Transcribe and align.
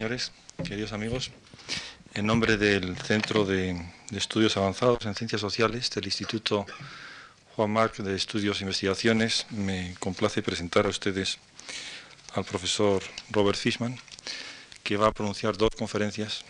Señores, 0.00 0.30
queridos 0.64 0.92
amigos, 0.92 1.32
en 2.14 2.24
nombre 2.24 2.56
del 2.56 2.96
Centro 2.98 3.44
de, 3.44 3.84
Estudios 4.12 4.56
Avanzados 4.56 5.04
en 5.06 5.16
Ciencias 5.16 5.40
Sociales 5.40 5.90
del 5.90 6.04
Instituto 6.04 6.66
Juan 7.56 7.72
Marc 7.72 7.96
de 7.96 8.14
Estudios 8.14 8.60
e 8.60 8.62
Investigaciones, 8.62 9.46
me 9.50 9.96
complace 9.98 10.40
presentar 10.40 10.86
a 10.86 10.90
ustedes 10.90 11.38
al 12.34 12.44
profesor 12.44 13.02
Robert 13.32 13.58
Fishman, 13.58 13.98
que 14.84 14.96
va 14.96 15.08
a 15.08 15.12
pronunciar 15.12 15.56
dos 15.56 15.70
conferencias, 15.76 16.44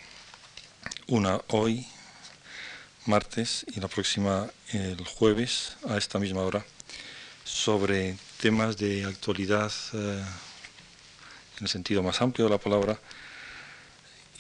una 1.07 1.41
hoy, 1.49 1.87
martes, 3.07 3.65
y 3.75 3.81
la 3.81 3.89
próxima 3.89 4.47
el 4.75 5.03
jueves, 5.07 5.79
a 5.89 5.97
esta 5.97 6.19
misma 6.19 6.43
hora, 6.43 6.67
sobre 7.45 8.19
temas 8.43 8.77
de 8.77 9.07
actualidad 9.07 9.73
eh, 9.95 10.23
en 11.57 11.63
el 11.63 11.69
sentido 11.69 12.03
más 12.03 12.21
amplio 12.21 12.45
de 12.45 12.51
la 12.51 12.59
palabra, 12.59 13.01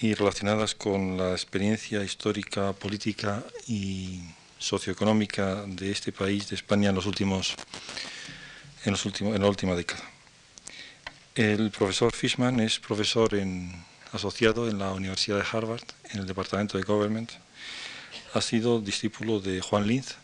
y 0.01 0.15
relacionadas 0.15 0.75
con 0.75 1.17
la 1.17 1.33
experiencia 1.33 2.05
histórica, 2.05 2.73
política 2.73 3.43
y 3.67 4.21
socioeconómica 4.59 5.65
de 5.67 5.91
este 5.91 6.13
país, 6.13 6.49
de 6.49 6.57
España, 6.57 6.91
en 6.91 6.95
los 6.95 7.07
últimos, 7.07 7.55
en 8.85 8.93
los 8.93 9.05
últimos, 9.05 9.35
en 9.35 9.43
la 9.43 9.49
última 9.49 9.75
década. 9.75 10.03
El 11.35 11.71
profesor 11.71 12.13
Fishman 12.15 12.61
es 12.61 12.79
profesor 12.79 13.31
asociado 14.13 14.69
en 14.69 14.79
la 14.79 14.93
Universidad 14.93 15.37
de 15.37 15.45
Harvard, 15.51 15.85
en 16.11 16.21
el 16.21 16.27
Departamento 16.27 16.79
de 16.79 16.85
Government. 16.85 17.33
Ha 18.35 18.41
sido 18.41 18.81
discípulo 18.81 19.41
de 19.41 19.61
Juan 19.61 19.87
Linz 19.87 20.15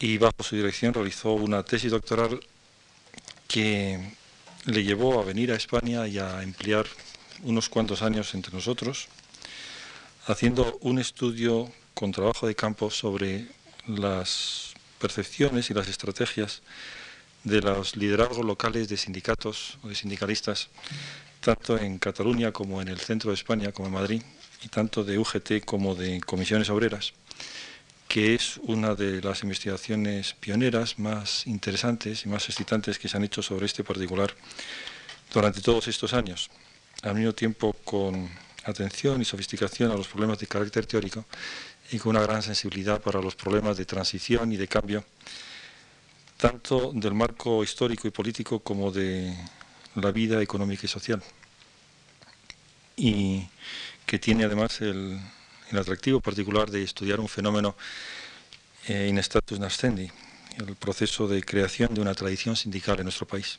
y 0.00 0.18
bajo 0.18 0.42
su 0.42 0.56
dirección 0.56 0.92
realizó 0.92 1.32
una 1.34 1.62
tesis 1.62 1.92
doctoral 1.92 2.40
que 3.46 4.12
le 4.64 4.82
llevó 4.84 5.20
a 5.20 5.24
venir 5.24 5.52
a 5.52 5.56
España 5.56 6.06
y 6.08 6.18
a 6.18 6.42
emplear 6.42 6.86
unos 7.42 7.68
cuantos 7.68 8.02
años 8.02 8.34
entre 8.34 8.52
nosotros, 8.52 9.08
haciendo 10.26 10.78
un 10.80 10.98
estudio 10.98 11.70
con 11.94 12.12
trabajo 12.12 12.46
de 12.46 12.54
campo 12.54 12.90
sobre 12.90 13.48
las 13.86 14.74
percepciones 14.98 15.70
y 15.70 15.74
las 15.74 15.88
estrategias 15.88 16.62
de 17.44 17.60
los 17.60 17.96
liderazgos 17.96 18.44
locales 18.44 18.88
de 18.88 18.96
sindicatos 18.96 19.78
o 19.82 19.88
de 19.88 19.94
sindicalistas, 19.94 20.68
tanto 21.40 21.76
en 21.76 21.98
Cataluña 21.98 22.52
como 22.52 22.80
en 22.80 22.88
el 22.88 23.00
centro 23.00 23.30
de 23.30 23.34
España, 23.34 23.72
como 23.72 23.88
en 23.88 23.94
Madrid, 23.94 24.22
y 24.64 24.68
tanto 24.68 25.02
de 25.02 25.18
UGT 25.18 25.64
como 25.64 25.96
de 25.96 26.20
comisiones 26.20 26.70
obreras, 26.70 27.14
que 28.06 28.34
es 28.34 28.58
una 28.62 28.94
de 28.94 29.20
las 29.20 29.42
investigaciones 29.42 30.34
pioneras 30.34 31.00
más 31.00 31.46
interesantes 31.48 32.24
y 32.24 32.28
más 32.28 32.48
excitantes 32.48 33.00
que 33.00 33.08
se 33.08 33.16
han 33.16 33.24
hecho 33.24 33.42
sobre 33.42 33.66
este 33.66 33.82
particular 33.82 34.32
durante 35.32 35.60
todos 35.60 35.88
estos 35.88 36.12
años 36.12 36.48
al 37.02 37.14
mismo 37.16 37.32
tiempo 37.32 37.72
con 37.84 38.30
atención 38.64 39.20
y 39.20 39.24
sofisticación 39.24 39.90
a 39.90 39.96
los 39.96 40.06
problemas 40.08 40.38
de 40.38 40.46
carácter 40.46 40.86
teórico 40.86 41.24
y 41.90 41.98
con 41.98 42.10
una 42.16 42.22
gran 42.22 42.42
sensibilidad 42.42 43.00
para 43.00 43.20
los 43.20 43.34
problemas 43.34 43.76
de 43.76 43.84
transición 43.84 44.52
y 44.52 44.56
de 44.56 44.68
cambio, 44.68 45.04
tanto 46.36 46.92
del 46.94 47.12
marco 47.12 47.62
histórico 47.62 48.06
y 48.06 48.10
político 48.10 48.60
como 48.60 48.90
de 48.90 49.36
la 49.96 50.10
vida 50.12 50.40
económica 50.40 50.86
y 50.86 50.88
social. 50.88 51.22
Y 52.96 53.48
que 54.06 54.18
tiene 54.18 54.44
además 54.44 54.80
el, 54.80 55.20
atractivo 55.72 56.20
particular 56.20 56.70
de 56.70 56.82
estudiar 56.82 57.18
un 57.18 57.28
fenómeno 57.28 57.74
eh, 58.86 59.08
in 59.08 59.18
status 59.18 59.58
nascendi, 59.58 60.10
el 60.58 60.76
proceso 60.76 61.26
de 61.26 61.42
creación 61.42 61.94
de 61.94 62.00
una 62.02 62.14
tradición 62.14 62.56
sindical 62.56 62.98
en 62.98 63.04
nuestro 63.04 63.26
país. 63.26 63.58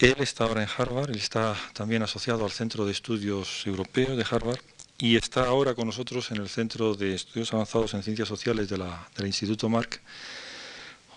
Él 0.00 0.16
está 0.20 0.44
ahora 0.44 0.62
en 0.62 0.68
Harvard, 0.78 1.10
él 1.10 1.18
está 1.18 1.54
también 1.74 2.02
asociado 2.02 2.46
al 2.46 2.50
Centro 2.50 2.86
de 2.86 2.92
Estudios 2.92 3.66
Europeos 3.66 4.16
de 4.16 4.24
Harvard 4.30 4.58
y 4.96 5.16
está 5.16 5.44
ahora 5.44 5.74
con 5.74 5.86
nosotros 5.86 6.30
en 6.30 6.38
el 6.38 6.48
Centro 6.48 6.94
de 6.94 7.14
Estudios 7.14 7.52
Avanzados 7.52 7.92
en 7.92 8.02
Ciencias 8.02 8.26
Sociales 8.26 8.70
del 8.70 9.26
Instituto 9.26 9.68
Marc, 9.68 10.00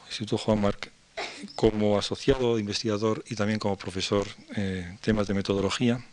Instituto 0.07 0.37
Juan 0.37 0.59
Marc, 0.59 0.91
como 1.55 1.97
asociado 1.97 2.59
investigador 2.59 3.23
y 3.29 3.35
también 3.35 3.57
como 3.57 3.77
profesor 3.77 4.27
en 4.53 4.97
temas 4.97 5.27
de 5.27 5.33
metodología, 5.33 6.05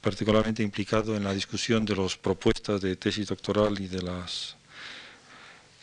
particularmente 0.00 0.62
implicado 0.62 1.16
en 1.16 1.24
la 1.24 1.34
discusión 1.34 1.84
de 1.84 1.96
las 1.96 2.16
propuestas 2.16 2.80
de 2.80 2.96
tesis 2.96 3.26
doctoral 3.26 3.78
y 3.78 3.88
de 3.88 4.00
las 4.00 4.56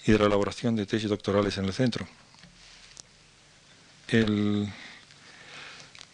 y 0.08 0.14
de 0.14 0.18
la 0.18 0.26
elaboración 0.26 0.76
de 0.76 0.88
tesis 0.88 1.10
doctorales 1.10 1.60
en 1.60 1.66
el 1.66 1.74
centro. 1.74 2.08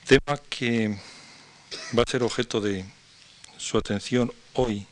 Tema 0.06 0.38
que 0.50 0.98
va 1.98 2.04
a 2.04 2.10
ser 2.10 2.24
objeto 2.24 2.62
de 2.62 2.86
su 3.58 3.78
atención 3.78 4.32
hoy 4.54 4.86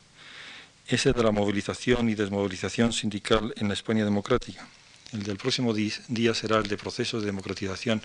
es 0.86 1.06
el 1.06 1.12
de 1.12 1.22
la 1.22 1.30
movilización 1.30 2.08
y 2.08 2.14
desmovilización 2.14 2.92
sindical 2.92 3.52
en 3.56 3.68
la 3.68 3.74
España 3.74 4.04
democrática. 4.04 4.66
El 5.12 5.22
del 5.22 5.36
próximo 5.36 5.74
día 5.74 6.34
será 6.34 6.58
el 6.58 6.68
de 6.68 6.76
procesos 6.76 7.22
de 7.22 7.26
democratización 7.26 8.02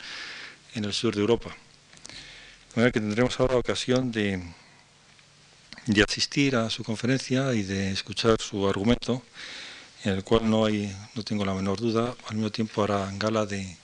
en 0.74 0.86
el 0.86 0.94
sur 0.94 1.16
de 1.16 1.22
Europa. 1.22 1.50
De 1.50 2.76
manera 2.76 2.92
que 2.92 3.00
tendremos 3.00 3.40
ahora 3.40 3.58
ocasión 3.58 4.12
de, 4.12 4.42
de 5.86 6.04
asistir 6.04 6.56
a 6.56 6.70
su 6.70 6.84
conferencia 6.84 7.54
y 7.54 7.64
de 7.64 7.92
escuchar 7.92 8.40
su 8.40 8.68
argumento, 8.68 9.24
en 10.04 10.14
el 10.14 10.24
cual 10.24 10.50
no, 10.50 10.66
hay, 10.66 10.96
no 11.16 11.24
tengo 11.24 11.46
la 11.46 11.54
menor 11.54 11.80
duda, 11.80 12.16
al 12.28 12.36
mismo 12.36 12.52
tiempo 12.52 12.84
hará 12.84 13.12
gala 13.14 13.46
de 13.46 13.78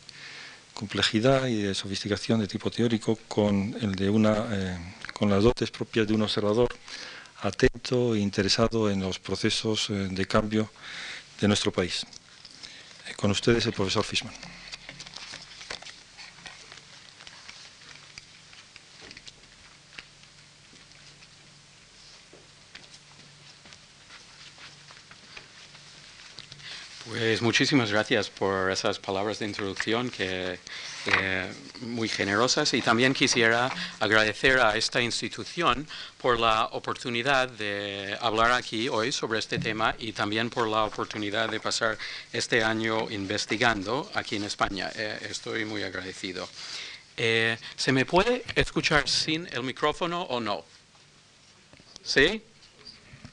complejidad 0.82 1.46
y 1.46 1.62
de 1.62 1.76
sofisticación 1.76 2.40
de 2.40 2.48
tipo 2.48 2.72
teórico 2.72 3.16
con 3.28 3.78
el 3.82 3.94
de 3.94 4.10
una 4.10 4.34
eh, 4.50 4.78
con 5.14 5.30
las 5.30 5.44
dotes 5.44 5.70
propias 5.70 6.08
de 6.08 6.16
un 6.16 6.24
observador 6.24 6.70
atento 7.44 8.16
e 8.16 8.20
interesado 8.20 8.90
en 8.90 9.00
los 9.00 9.20
procesos 9.20 9.92
eh, 9.92 10.10
de 10.10 10.26
cambio 10.26 10.72
de 11.40 11.48
nuestro 11.48 11.72
país. 11.72 12.04
Eh, 13.08 13.14
con 13.16 13.30
ustedes 13.30 13.64
el 13.68 13.74
profesor 13.74 14.04
Fishman. 14.04 14.34
Pues 27.32 27.42
muchísimas 27.42 27.90
gracias 27.90 28.30
por 28.30 28.70
esas 28.70 29.00
palabras 29.00 29.40
de 29.40 29.46
introducción 29.46 30.10
que 30.10 30.60
eh, 31.06 31.54
muy 31.80 32.10
generosas 32.10 32.74
y 32.74 32.82
también 32.82 33.14
quisiera 33.14 33.72
agradecer 34.02 34.60
a 34.60 34.76
esta 34.76 35.02
institución 35.02 35.88
por 36.18 36.38
la 36.42 36.66
oportunidad 36.74 37.48
de 37.48 38.18
hablar 38.20 38.52
aquí 38.52 38.90
hoy 38.90 39.14
sobre 39.14 39.40
este 39.40 39.60
tema 39.60 39.96
y 39.98 40.12
también 40.12 40.50
por 40.50 40.68
la 40.68 40.84
oportunidad 40.84 41.48
de 41.48 41.62
pasar 41.62 41.98
este 42.34 42.66
año 42.66 43.10
investigando 43.10 44.12
aquí 44.14 44.36
en 44.36 44.44
España. 44.44 44.92
Eh, 44.94 45.18
estoy 45.30 45.64
muy 45.64 45.84
agradecido. 45.84 46.50
Eh, 47.16 47.58
¿Se 47.78 47.94
me 47.94 48.06
puede 48.06 48.44
escuchar 48.56 49.08
sin 49.08 49.48
el 49.54 49.64
micrófono 49.64 50.24
o 50.24 50.42
no? 50.42 50.66
¿Sí? 52.04 52.44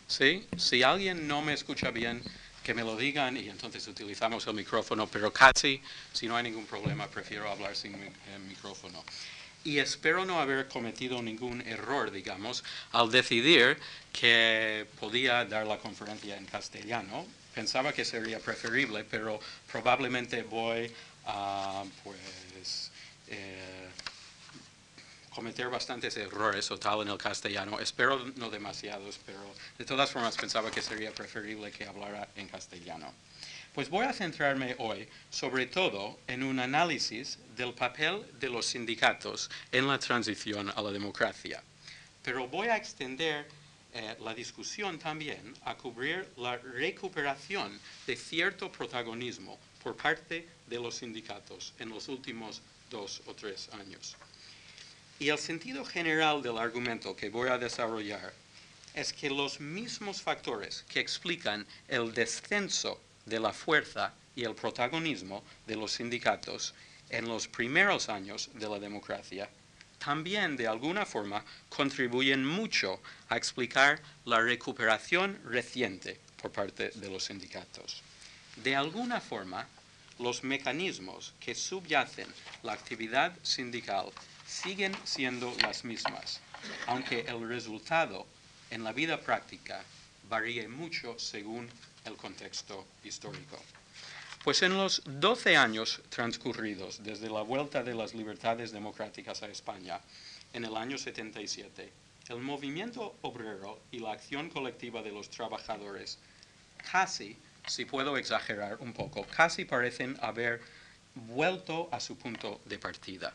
¿Sí? 0.07 0.47
Si 0.57 0.85
alguien 0.85 1.27
no 1.27 1.43
me 1.43 1.53
escucha 1.53 1.91
bien, 1.91 2.23
que 2.69 2.75
me 2.75 2.85
lo 2.85 2.99
digan 2.99 3.35
y 3.35 3.49
entonces 3.49 3.89
utilizamos 3.89 4.47
el 4.47 4.53
micrófono, 4.53 5.07
pero 5.07 5.33
casi, 5.33 5.81
si 6.13 6.27
no 6.29 6.37
hay 6.37 6.45
ningún 6.45 6.67
problema, 6.67 7.09
prefiero 7.09 7.51
hablar 7.51 7.75
sin 7.75 7.95
el 7.95 8.41
micrófono. 8.47 9.03
Y 9.65 9.79
espero 9.79 10.27
no 10.27 10.39
haber 10.39 10.69
cometido 10.69 11.23
ningún 11.23 11.63
error, 11.63 12.11
digamos, 12.11 12.63
al 12.93 13.11
decidir 13.11 13.79
que 14.13 14.87
podía 15.01 15.47
dar 15.47 15.67
la 15.67 15.79
conferencia 15.79 16.37
en 16.37 16.45
castellano. 16.45 17.25
Pensaba 17.55 17.95
que 17.95 18.05
sería 18.05 18.39
preferible, 18.39 19.03
pero 19.03 19.41
probablemente 19.73 20.43
voy 20.43 20.93
a, 21.25 21.85
pues, 22.05 22.91
eh, 23.29 23.88
cometer 25.35 25.69
bastantes 25.69 26.17
errores 26.17 26.71
o 26.71 26.79
tal 26.79 27.03
en 27.03 27.09
el 27.09 27.19
castellano. 27.19 27.79
Espero 27.81 28.19
no 28.37 28.51
demasiados, 28.51 29.19
pero 29.25 29.41
de 29.77 29.85
todas 29.85 30.11
formas 30.11 30.37
pensaba 30.37 30.71
que 30.71 30.83
sería 30.83 31.13
preferible 31.13 31.71
que 31.71 31.85
hablara 31.85 32.29
en 32.37 32.49
castellano. 32.49 33.13
Pues 33.75 33.91
voy 33.91 34.07
a 34.07 34.13
centrarme 34.13 34.75
hoy 34.79 35.09
sobre 35.31 35.67
todo 35.67 36.19
en 36.27 36.43
un 36.43 36.59
análisis 36.59 37.39
del 37.57 37.75
papel 37.75 38.27
de 38.41 38.49
los 38.49 38.67
sindicatos 38.67 39.51
en 39.71 39.87
la 39.87 39.99
transición 39.99 40.73
a 40.75 40.83
la 40.83 40.91
democracia. 40.91 41.63
Pero 42.25 42.49
voy 42.49 42.69
a 42.69 42.77
extender 42.77 43.47
eh, 43.95 44.17
la 44.21 44.35
discusión 44.35 44.99
también 44.99 45.55
a 45.65 45.77
cubrir 45.77 46.29
la 46.37 46.57
recuperación 46.57 47.79
de 48.07 48.17
cierto 48.17 48.71
protagonismo 48.71 49.59
por 49.83 49.97
parte 49.97 50.47
de 50.67 50.79
los 50.79 50.97
sindicatos 50.97 51.73
en 51.79 51.89
los 51.89 52.09
últimos 52.09 52.61
dos 52.91 53.23
o 53.27 53.35
tres 53.35 53.69
años. 53.73 54.17
Y 55.19 55.31
el 55.31 55.39
sentido 55.39 55.85
general 55.85 56.43
del 56.43 56.59
argumento 56.59 57.17
que 57.17 57.29
voy 57.29 57.49
a 57.49 57.59
desarrollar 57.59 58.33
es 58.95 59.13
que 59.13 59.31
los 59.31 59.61
mismos 59.61 60.23
factores 60.23 60.85
que 60.89 61.01
explican 61.01 61.67
el 61.89 62.15
descenso 62.15 63.01
de 63.27 63.41
la 63.41 63.53
fuerza 63.53 64.15
y 64.37 64.45
el 64.45 64.55
protagonismo 64.55 65.43
de 65.67 65.77
los 65.77 65.93
sindicatos 65.93 66.75
en 67.11 67.27
los 67.27 67.49
primeros 67.49 68.09
años 68.09 68.51
de 68.55 68.69
la 68.69 68.79
democracia 68.79 69.49
también 69.99 70.57
de 70.57 70.69
alguna 70.69 71.05
forma 71.05 71.45
contribuyen 71.69 72.45
mucho 72.45 73.01
a 73.29 73.37
explicar 73.37 74.01
la 74.25 74.41
recuperación 74.41 75.41
reciente 75.45 76.21
por 76.41 76.53
parte 76.53 76.91
de 76.95 77.11
los 77.11 77.25
sindicatos. 77.25 78.03
De 78.63 78.77
alguna 78.77 79.21
forma, 79.21 79.67
los 80.19 80.43
mecanismos 80.45 81.35
que 81.41 81.55
subyacen 81.55 82.29
la 82.63 82.73
actividad 82.73 83.33
sindical 83.43 84.13
siguen 84.49 84.97
siendo 85.05 85.55
las 85.63 85.85
mismas, 85.85 86.41
aunque 86.87 87.21
el 87.21 87.47
resultado 87.47 88.27
en 88.71 88.83
la 88.83 88.93
vida 88.93 89.21
práctica 89.21 89.85
varíe 90.29 90.67
mucho 90.69 91.19
según 91.19 91.69
el 92.05 92.17
contexto 92.17 92.87
histórico. 93.05 93.59
Pues 94.43 94.63
en 94.63 94.77
los 94.77 95.03
12 95.05 95.57
años 95.57 96.01
transcurridos 96.09 97.03
desde 97.05 97.29
la 97.29 97.43
vuelta 97.43 97.83
de 97.83 97.95
las 97.95 98.15
libertades 98.15 98.73
democráticas 98.73 99.43
a 99.43 99.49
España, 99.49 100.01
en 100.55 100.65
el 100.65 100.77
año 100.77 100.97
77, 100.97 101.93
el 102.31 102.39
movimiento 102.39 103.17
obrero 103.23 103.81
y 103.91 103.99
la 103.99 104.13
acción 104.13 104.49
colectiva 104.49 105.03
de 105.03 105.13
los 105.13 105.29
trabajadores 105.29 106.19
casi, 106.91 107.37
si 107.67 107.85
puedo 107.85 108.17
exagerar 108.17 108.79
un 108.81 108.93
poco, 108.95 109.27
casi 109.27 109.65
parecen 109.65 110.17
haber 110.23 110.63
vuelto 111.15 111.89
a 111.93 112.01
su 112.01 112.17
punto 112.17 112.61
de 112.65 112.79
partida. 112.79 113.35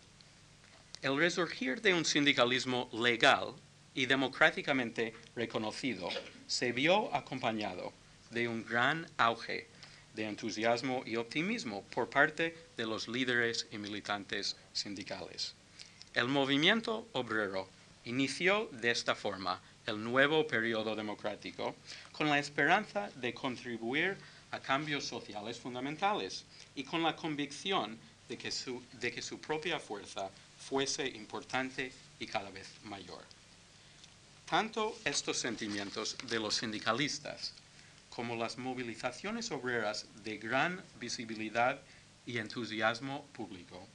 El 1.04 1.18
resurgir 1.18 1.82
de 1.82 1.94
un 1.94 2.06
sindicalismo 2.06 2.90
legal 2.94 3.56
y 3.94 4.06
democráticamente 4.06 5.14
reconocido 5.36 6.08
se 6.48 6.72
vio 6.72 7.14
acompañado 7.14 7.92
de 8.30 8.48
un 8.48 8.64
gran 8.64 9.06
auge 9.18 9.68
de 10.16 10.24
entusiasmo 10.24 11.04
y 11.06 11.18
optimismo 11.18 11.84
por 11.94 12.10
parte 12.10 12.56
de 12.78 12.86
los 12.86 13.10
líderes 13.10 13.68
y 13.70 13.80
militantes 13.80 14.56
sindicales. 14.72 15.56
El 16.14 16.30
movimiento 16.30 17.06
obrero 17.12 17.68
inició 18.06 18.70
de 18.72 18.92
esta 18.92 19.14
forma 19.14 19.62
el 19.86 20.02
nuevo 20.02 20.48
periodo 20.48 20.96
democrático 20.96 21.76
con 22.14 22.30
la 22.30 22.40
esperanza 22.40 23.10
de 23.16 23.34
contribuir 23.34 24.16
a 24.52 24.62
cambios 24.62 25.04
sociales 25.04 25.60
fundamentales 25.60 26.46
y 26.76 26.86
con 26.86 27.04
la 27.04 27.18
convicción 27.18 28.00
de 28.30 28.38
que 28.38 28.52
su, 28.52 28.82
de 29.02 29.12
que 29.12 29.22
su 29.22 29.42
propia 29.42 29.82
fuerza 29.82 30.32
fuese 30.70 31.08
importante 31.08 31.92
y 32.20 32.26
cada 32.28 32.50
vez 32.50 32.68
mayor. 32.84 33.24
Tanto 34.50 34.98
estos 35.06 35.38
sentimientos 35.38 36.18
de 36.30 36.40
los 36.40 36.56
sindicalistas 36.56 37.54
como 38.10 38.36
las 38.36 38.58
movilizaciones 38.58 39.52
obreras 39.52 40.06
de 40.24 40.38
gran 40.38 40.82
visibilidad 41.00 41.82
y 42.26 42.38
entusiasmo 42.38 43.26
público 43.34 43.88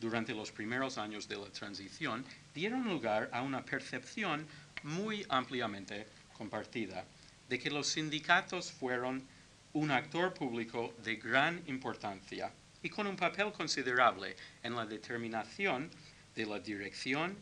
durante 0.00 0.32
los 0.32 0.52
primeros 0.52 0.96
años 0.96 1.28
de 1.28 1.36
la 1.36 1.50
transición 1.50 2.24
dieron 2.54 2.84
lugar 2.84 3.28
a 3.32 3.42
una 3.42 3.64
percepción 3.64 4.46
muy 4.84 5.26
ampliamente 5.28 6.06
compartida 6.36 7.04
de 7.48 7.58
que 7.58 7.70
los 7.70 7.88
sindicatos 7.88 8.70
fueron 8.70 9.26
un 9.72 9.90
actor 9.90 10.32
público 10.34 10.94
de 11.02 11.16
gran 11.16 11.62
importancia 11.66 12.52
y 12.82 12.88
con 12.88 13.06
un 13.06 13.16
papel 13.16 13.52
considerable 13.52 14.36
en 14.62 14.74
la 14.74 14.86
determinación 14.86 15.90
de 16.34 16.46
la 16.46 16.60
dirección 16.60 17.36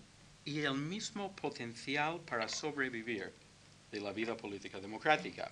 y 0.45 0.61
el 0.61 0.75
mismo 0.75 1.35
potencial 1.35 2.21
para 2.21 2.49
sobrevivir 2.49 3.33
de 3.91 4.01
la 4.01 4.13
vida 4.13 4.37
política 4.37 4.81
democrática. 4.81 5.51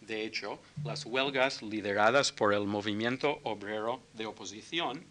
De 0.00 0.24
hecho, 0.24 0.60
las 0.84 1.06
huelgas 1.06 1.62
lideradas 1.62 2.30
por 2.30 2.52
el 2.52 2.66
movimiento 2.66 3.40
obrero 3.42 4.02
de 4.12 4.26
oposición 4.26 5.04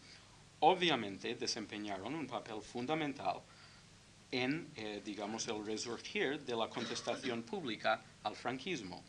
obviamente 0.60 1.36
desempeñaron 1.36 2.16
un 2.16 2.28
papel 2.28 2.62
fundamental 2.62 3.42
en, 4.31 4.72
eh, 4.75 5.02
digamos, 5.04 5.48
el 5.48 5.66
resurgir 5.66 6.40
de 6.42 6.56
la 6.56 6.70
contestación 6.70 7.44
pública 7.44 8.02
al 8.24 8.36
franquismo, 8.36 9.04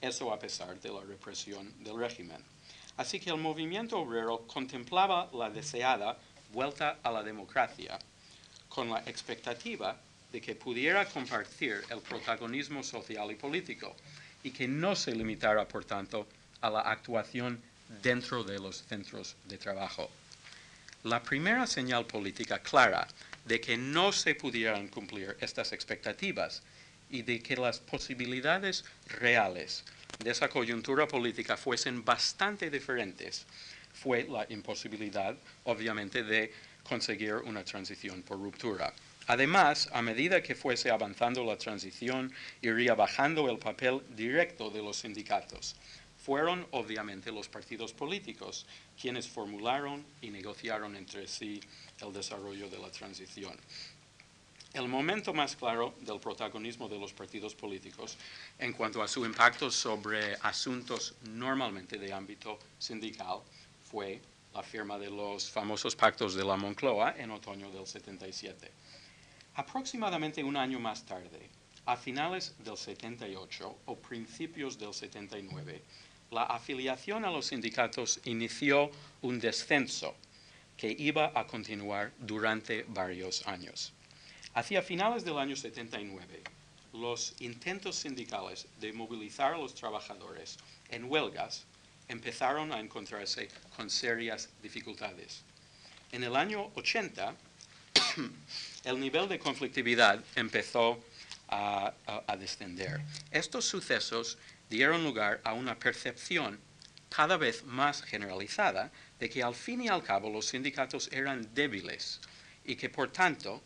eso 0.00 0.32
a 0.32 0.38
pesar 0.38 0.80
de 0.80 0.90
la 0.90 1.00
represión 1.00 1.72
del 1.82 1.98
régimen. 1.98 2.42
Así 2.96 3.18
que 3.20 3.30
el 3.30 3.38
movimiento 3.38 3.98
obrero 3.98 4.46
contemplaba 4.46 5.30
la 5.32 5.50
deseada 5.50 6.18
vuelta 6.52 6.98
a 7.02 7.10
la 7.10 7.22
democracia 7.22 7.98
con 8.68 8.90
la 8.90 9.00
expectativa 9.06 9.96
de 10.30 10.40
que 10.40 10.54
pudiera 10.54 11.06
compartir 11.06 11.82
el 11.90 12.00
protagonismo 12.00 12.82
social 12.82 13.30
y 13.30 13.34
político 13.34 13.94
y 14.42 14.50
que 14.50 14.66
no 14.66 14.96
se 14.96 15.14
limitara, 15.14 15.66
por 15.66 15.84
tanto, 15.84 16.26
a 16.60 16.70
la 16.70 16.80
actuación 16.80 17.60
dentro 18.02 18.42
de 18.44 18.58
los 18.58 18.82
centros 18.82 19.36
de 19.44 19.58
trabajo. 19.58 20.10
La 21.04 21.22
primera 21.22 21.66
señal 21.66 22.06
política 22.06 22.60
clara 22.60 23.06
de 23.44 23.60
que 23.60 23.76
no 23.76 24.12
se 24.12 24.34
pudieran 24.34 24.88
cumplir 24.88 25.36
estas 25.40 25.72
expectativas 25.72 26.62
y 27.10 27.22
de 27.22 27.42
que 27.42 27.56
las 27.56 27.80
posibilidades 27.80 28.84
reales 29.06 29.84
de 30.18 30.30
esa 30.30 30.48
coyuntura 30.48 31.06
política 31.06 31.56
fuesen 31.56 32.04
bastante 32.04 32.70
diferentes 32.70 33.46
fue 33.92 34.24
la 34.24 34.46
imposibilidad, 34.48 35.36
obviamente, 35.64 36.22
de 36.22 36.52
conseguir 36.82 37.34
una 37.34 37.64
transición 37.64 38.22
por 38.22 38.38
ruptura. 38.38 38.92
Además, 39.28 39.88
a 39.92 40.02
medida 40.02 40.42
que 40.42 40.56
fuese 40.56 40.90
avanzando 40.90 41.44
la 41.44 41.56
transición, 41.56 42.32
iría 42.60 42.94
bajando 42.94 43.48
el 43.48 43.58
papel 43.58 44.02
directo 44.16 44.70
de 44.70 44.82
los 44.82 44.96
sindicatos. 44.96 45.76
Fueron 46.18 46.66
obviamente 46.70 47.30
los 47.30 47.48
partidos 47.48 47.92
políticos 47.92 48.66
quienes 49.00 49.28
formularon 49.28 50.04
y 50.20 50.30
negociaron 50.30 50.96
entre 50.96 51.26
sí 51.28 51.60
el 52.00 52.12
desarrollo 52.12 52.68
de 52.68 52.78
la 52.78 52.90
transición. 52.90 53.56
El 54.74 54.88
momento 54.88 55.34
más 55.34 55.54
claro 55.54 55.92
del 56.00 56.18
protagonismo 56.18 56.88
de 56.88 56.98
los 56.98 57.12
partidos 57.12 57.54
políticos 57.54 58.16
en 58.58 58.72
cuanto 58.72 59.02
a 59.02 59.08
su 59.08 59.22
impacto 59.26 59.70
sobre 59.70 60.34
asuntos 60.36 61.14
normalmente 61.24 61.98
de 61.98 62.10
ámbito 62.10 62.58
sindical 62.78 63.40
fue 63.84 64.22
la 64.54 64.62
firma 64.62 64.98
de 64.98 65.10
los 65.10 65.50
famosos 65.50 65.94
pactos 65.94 66.34
de 66.34 66.42
la 66.42 66.56
Moncloa 66.56 67.16
en 67.18 67.32
otoño 67.32 67.70
del 67.70 67.86
77. 67.86 68.70
Aproximadamente 69.56 70.42
un 70.42 70.56
año 70.56 70.80
más 70.80 71.04
tarde, 71.04 71.50
a 71.84 71.94
finales 71.94 72.54
del 72.64 72.78
78 72.78 73.76
o 73.84 73.96
principios 73.96 74.78
del 74.78 74.94
79, 74.94 75.82
la 76.30 76.44
afiliación 76.44 77.26
a 77.26 77.30
los 77.30 77.48
sindicatos 77.48 78.20
inició 78.24 78.90
un 79.20 79.38
descenso 79.38 80.14
que 80.78 80.96
iba 80.98 81.30
a 81.34 81.46
continuar 81.46 82.12
durante 82.18 82.84
varios 82.88 83.46
años. 83.46 83.92
Hacia 84.54 84.82
finales 84.82 85.24
del 85.24 85.38
año 85.38 85.56
79, 85.56 86.42
los 86.92 87.34
intentos 87.40 87.96
sindicales 87.96 88.66
de 88.80 88.92
movilizar 88.92 89.54
a 89.54 89.58
los 89.58 89.74
trabajadores 89.74 90.58
en 90.90 91.10
huelgas 91.10 91.64
empezaron 92.08 92.70
a 92.70 92.78
encontrarse 92.78 93.48
con 93.74 93.88
serias 93.88 94.50
dificultades. 94.62 95.42
En 96.12 96.22
el 96.22 96.36
año 96.36 96.70
80, 96.74 97.34
el 98.84 99.00
nivel 99.00 99.26
de 99.28 99.38
conflictividad 99.38 100.22
empezó 100.36 101.02
a, 101.48 101.94
descender. 102.38 103.00
Estos 103.30 103.64
sucesos 103.64 104.36
dieron 104.68 105.04
lugar 105.04 105.40
a 105.44 105.52
una 105.52 105.78
percepción 105.78 106.58
cada 107.08 107.36
vez 107.36 107.64
más 107.64 108.02
generalizada 108.02 108.90
de 109.18 109.28
que 109.28 109.42
al 109.42 109.54
fin 109.54 109.82
y 109.82 109.88
al 109.88 110.02
cabo 110.02 110.30
los 110.30 110.46
sindicatos 110.46 111.08
eran 111.12 111.54
débiles 111.54 112.20
y 112.64 112.76
que 112.76 112.88
por 112.88 113.10
tanto 113.10 113.62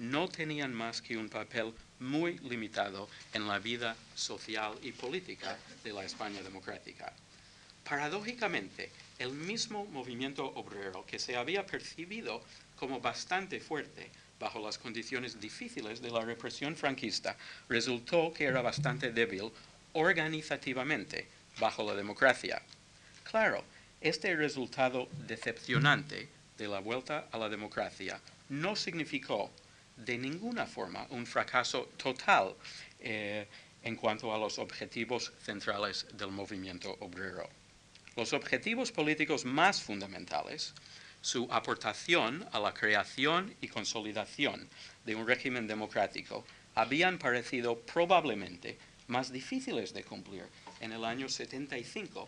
no 0.00 0.28
tenían 0.28 0.72
más 0.72 1.02
que 1.02 1.18
un 1.18 1.28
papel 1.28 1.74
muy 1.98 2.38
limitado 2.38 3.08
en 3.34 3.46
la 3.46 3.58
vida 3.58 3.94
social 4.14 4.72
y 4.82 4.92
política 4.92 5.58
de 5.84 5.92
la 5.92 6.04
España 6.04 6.42
democrática. 6.42 7.12
Paradójicamente, 7.84 8.90
el 9.18 9.32
mismo 9.32 9.84
movimiento 9.84 10.46
obrero 10.46 11.04
que 11.06 11.18
se 11.18 11.36
había 11.36 11.66
percibido 11.66 12.42
como 12.76 13.00
bastante 13.00 13.60
fuerte 13.60 14.10
bajo 14.38 14.58
las 14.58 14.78
condiciones 14.78 15.38
difíciles 15.38 16.00
de 16.00 16.10
la 16.10 16.24
represión 16.24 16.74
franquista, 16.76 17.36
resultó 17.68 18.32
que 18.32 18.44
era 18.44 18.62
bastante 18.62 19.12
débil 19.12 19.52
organizativamente 19.92 21.28
bajo 21.58 21.84
la 21.84 21.94
democracia. 21.94 22.62
Claro, 23.22 23.62
este 24.00 24.34
resultado 24.34 25.10
decepcionante 25.28 26.30
de 26.56 26.68
la 26.68 26.80
vuelta 26.80 27.28
a 27.30 27.36
la 27.36 27.50
democracia 27.50 28.18
no 28.48 28.76
significó 28.76 29.50
de 30.04 30.18
ninguna 30.18 30.66
forma 30.66 31.06
un 31.10 31.26
fracaso 31.26 31.88
total 31.96 32.54
eh, 33.00 33.46
en 33.82 33.96
cuanto 33.96 34.34
a 34.34 34.38
los 34.38 34.58
objetivos 34.58 35.32
centrales 35.42 36.06
del 36.14 36.30
movimiento 36.30 36.96
obrero. 37.00 37.48
Los 38.16 38.32
objetivos 38.32 38.92
políticos 38.92 39.44
más 39.44 39.80
fundamentales 39.82 40.74
su 41.22 41.46
aportación 41.50 42.46
a 42.52 42.58
la 42.58 42.72
creación 42.72 43.54
y 43.60 43.68
consolidación 43.68 44.68
de 45.04 45.14
un 45.14 45.26
régimen 45.26 45.66
democrático 45.66 46.46
habían 46.74 47.18
parecido 47.18 47.78
probablemente 47.78 48.78
más 49.06 49.30
difíciles 49.30 49.92
de 49.92 50.04
cumplir 50.04 50.44
en 50.80 50.92
el 50.92 51.04
año 51.04 51.28
75 51.28 52.26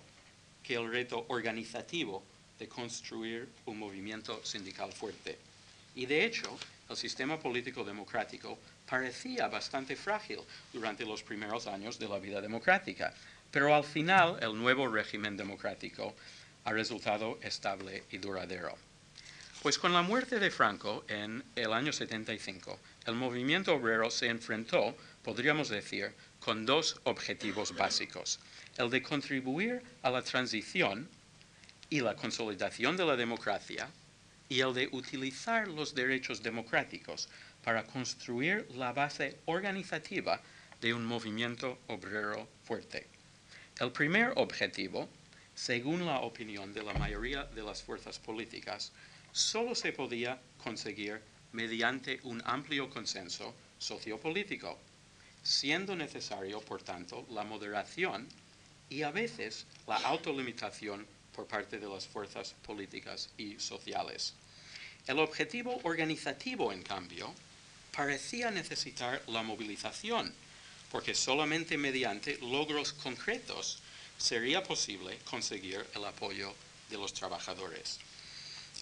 que 0.63 0.75
el 0.75 0.91
reto 0.91 1.25
organizativo 1.29 2.23
de 2.59 2.69
construir 2.69 3.49
un 3.65 3.79
movimiento 3.79 4.45
sindical 4.45 4.93
fuerte. 4.93 5.39
Y 5.95 6.07
de 6.07 6.25
hecho, 6.25 6.59
el 6.89 6.97
sistema 6.97 7.39
político 7.39 7.85
democrático 7.85 8.59
parecía 8.89 9.49
bastante 9.49 9.97
frágil 9.97 10.41
durante 10.73 11.05
los 11.05 11.23
primeros 11.23 11.67
años 11.67 11.99
de 11.99 12.09
la 12.09 12.19
vida 12.19 12.41
democrática, 12.41 13.15
pero 13.51 13.75
al 13.75 13.85
final 13.85 14.39
el 14.41 14.57
nuevo 14.57 14.89
régimen 14.89 15.37
democrático 15.37 16.15
ha 16.65 16.73
resultado 16.73 17.39
estable 17.43 18.05
y 18.11 18.19
duradero. 18.19 18.77
Pues 19.63 19.79
con 19.79 19.93
la 19.93 20.03
muerte 20.03 20.39
de 20.39 20.51
Franco 20.51 21.05
en 21.09 21.45
el 21.55 21.73
año 21.73 21.93
75, 21.93 22.79
el 23.07 23.15
movimiento 23.15 23.75
obrero 23.75 24.11
se 24.11 24.27
enfrentó, 24.27 24.97
podríamos 25.23 25.69
decir, 25.69 26.13
con 26.41 26.67
dos 26.67 27.01
objetivos 27.05 27.75
básicos, 27.77 28.41
el 28.77 28.91
de 28.91 29.03
contribuir 29.03 29.83
a 30.03 30.11
la 30.11 30.23
transición 30.23 31.09
y 31.91 32.01
la 32.01 32.17
consolidación 32.17 32.97
de 32.97 33.05
la 33.05 33.17
democracia 33.17 33.89
y 34.53 34.61
el 34.61 34.75
de 34.75 34.89
utilizar 34.93 35.67
los 35.67 35.95
derechos 35.95 36.43
democráticos 36.43 37.31
para 37.65 37.87
construir 37.87 38.69
la 38.75 38.93
base 38.93 39.39
organizativa 39.47 40.43
de 40.79 40.93
un 40.93 41.07
movimiento 41.07 41.79
obrero 41.87 42.47
fuerte. 42.63 43.07
El 43.81 43.93
primer 43.93 44.35
objetivo, 44.37 45.09
según 45.55 46.05
la 46.05 46.21
opinión 46.21 46.75
de 46.75 46.83
la 46.83 46.93
mayoría 46.93 47.45
de 47.45 47.63
las 47.63 47.83
fuerzas 47.83 48.19
políticas, 48.19 48.93
solo 49.33 49.75
se 49.75 49.91
podía 49.93 50.39
conseguir 50.63 51.23
mediante 51.53 52.21
un 52.25 52.43
amplio 52.45 52.91
consenso 52.91 53.55
sociopolítico, 53.79 54.79
siendo 55.43 55.97
necesario, 55.97 56.61
por 56.61 56.83
tanto, 56.83 57.27
la 57.31 57.43
moderación 57.43 58.29
y 58.91 59.01
a 59.01 59.11
veces 59.11 59.65
la 59.87 59.97
autolimitación 59.97 61.07
por 61.35 61.47
parte 61.47 61.79
de 61.79 61.89
las 61.89 62.07
fuerzas 62.07 62.55
políticas 62.67 63.31
y 63.39 63.59
sociales. 63.59 64.35
El 65.07 65.19
objetivo 65.19 65.81
organizativo, 65.83 66.73
en 66.73 66.83
cambio, 66.83 67.35
parecía 67.95 68.51
necesitar 68.51 69.21
la 69.27 69.43
movilización, 69.43 70.33
porque 70.91 71.15
solamente 71.15 71.77
mediante 71.77 72.39
logros 72.39 72.93
concretos 72.93 73.81
sería 74.17 74.63
posible 74.63 75.19
conseguir 75.29 75.85
el 75.95 76.05
apoyo 76.05 76.55
de 76.89 76.99
los 76.99 77.13
trabajadores. 77.13 77.99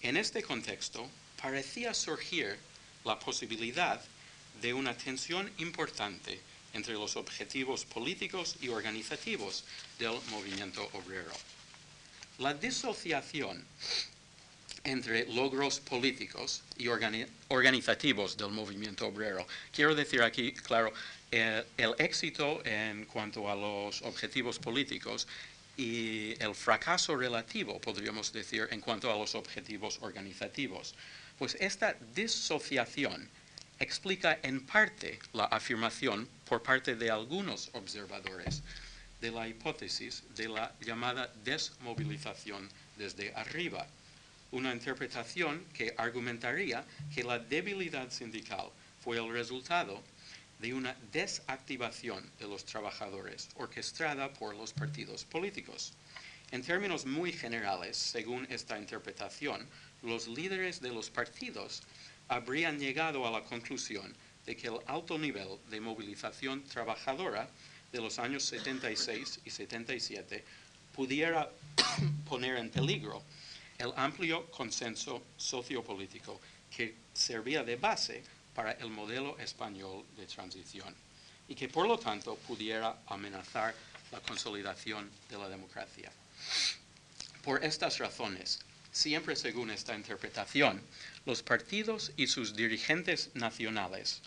En 0.03 0.15
este 0.15 0.43
contexto, 0.43 1.09
parecía 1.41 1.93
surgir 1.93 2.57
la 3.03 3.19
posibilidad 3.19 3.99
de 4.61 4.73
una 4.73 4.95
tensión 4.95 5.51
importante 5.57 6.39
entre 6.73 6.93
los 6.93 7.15
objetivos 7.15 7.85
políticos 7.85 8.57
y 8.61 8.69
organizativos 8.69 9.63
del 9.97 10.19
movimiento 10.29 10.87
obrero. 10.93 11.33
La 12.37 12.53
disociación 12.53 13.65
entre 14.83 15.25
logros 15.33 15.79
políticos 15.79 16.63
y 16.77 16.87
organizativos 16.87 18.37
del 18.37 18.49
movimiento 18.49 19.07
obrero. 19.07 19.45
Quiero 19.71 19.95
decir 19.95 20.21
aquí, 20.21 20.53
claro, 20.53 20.91
el, 21.29 21.63
el 21.77 21.95
éxito 21.99 22.65
en 22.65 23.05
cuanto 23.05 23.49
a 23.49 23.55
los 23.55 24.01
objetivos 24.01 24.59
políticos 24.59 25.27
y 25.77 26.33
el 26.43 26.53
fracaso 26.55 27.15
relativo, 27.15 27.79
podríamos 27.79 28.33
decir, 28.33 28.67
en 28.71 28.81
cuanto 28.81 29.11
a 29.11 29.17
los 29.17 29.35
objetivos 29.35 29.99
organizativos. 30.01 30.95
Pues 31.37 31.55
esta 31.59 31.95
disociación 32.13 33.29
explica 33.79 34.39
en 34.43 34.65
parte 34.65 35.19
la 35.33 35.45
afirmación 35.45 36.27
por 36.45 36.61
parte 36.61 36.95
de 36.95 37.09
algunos 37.09 37.69
observadores 37.73 38.61
de 39.21 39.31
la 39.31 39.47
hipótesis 39.47 40.23
de 40.35 40.49
la 40.49 40.71
llamada 40.81 41.31
desmovilización 41.43 42.69
desde 42.97 43.33
arriba, 43.33 43.87
una 44.51 44.73
interpretación 44.73 45.65
que 45.73 45.93
argumentaría 45.97 46.85
que 47.13 47.23
la 47.23 47.39
debilidad 47.39 48.11
sindical 48.11 48.69
fue 48.99 49.17
el 49.17 49.31
resultado 49.31 50.03
de 50.59 50.73
una 50.73 50.95
desactivación 51.11 52.29
de 52.37 52.47
los 52.47 52.65
trabajadores 52.65 53.49
orquestada 53.55 54.31
por 54.33 54.55
los 54.55 54.73
partidos 54.73 55.25
políticos. 55.25 55.93
En 56.51 56.61
términos 56.61 57.05
muy 57.05 57.31
generales, 57.31 57.97
según 57.97 58.45
esta 58.49 58.77
interpretación, 58.77 59.65
los 60.03 60.27
líderes 60.27 60.81
de 60.81 60.91
los 60.91 61.09
partidos 61.09 61.81
habrían 62.27 62.79
llegado 62.79 63.25
a 63.25 63.31
la 63.31 63.41
conclusión 63.43 64.13
de 64.45 64.55
que 64.57 64.67
el 64.67 64.79
alto 64.85 65.17
nivel 65.17 65.47
de 65.69 65.79
movilización 65.79 66.63
trabajadora 66.63 67.49
de 67.91 68.01
los 68.01 68.19
años 68.19 68.43
76 68.43 69.39
y 69.45 69.49
77 69.49 70.43
pudiera 70.93 71.49
poner 72.29 72.57
en 72.57 72.69
peligro 72.69 73.23
el 73.81 73.93
amplio 73.95 74.45
consenso 74.51 75.23
sociopolítico 75.37 76.39
que 76.69 76.95
servía 77.13 77.63
de 77.63 77.75
base 77.75 78.23
para 78.53 78.73
el 78.73 78.89
modelo 78.89 79.37
español 79.39 80.05
de 80.15 80.27
transición 80.27 80.93
y 81.47 81.55
que 81.55 81.67
por 81.67 81.87
lo 81.87 81.97
tanto 81.97 82.35
pudiera 82.47 83.01
amenazar 83.07 83.73
la 84.11 84.19
consolidación 84.21 85.09
de 85.29 85.37
la 85.37 85.49
democracia. 85.49 86.11
Por 87.43 87.63
estas 87.63 87.97
razones, 87.97 88.59
siempre 88.91 89.35
según 89.35 89.71
esta 89.71 89.95
interpretación, 89.95 90.81
los 91.25 91.41
partidos 91.41 92.11
y 92.17 92.27
sus 92.27 92.55
dirigentes 92.55 93.31
nacionales 93.33 94.21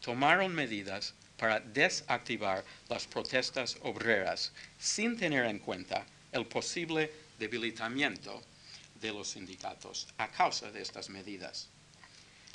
tomaron 0.00 0.54
medidas 0.54 1.14
para 1.38 1.60
desactivar 1.60 2.62
las 2.88 3.06
protestas 3.06 3.78
obreras 3.82 4.52
sin 4.78 5.16
tener 5.16 5.46
en 5.46 5.60
cuenta 5.60 6.04
el 6.32 6.46
posible 6.46 7.10
debilitamiento 7.38 8.42
de 9.00 9.12
los 9.12 9.28
sindicatos 9.28 10.08
a 10.18 10.28
causa 10.28 10.70
de 10.70 10.82
estas 10.82 11.10
medidas. 11.10 11.68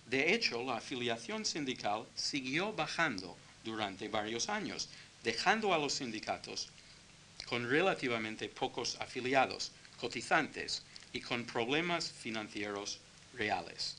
De 0.05 0.33
hecho, 0.33 0.63
la 0.63 0.77
afiliación 0.77 1.45
sindical 1.45 2.05
siguió 2.15 2.73
bajando 2.73 3.37
durante 3.63 4.09
varios 4.09 4.49
años, 4.49 4.89
dejando 5.23 5.73
a 5.73 5.77
los 5.77 5.93
sindicatos 5.93 6.69
con 7.45 7.69
relativamente 7.69 8.49
pocos 8.49 8.97
afiliados, 8.99 9.71
cotizantes 9.99 10.83
y 11.13 11.21
con 11.21 11.45
problemas 11.45 12.11
financieros 12.11 12.99
reales. 13.35 13.97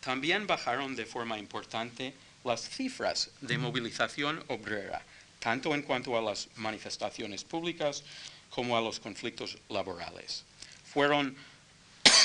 También 0.00 0.46
bajaron 0.46 0.96
de 0.96 1.06
forma 1.06 1.38
importante 1.38 2.14
las 2.44 2.68
cifras 2.68 3.30
de 3.40 3.58
movilización 3.58 4.42
obrera, 4.48 5.02
tanto 5.38 5.74
en 5.74 5.82
cuanto 5.82 6.16
a 6.16 6.22
las 6.22 6.48
manifestaciones 6.56 7.44
públicas 7.44 8.02
como 8.50 8.76
a 8.76 8.80
los 8.80 8.98
conflictos 8.98 9.58
laborales. 9.68 10.44
Fueron 10.84 11.36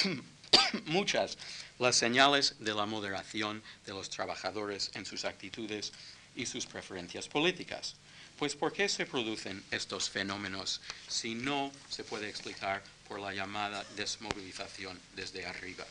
muchas 0.86 1.38
las 1.80 1.96
señales 1.96 2.56
de 2.60 2.74
la 2.74 2.86
moderación 2.86 3.62
de 3.86 3.94
los 3.94 4.10
trabajadores 4.10 4.92
en 4.96 5.06
sus 5.06 5.26
actitudes 5.26 5.94
y 6.36 6.46
sus 6.46 6.66
preferencias 6.66 7.28
políticas. 7.28 7.96
Pues 8.38 8.56
¿por 8.56 8.72
qué 8.72 8.88
se 8.88 9.06
producen 9.06 9.64
estos 9.72 10.10
fenómenos 10.10 10.82
si 11.08 11.34
no 11.34 11.72
se 11.90 12.04
puede 12.04 12.30
explicar 12.30 12.84
por 13.08 13.20
la 13.20 13.34
llamada 13.34 13.84
desmovilización 13.96 15.00
desde 15.16 15.46
arriba? 15.46 15.86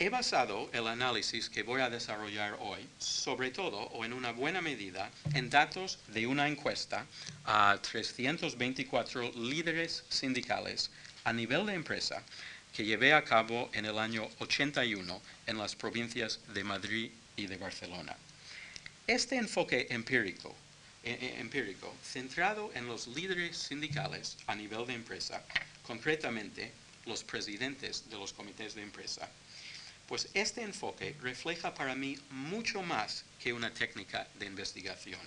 He 0.00 0.10
basado 0.10 0.70
el 0.72 0.86
análisis 0.86 1.50
que 1.50 1.64
voy 1.64 1.80
a 1.80 1.90
desarrollar 1.90 2.56
hoy, 2.60 2.86
sobre 3.00 3.50
todo 3.50 3.78
o 3.78 4.04
en 4.04 4.12
una 4.12 4.30
buena 4.30 4.60
medida, 4.60 5.10
en 5.34 5.50
datos 5.50 5.98
de 6.06 6.28
una 6.28 6.46
encuesta 6.46 7.04
a 7.44 7.76
324 7.82 9.32
líderes 9.32 10.04
sindicales 10.08 10.92
a 11.24 11.32
nivel 11.32 11.66
de 11.66 11.74
empresa 11.74 12.22
que 12.72 12.84
llevé 12.84 13.12
a 13.12 13.24
cabo 13.24 13.70
en 13.72 13.84
el 13.84 13.98
año 13.98 14.28
81 14.38 15.20
en 15.46 15.58
las 15.58 15.74
provincias 15.74 16.40
de 16.54 16.64
Madrid 16.64 17.10
y 17.36 17.46
de 17.46 17.56
Barcelona. 17.56 18.16
Este 19.06 19.36
enfoque 19.36 19.86
empírico, 19.90 20.54
e, 21.02 21.12
e, 21.12 21.40
empírico, 21.40 21.94
centrado 22.02 22.70
en 22.74 22.86
los 22.86 23.06
líderes 23.08 23.56
sindicales 23.56 24.36
a 24.46 24.54
nivel 24.54 24.86
de 24.86 24.94
empresa, 24.94 25.42
concretamente 25.86 26.72
los 27.06 27.24
presidentes 27.24 28.08
de 28.10 28.16
los 28.16 28.32
comités 28.32 28.74
de 28.74 28.82
empresa, 28.82 29.28
pues 30.06 30.28
este 30.34 30.62
enfoque 30.62 31.14
refleja 31.20 31.74
para 31.74 31.94
mí 31.94 32.18
mucho 32.30 32.82
más 32.82 33.24
que 33.38 33.52
una 33.52 33.72
técnica 33.72 34.26
de 34.38 34.46
investigación. 34.46 35.20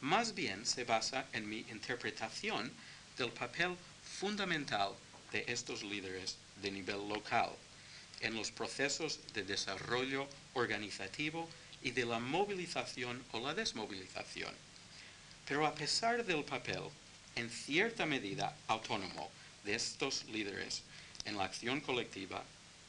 Más 0.00 0.34
bien 0.34 0.64
se 0.64 0.84
basa 0.84 1.26
en 1.32 1.48
mi 1.48 1.60
interpretación 1.70 2.72
del 3.16 3.30
papel 3.30 3.76
fundamental 4.18 4.92
de 5.30 5.44
estos 5.46 5.82
líderes 5.82 6.36
de 6.62 6.70
nivel 6.70 7.08
local 7.08 7.50
en 8.20 8.34
los 8.36 8.50
procesos 8.50 9.18
de 9.32 9.44
desarrollo 9.44 10.28
organizativo 10.54 11.48
y 11.82 11.90
de 11.92 12.04
la 12.04 12.18
movilización 12.18 13.22
o 13.32 13.40
la 13.40 13.54
desmovilización. 13.54 14.54
Pero 15.46 15.66
a 15.66 15.74
pesar 15.74 16.24
del 16.24 16.44
papel, 16.44 16.82
en 17.36 17.50
cierta 17.50 18.06
medida 18.06 18.56
autónomo, 18.68 19.30
de 19.64 19.74
estos 19.74 20.24
líderes 20.26 20.82
en 21.24 21.36
la 21.36 21.44
acción 21.44 21.80
colectiva 21.80 22.42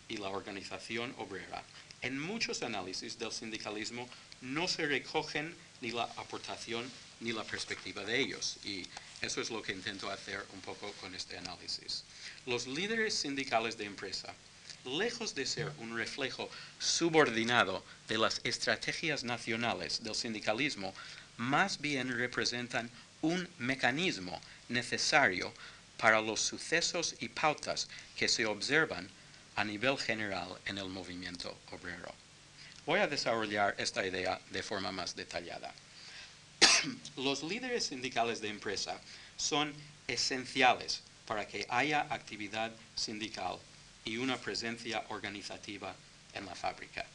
y 0.08 0.18
la 0.18 0.30
organización 0.30 1.14
obrera, 1.18 1.64
en 2.02 2.20
muchos 2.20 2.64
análisis 2.64 3.20
del 3.20 3.32
sindicalismo 3.32 4.08
no 4.42 4.68
se 4.68 4.86
recogen 4.86 5.56
ni 5.82 5.92
la 5.92 6.04
aportación 6.04 6.90
ni 7.20 7.32
la 7.32 7.44
perspectiva 7.44 8.04
de 8.04 8.20
ellos. 8.20 8.58
Y 8.64 8.88
eso 9.22 9.42
es 9.42 9.50
lo 9.50 9.62
que 9.62 9.72
intento 9.72 10.10
hacer 10.10 10.44
un 10.54 10.62
poco 10.62 10.92
con 10.94 11.14
este 11.16 11.38
análisis. 11.38 12.04
Los 12.46 12.68
líderes 12.68 13.14
sindicales 13.14 13.78
de 13.78 13.86
empresa 13.86 14.34
lejos 14.86 15.36
de 15.36 15.46
ser 15.46 15.72
un 15.80 15.98
reflejo 15.98 16.50
subordinado 16.80 17.84
de 18.08 18.18
las 18.18 18.42
estrategias 18.44 19.24
nacionales 19.24 20.04
del 20.04 20.16
sindicalismo, 20.16 20.94
más 21.38 21.80
bien 21.80 22.18
representan 22.18 22.90
un 23.22 23.48
mecanismo 23.60 24.42
necesario 24.70 25.54
para 25.98 26.22
los 26.22 26.42
sucesos 26.42 27.16
y 27.20 27.30
pautas 27.30 27.88
que 28.16 28.28
se 28.28 28.46
observan 28.46 29.08
a 29.56 29.64
nivel 29.64 29.98
general 29.98 30.50
en 30.66 30.78
el 30.78 30.90
movimiento 30.90 31.56
obrero. 31.72 32.14
Voy 32.86 33.00
a 33.00 33.08
desarrollar 33.08 33.76
esta 33.78 34.06
idea 34.06 34.40
de 34.50 34.64
forma 34.64 34.92
más 34.92 35.16
detallada. 35.16 35.72
los 37.18 37.44
líderes 37.44 37.86
sindicales 37.86 38.42
de 38.42 38.50
empresa 38.50 39.00
son 39.38 39.74
esenciales 40.08 41.02
para 41.26 41.48
que 41.48 41.66
haya 41.70 42.08
actividad 42.10 42.72
sindical 42.96 43.58
y 44.06 44.18
una 44.18 44.38
presencia 44.38 45.04
organizativa 45.10 45.96
en 46.34 46.46
la 46.46 46.56
fábrica. 46.56 47.06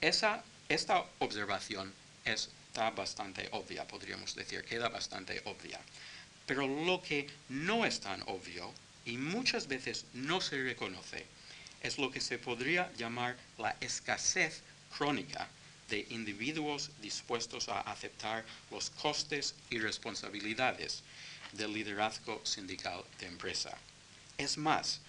Esta 0.00 0.42
observación 1.18 1.92
está 2.24 2.90
bastante 2.90 3.48
obvia, 3.52 3.86
podríamos 3.86 4.34
decir, 4.34 4.64
queda 4.64 4.88
bastante 4.88 5.42
obvia. 5.44 5.80
Pero 6.46 6.66
lo 6.66 7.02
que 7.02 7.28
no 7.48 7.84
es 7.84 8.00
tan 8.00 8.22
obvio 8.22 8.72
y 9.04 9.16
muchas 9.16 9.68
veces 9.68 10.06
no 10.12 10.40
se 10.40 10.62
reconoce 10.62 11.26
es 11.82 11.98
lo 11.98 12.10
que 12.10 12.20
se 12.20 12.38
podría 12.38 12.92
llamar 12.96 13.36
la 13.58 13.76
escasez 13.80 14.62
crónica 14.96 15.48
de 15.92 16.06
individuos 16.08 16.90
dispuestos 17.02 17.68
a 17.68 17.82
aceptar 17.82 18.46
los 18.70 18.88
costes 18.88 19.54
y 19.68 19.78
responsabilidades 19.78 21.02
del 21.52 21.74
liderazgo 21.74 22.40
sindical 22.44 23.04
de 23.20 23.26
empresa. 23.26 23.76
Es 24.38 24.56
más, 24.56 25.00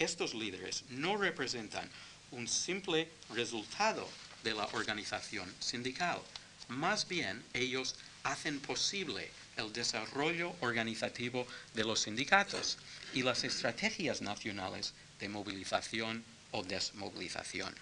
estos 0.00 0.34
líderes 0.34 0.82
no 0.90 1.16
representan 1.16 1.88
un 2.32 2.48
simple 2.48 3.08
resultado 3.30 4.08
de 4.42 4.52
la 4.52 4.66
organización 4.72 5.48
sindical. 5.60 6.18
Más 6.66 7.06
bien, 7.06 7.44
ellos 7.54 7.94
hacen 8.24 8.58
posible 8.58 9.30
el 9.56 9.72
desarrollo 9.72 10.56
organizativo 10.58 11.46
de 11.74 11.84
los 11.84 12.00
sindicatos 12.00 12.78
y 13.14 13.22
las 13.22 13.44
estrategias 13.44 14.22
nacionales 14.22 14.92
de 15.20 15.28
movilización 15.28 16.24
o 16.50 16.64
desmovilización. 16.64 17.72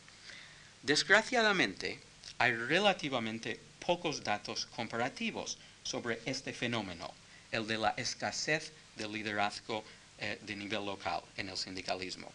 Desgraciadamente, 0.82 2.00
hay 2.38 2.56
relativamente 2.56 3.60
pocos 3.84 4.24
datos 4.24 4.66
comparativos 4.66 5.58
sobre 5.82 6.20
este 6.24 6.54
fenómeno, 6.54 7.12
el 7.52 7.66
de 7.66 7.76
la 7.76 7.90
escasez 7.98 8.72
de 8.96 9.06
liderazgo 9.06 9.84
eh, 10.18 10.38
de 10.40 10.56
nivel 10.56 10.86
local 10.86 11.20
en 11.36 11.50
el 11.50 11.56
sindicalismo. 11.58 12.32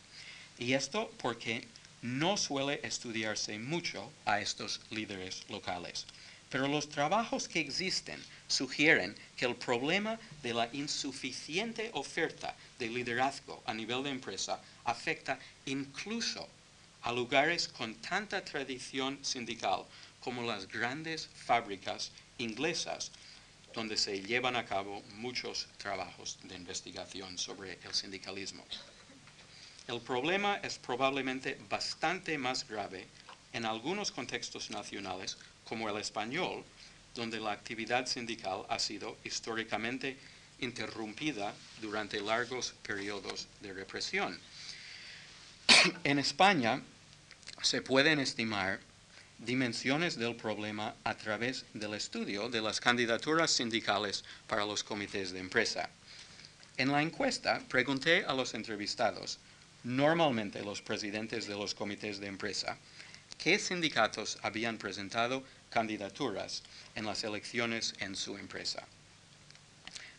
Y 0.59 0.73
esto 0.73 1.11
porque 1.17 1.67
no 2.03 2.37
suele 2.37 2.79
estudiarse 2.83 3.57
mucho 3.57 4.11
a 4.25 4.39
estos 4.39 4.79
líderes 4.91 5.43
locales. 5.49 6.05
Pero 6.49 6.67
los 6.67 6.87
trabajos 6.87 7.47
que 7.47 7.59
existen 7.59 8.23
sugieren 8.47 9.15
que 9.35 9.45
el 9.45 9.55
problema 9.55 10.19
de 10.43 10.53
la 10.53 10.69
insuficiente 10.71 11.89
oferta 11.93 12.55
de 12.77 12.89
liderazgo 12.89 13.63
a 13.65 13.73
nivel 13.73 14.03
de 14.03 14.11
empresa 14.11 14.61
afecta 14.83 15.39
incluso 15.65 16.47
a 17.05 17.11
lugares 17.11 17.67
con 17.67 17.93
tanta 18.01 18.43
tradición 18.43 19.19
sindical 19.23 19.85
como 20.19 20.41
las 20.41 20.67
grandes 20.67 21.27
fábricas 21.27 22.11
inglesas 22.39 23.11
donde 23.75 23.95
se 23.95 24.21
llevan 24.21 24.55
a 24.55 24.65
cabo 24.65 25.03
muchos 25.13 25.67
trabajos 25.77 26.39
de 26.43 26.55
investigación 26.55 27.37
sobre 27.37 27.77
el 27.83 27.93
sindicalismo. 27.93 28.65
El 29.87 30.01
problema 30.01 30.55
es 30.63 30.79
probablemente 30.79 31.59
bastante 31.69 32.39
más 32.39 32.67
grave 32.67 33.05
en 33.53 33.65
algunos 33.65 34.11
contextos 34.11 34.71
nacionales 34.71 35.37
como 35.63 35.87
el 35.87 35.97
español, 35.97 36.63
donde 37.13 37.39
la 37.39 37.51
actividad 37.51 38.07
sindical 38.07 38.65
ha 38.67 38.79
sido 38.79 39.15
históricamente 39.23 40.17
interrumpida 40.59 41.53
durante 41.81 42.19
largos 42.19 42.73
periodos 42.81 43.47
de 43.61 43.73
represión. 43.73 44.39
en 46.03 46.17
España 46.17 46.81
se 47.61 47.81
pueden 47.81 48.19
estimar 48.19 48.79
dimensiones 49.39 50.17
del 50.17 50.35
problema 50.35 50.95
a 51.03 51.15
través 51.15 51.65
del 51.73 51.93
estudio 51.93 52.49
de 52.49 52.61
las 52.61 52.79
candidaturas 52.79 53.51
sindicales 53.51 54.23
para 54.47 54.65
los 54.65 54.83
comités 54.83 55.31
de 55.31 55.39
empresa. 55.39 55.89
En 56.77 56.91
la 56.91 57.01
encuesta 57.01 57.61
pregunté 57.69 58.25
a 58.25 58.33
los 58.33 58.53
entrevistados, 58.53 59.39
normalmente 59.83 60.63
los 60.63 60.81
presidentes 60.81 61.47
de 61.47 61.55
los 61.55 61.73
comités 61.73 62.19
de 62.19 62.27
empresa, 62.27 62.77
qué 63.37 63.59
sindicatos 63.59 64.37
habían 64.41 64.77
presentado 64.77 65.43
candidaturas 65.69 66.63
en 66.95 67.05
las 67.05 67.23
elecciones 67.23 67.93
en 67.99 68.15
su 68.15 68.37
empresa. 68.37 68.85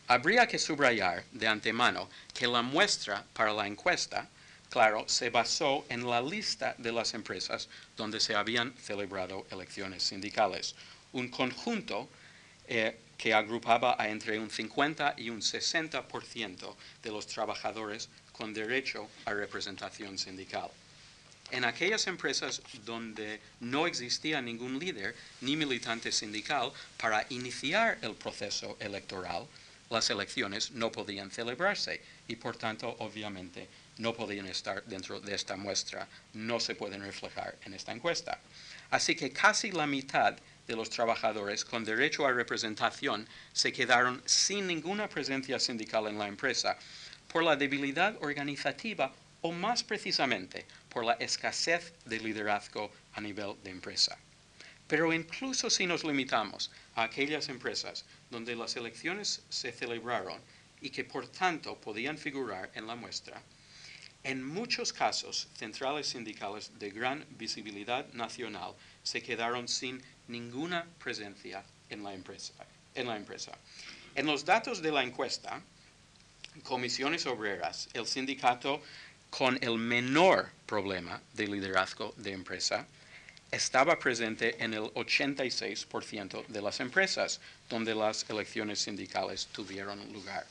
Habría 0.07 0.47
que 0.47 0.59
subrayar 0.59 1.25
de 1.31 1.47
antemano 1.47 2.09
que 2.33 2.47
la 2.47 2.61
muestra 2.61 3.25
para 3.33 3.51
la 3.51 3.67
encuesta, 3.67 4.29
claro, 4.69 5.05
se 5.07 5.29
basó 5.29 5.85
en 5.89 6.07
la 6.07 6.21
lista 6.21 6.75
de 6.77 6.91
las 6.91 7.13
empresas 7.13 7.69
donde 7.95 8.19
se 8.19 8.35
habían 8.35 8.73
celebrado 8.77 9.45
elecciones 9.51 10.03
sindicales, 10.03 10.75
un 11.13 11.29
conjunto 11.29 12.09
eh, 12.67 12.97
que 13.17 13.33
agrupaba 13.33 13.95
a 13.97 14.09
entre 14.09 14.39
un 14.39 14.49
50 14.49 15.15
y 15.17 15.29
un 15.29 15.41
60% 15.41 16.75
de 17.01 17.11
los 17.11 17.25
trabajadores 17.27 18.09
con 18.31 18.53
derecho 18.53 19.07
a 19.25 19.33
representación 19.33 20.17
sindical. 20.17 20.69
En 21.49 21.63
aquellas 21.63 22.07
empresas 22.07 22.61
donde 22.85 23.39
no 23.61 23.87
existía 23.87 24.41
ningún 24.41 24.79
líder 24.79 25.15
ni 25.41 25.55
militante 25.55 26.11
sindical 26.11 26.73
para 26.97 27.25
iniciar 27.29 27.97
el 28.01 28.15
proceso 28.15 28.75
electoral, 28.81 29.47
las 29.89 30.09
elecciones 30.09 30.71
no 30.71 30.91
podían 30.91 31.31
celebrarse 31.31 32.01
y 32.27 32.35
por 32.35 32.57
tanto 32.57 32.97
obviamente 32.99 33.69
no 33.97 34.13
podían 34.13 34.47
estar 34.47 34.83
dentro 34.85 35.19
de 35.19 35.33
esta 35.33 35.55
muestra, 35.55 36.07
no 36.33 36.59
se 36.59 36.75
pueden 36.75 37.01
reflejar 37.01 37.55
en 37.65 37.73
esta 37.73 37.91
encuesta. 37.91 38.39
Así 38.89 39.15
que 39.15 39.31
casi 39.31 39.71
la 39.71 39.87
mitad 39.87 40.35
de 40.67 40.75
los 40.75 40.89
trabajadores 40.89 41.65
con 41.65 41.83
derecho 41.83 42.25
a 42.25 42.31
representación 42.31 43.27
se 43.53 43.71
quedaron 43.71 44.21
sin 44.25 44.67
ninguna 44.67 45.07
presencia 45.07 45.59
sindical 45.59 46.07
en 46.07 46.17
la 46.17 46.27
empresa 46.27 46.77
por 47.31 47.43
la 47.43 47.55
debilidad 47.55 48.15
organizativa 48.21 49.13
o 49.41 49.51
más 49.51 49.83
precisamente 49.83 50.65
por 50.89 51.05
la 51.05 51.13
escasez 51.13 51.93
de 52.05 52.19
liderazgo 52.19 52.91
a 53.13 53.21
nivel 53.21 53.55
de 53.63 53.71
empresa. 53.71 54.17
Pero 54.87 55.13
incluso 55.13 55.69
si 55.69 55.85
nos 55.85 56.03
limitamos 56.03 56.71
a 56.95 57.03
aquellas 57.03 57.49
empresas 57.49 58.05
donde 58.29 58.55
las 58.55 58.75
elecciones 58.75 59.43
se 59.49 59.71
celebraron 59.71 60.41
y 60.81 60.89
que 60.89 61.03
por 61.03 61.27
tanto 61.27 61.75
podían 61.79 62.17
figurar 62.17 62.71
en 62.73 62.87
la 62.87 62.95
muestra, 62.95 63.41
en 64.27 64.43
muchos 64.43 64.91
casos 64.91 65.47
centrales 65.55 66.07
sindicales 66.07 66.71
de 66.77 66.91
gran 66.91 67.25
visibilidad 67.37 68.05
nacional 68.11 68.73
se 69.01 69.23
quedaron 69.23 69.69
sin 69.69 70.03
ninguna 70.27 70.85
presencia 70.99 71.63
en 71.89 72.03
la 72.03 72.13
empresa. 72.13 72.53
En, 72.93 73.07
la 73.07 73.15
empresa. 73.15 73.53
en 74.15 74.25
los 74.25 74.43
datos 74.43 74.81
de 74.81 74.91
la 74.91 75.03
encuesta, 75.03 75.61
comisiones 76.63 77.25
obreras, 77.25 77.87
el 77.93 78.05
sindicato 78.05 78.81
con 79.29 79.57
el 79.61 79.77
menor 79.77 80.49
problema 80.65 81.21
de 81.33 81.47
liderazgo 81.47 82.13
de 82.17 82.33
empresa, 82.33 82.85
estaba 83.49 83.97
presente 83.97 84.61
en 84.61 84.73
el 84.73 84.83
86% 84.93 86.47
de 86.47 86.61
las 86.61 86.81
empresas 86.81 87.39
donde 87.69 87.95
las 87.95 88.29
elecciones 88.29 88.79
sindicales 88.79 89.47
tuvieron 89.53 90.11
lugar. 90.11 90.45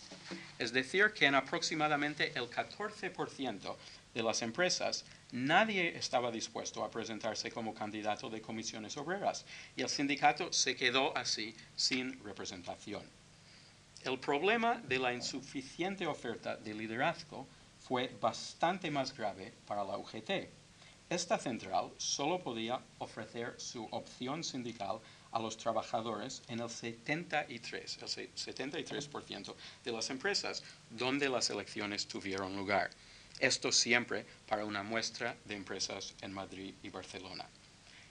Es 0.59 0.73
decir, 0.73 1.12
que 1.12 1.27
en 1.27 1.35
aproximadamente 1.35 2.33
el 2.37 2.51
14% 2.51 3.77
de 4.15 4.23
las 4.23 4.43
empresas 4.43 5.05
nadie 5.33 5.97
estaba 5.97 6.31
dispuesto 6.31 6.83
a 6.83 6.91
presentarse 6.91 7.51
como 7.51 7.75
candidato 7.75 8.31
de 8.31 8.41
comisiones 8.41 8.97
obreras 8.97 9.45
y 9.77 9.83
el 9.83 9.89
sindicato 9.89 10.53
se 10.53 10.77
quedó 10.77 11.17
así 11.17 11.55
sin 11.77 12.23
representación. 12.25 13.03
El 14.05 14.19
problema 14.19 14.81
de 14.87 14.99
la 14.99 15.12
insuficiente 15.12 16.07
oferta 16.07 16.57
de 16.57 16.75
liderazgo 16.75 17.47
fue 17.81 18.09
bastante 18.21 18.91
más 18.91 19.17
grave 19.17 19.53
para 19.67 19.85
la 19.85 19.99
UGT. 19.99 20.49
Esta 21.09 21.39
central 21.39 21.93
solo 21.99 22.43
podía 22.43 22.81
ofrecer 22.99 23.55
su 23.59 23.85
opción 23.91 24.43
sindical 24.43 25.01
a 25.33 25.39
los 25.39 25.57
trabajadores 25.57 26.43
en 26.49 26.61
el 26.61 26.71
73, 26.71 27.99
el 28.01 28.09
73% 28.35 29.55
de 29.85 29.93
las 29.93 30.11
empresas 30.11 30.62
donde 30.91 31.29
las 31.29 31.51
elecciones 31.51 32.07
tuvieron 32.07 32.57
lugar. 32.57 32.91
Esto 33.39 33.71
siempre 33.71 34.25
para 34.49 34.65
una 34.65 34.83
muestra 34.83 35.37
de 35.45 35.57
empresas 35.57 36.15
en 36.23 36.33
Madrid 36.33 36.75
y 36.83 36.89
Barcelona. 36.89 37.47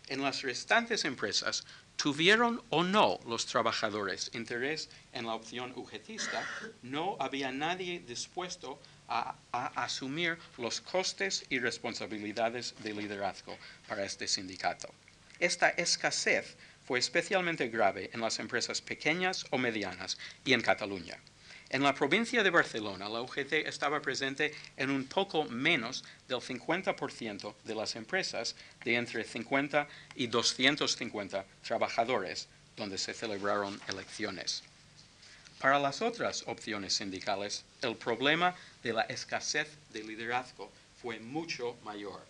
En 0.07 0.21
las 0.21 0.43
restantes 0.43 1.03
empresas, 1.03 1.65
tuvieron 1.95 2.61
o 2.69 2.83
no 2.83 3.19
los 3.25 3.45
trabajadores 3.47 4.29
interés 4.33 4.89
en 5.13 5.25
la 5.25 5.33
opción 5.33 5.73
ugetista, 5.75 6.47
no 6.83 7.17
había 7.19 7.51
nadie 7.51 8.01
dispuesto 8.01 8.79
a, 9.07 9.35
a 9.51 9.83
asumir 9.83 10.37
los 10.57 10.81
costes 10.81 11.45
y 11.49 11.59
responsabilidades 11.59 12.75
de 12.83 12.93
liderazgo 12.93 13.57
para 13.87 14.03
este 14.03 14.27
sindicato. 14.27 14.93
Esta 15.39 15.69
escasez 15.69 16.55
fue 16.85 16.99
especialmente 16.99 17.67
grave 17.69 18.09
en 18.13 18.21
las 18.21 18.39
empresas 18.39 18.81
pequeñas 18.81 19.45
o 19.49 19.57
medianas 19.57 20.17
y 20.45 20.53
en 20.53 20.61
Cataluña. 20.61 21.17
En 21.69 21.81
la 21.81 21.95
provincia 21.95 22.43
de 22.43 22.51
Barcelona, 22.51 23.09
la 23.09 23.21
UGT 23.21 23.53
estaba 23.65 24.01
presente 24.01 24.53
en 24.77 24.91
un 24.91 25.05
poco 25.05 25.45
menos 25.45 26.03
del 26.27 26.37
50% 26.37 27.55
de 27.63 27.75
las 27.75 27.95
empresas 27.95 28.55
de 28.83 28.95
entre 28.95 29.23
50 29.23 29.87
y 30.15 30.27
250 30.27 31.43
trabajadores, 31.65 32.47
donde 32.77 32.99
se 32.99 33.15
celebraron 33.15 33.81
elecciones. 33.87 34.63
Para 35.59 35.79
las 35.79 36.03
otras 36.03 36.43
opciones 36.45 36.93
sindicales, 36.93 37.63
el 37.81 37.95
problema 37.95 38.55
de 38.83 38.93
la 38.93 39.01
escasez 39.03 39.67
de 39.91 40.03
liderazgo 40.03 40.71
fue 41.01 41.19
mucho 41.19 41.75
mayor. 41.83 42.21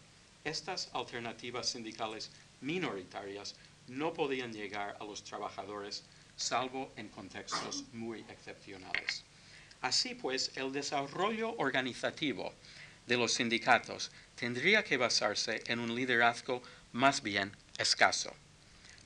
Estas 0.45 0.89
alternativas 0.93 1.67
sindicales 1.67 2.29
minoritarias 2.61 3.55
no 3.87 4.13
podían 4.13 4.53
llegar 4.53 4.97
a 4.99 5.03
los 5.03 5.23
trabajadores 5.23 6.03
salvo 6.35 6.91
en 6.97 7.09
contextos 7.09 7.85
muy 7.93 8.21
excepcionales. 8.29 9.23
Así 9.81 10.15
pues, 10.15 10.51
el 10.55 10.71
desarrollo 10.71 11.55
organizativo 11.57 12.53
de 13.07 13.17
los 13.17 13.33
sindicatos 13.33 14.11
tendría 14.35 14.83
que 14.83 14.97
basarse 14.97 15.63
en 15.67 15.79
un 15.79 15.95
liderazgo 15.95 16.61
más 16.91 17.21
bien 17.21 17.51
escaso. 17.77 18.33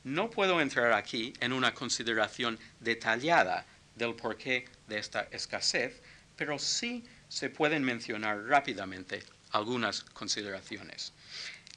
No 0.03 0.29
puedo 0.29 0.61
entrar 0.61 0.93
aquí 0.93 1.33
en 1.41 1.51
una 1.51 1.73
consideración 1.73 2.57
detallada 2.79 3.65
del 3.95 4.15
porqué 4.15 4.65
de 4.87 4.97
esta 4.97 5.27
escasez, 5.31 6.01
pero 6.37 6.57
sí 6.57 7.03
se 7.27 7.49
pueden 7.49 7.83
mencionar 7.83 8.45
rápidamente 8.45 9.23
algunas 9.51 10.03
consideraciones. 10.03 11.11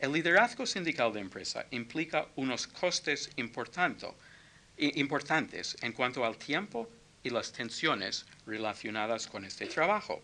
El 0.03 0.13
liderazgo 0.13 0.67
sindical 0.67 1.13
de 1.13 1.21
empresa 1.21 1.65
implica 1.71 2.27
unos 2.35 2.67
costes 2.67 3.31
importantes 3.37 5.77
en 5.81 5.93
cuanto 5.93 6.25
al 6.25 6.37
tiempo 6.37 6.91
y 7.23 7.31
las 7.31 7.53
tensiones 7.53 8.27
relacionadas 8.45 9.29
con 9.29 9.45
este 9.45 9.67
trabajo. 9.67 10.21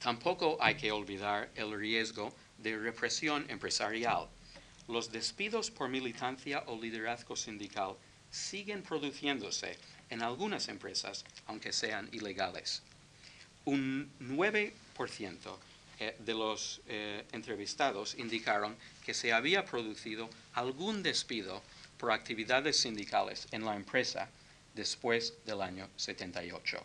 Tampoco 0.00 0.58
hay 0.60 0.74
que 0.74 0.90
olvidar 0.90 1.50
el 1.54 1.78
riesgo 1.78 2.34
de 2.58 2.76
represión 2.76 3.48
empresarial. 3.48 4.26
Los 4.88 5.12
despidos 5.12 5.70
por 5.70 5.88
militancia 5.88 6.64
o 6.66 6.82
liderazgo 6.82 7.36
sindical 7.36 7.94
siguen 8.32 8.82
produciéndose 8.82 9.78
en 10.10 10.20
algunas 10.20 10.66
empresas, 10.66 11.24
aunque 11.46 11.72
sean 11.72 12.08
ilegales. 12.10 12.82
Un 13.66 14.10
9% 14.18 14.72
eh, 16.00 16.16
de 16.18 16.34
los 16.34 16.80
eh, 16.86 17.24
entrevistados 17.32 18.14
indicaron 18.18 18.76
que 19.04 19.14
se 19.14 19.32
había 19.32 19.64
producido 19.64 20.30
algún 20.54 21.02
despido 21.02 21.62
por 21.98 22.12
actividades 22.12 22.78
sindicales 22.78 23.48
en 23.50 23.64
la 23.64 23.74
empresa 23.74 24.28
después 24.74 25.34
del 25.44 25.60
año 25.60 25.88
78. 25.96 26.84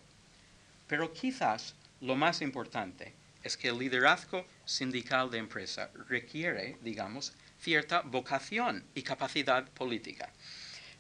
Pero 0.88 1.13
quizás 1.13 1.76
lo 2.02 2.15
más 2.15 2.41
importante 2.41 3.13
es 3.43 3.56
que 3.58 3.69
el 3.69 3.78
liderazgo 3.78 4.45
sindical 4.65 5.30
de 5.30 5.38
empresa 5.38 5.91
requiere, 6.08 6.78
digamos, 6.82 7.34
cierta 7.60 8.02
vocación 8.02 8.84
y 8.95 9.04
capacidad 9.04 9.69
política, 9.71 10.32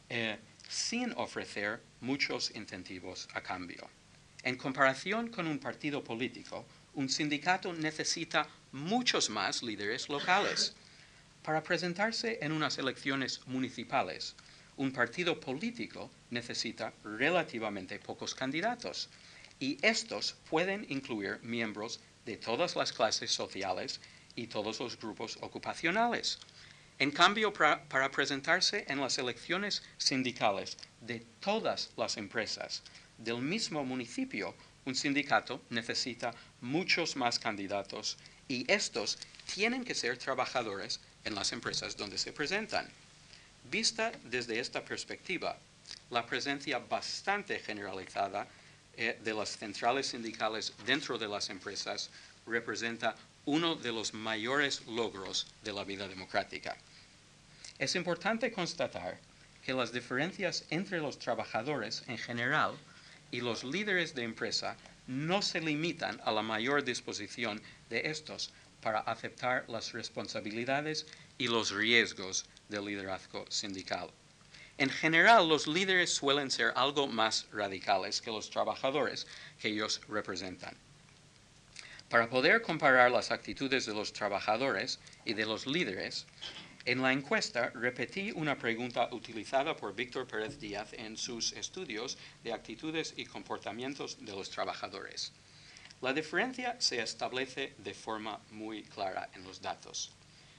eh, 0.09 0.37
sin 0.69 1.13
ofrecer 1.13 1.81
muchos 2.01 2.51
incentivos 2.55 3.27
a 3.33 3.41
cambio. 3.41 3.89
En 4.43 4.57
comparación 4.57 5.29
con 5.29 5.47
un 5.47 5.59
partido 5.59 6.03
político, 6.03 6.65
un 6.95 7.09
sindicato 7.09 7.73
necesita 7.73 8.47
muchos 8.71 9.29
más 9.29 9.63
líderes 9.63 10.09
locales. 10.09 10.73
Para 11.41 11.63
presentarse 11.63 12.39
en 12.41 12.51
unas 12.51 12.77
elecciones 12.77 13.41
municipales, 13.47 14.35
un 14.77 14.91
partido 14.91 15.39
político 15.39 16.09
necesita 16.29 16.93
relativamente 17.03 17.99
pocos 17.99 18.33
candidatos 18.33 19.09
y 19.59 19.77
estos 19.81 20.35
pueden 20.49 20.85
incluir 20.89 21.39
miembros 21.43 21.99
de 22.25 22.37
todas 22.37 22.75
las 22.75 22.91
clases 22.91 23.31
sociales 23.31 23.99
y 24.35 24.47
todos 24.47 24.79
los 24.79 24.97
grupos 24.99 25.37
ocupacionales. 25.41 26.39
En 26.99 27.11
cambio, 27.11 27.51
para, 27.53 28.11
presentarse 28.11 28.85
en 28.87 28.99
las 28.99 29.17
elecciones 29.17 29.83
sindicales 29.97 30.77
de 31.01 31.25
todas 31.39 31.91
las 31.97 32.17
empresas 32.17 32.83
del 33.17 33.39
mismo 33.39 33.83
municipio, 33.83 34.55
un 34.85 34.95
sindicato 34.95 35.61
necesita 35.69 36.33
muchos 36.61 37.15
más 37.15 37.39
candidatos 37.39 38.17
y 38.47 38.69
estos 38.71 39.17
tienen 39.53 39.83
que 39.83 39.95
ser 39.95 40.17
trabajadores 40.17 40.99
en 41.23 41.35
las 41.35 41.51
empresas 41.53 41.95
donde 41.95 42.17
se 42.17 42.33
presentan. 42.33 42.87
Vista 43.69 44.11
desde 44.25 44.59
esta 44.59 44.83
perspectiva, 44.83 45.57
la 46.09 46.25
presencia 46.25 46.79
bastante 46.79 47.59
generalizada 47.59 48.47
eh, 48.95 49.19
de 49.23 49.33
las 49.33 49.57
centrales 49.57 50.07
sindicales 50.07 50.73
dentro 50.85 51.17
de 51.17 51.27
las 51.27 51.49
empresas 51.49 52.09
representa 52.45 53.15
uno 53.45 53.75
de 53.75 53.91
los 53.91 54.13
mayores 54.13 54.85
logros 54.87 55.47
de 55.63 55.73
la 55.73 55.83
vida 55.83 56.07
democrática. 56.07 56.77
Es 57.79 57.95
importante 57.95 58.51
constatar 58.51 59.19
que 59.65 59.73
las 59.73 59.91
diferencias 59.91 60.65
entre 60.69 60.99
los 60.99 61.17
trabajadores 61.17 62.03
en 62.07 62.17
general 62.17 62.77
y 63.33 63.41
los 63.41 63.63
líderes 63.63 64.13
de 64.13 64.21
empresa 64.21 64.77
no 65.07 65.41
se 65.41 65.59
limitan 65.59 66.21
a 66.23 66.31
la 66.31 66.43
mayor 66.43 66.83
disposición 66.83 67.59
de 67.89 68.11
estos 68.11 68.53
para 68.79 68.99
aceptar 68.99 69.65
las 69.67 69.91
responsabilidades 69.91 71.07
y 71.39 71.47
los 71.47 71.71
riesgos 71.71 72.45
del 72.69 72.85
liderazgo 72.85 73.45
sindical. 73.49 74.11
En 74.77 74.91
general, 74.91 75.49
los 75.49 75.65
líderes 75.65 76.13
suelen 76.13 76.51
ser 76.51 76.73
algo 76.75 77.07
más 77.07 77.47
radicales 77.51 78.21
que 78.21 78.29
los 78.29 78.51
trabajadores 78.51 79.25
que 79.59 79.69
ellos 79.69 80.01
representan. 80.07 80.77
Para 82.09 82.29
poder 82.29 82.61
comparar 82.61 83.09
las 83.09 83.31
actitudes 83.31 83.87
de 83.87 83.95
los 83.95 84.13
trabajadores 84.13 84.99
y 85.25 85.33
de 85.33 85.47
los 85.47 85.65
líderes, 85.65 86.27
en 86.85 87.01
la 87.01 87.13
encuesta 87.13 87.71
repetí 87.73 88.31
una 88.31 88.57
pregunta 88.57 89.07
utilizada 89.13 89.75
por 89.75 89.95
Víctor 89.95 90.27
Pérez 90.27 90.59
Díaz 90.59 90.91
en 90.93 91.15
sus 91.15 91.53
estudios 91.53 92.17
de 92.43 92.51
actitudes 92.51 93.13
y 93.15 93.25
comportamientos 93.25 94.17
de 94.19 94.33
los 94.33 94.49
trabajadores. 94.49 95.31
La 96.01 96.11
diferencia 96.11 96.75
se 96.79 97.01
establece 97.01 97.73
de 97.77 97.93
forma 97.93 98.37
muy 98.51 98.83
clara 98.83 99.29
en 99.33 99.43
los 99.45 99.61
datos. 99.61 100.11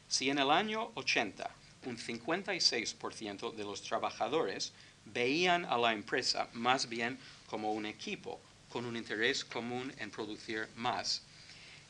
Si 0.08 0.30
en 0.30 0.38
el 0.38 0.50
año 0.50 0.92
80 0.94 1.50
un 1.84 1.98
56% 1.98 3.54
de 3.54 3.64
los 3.64 3.82
trabajadores 3.82 4.72
veían 5.04 5.66
a 5.66 5.76
la 5.76 5.92
empresa 5.92 6.48
más 6.54 6.88
bien 6.88 7.18
como 7.46 7.72
un 7.72 7.84
equipo 7.84 8.40
con 8.70 8.86
un 8.86 8.96
interés 8.96 9.44
común 9.44 9.92
en 9.98 10.10
producir 10.10 10.68
más, 10.76 11.22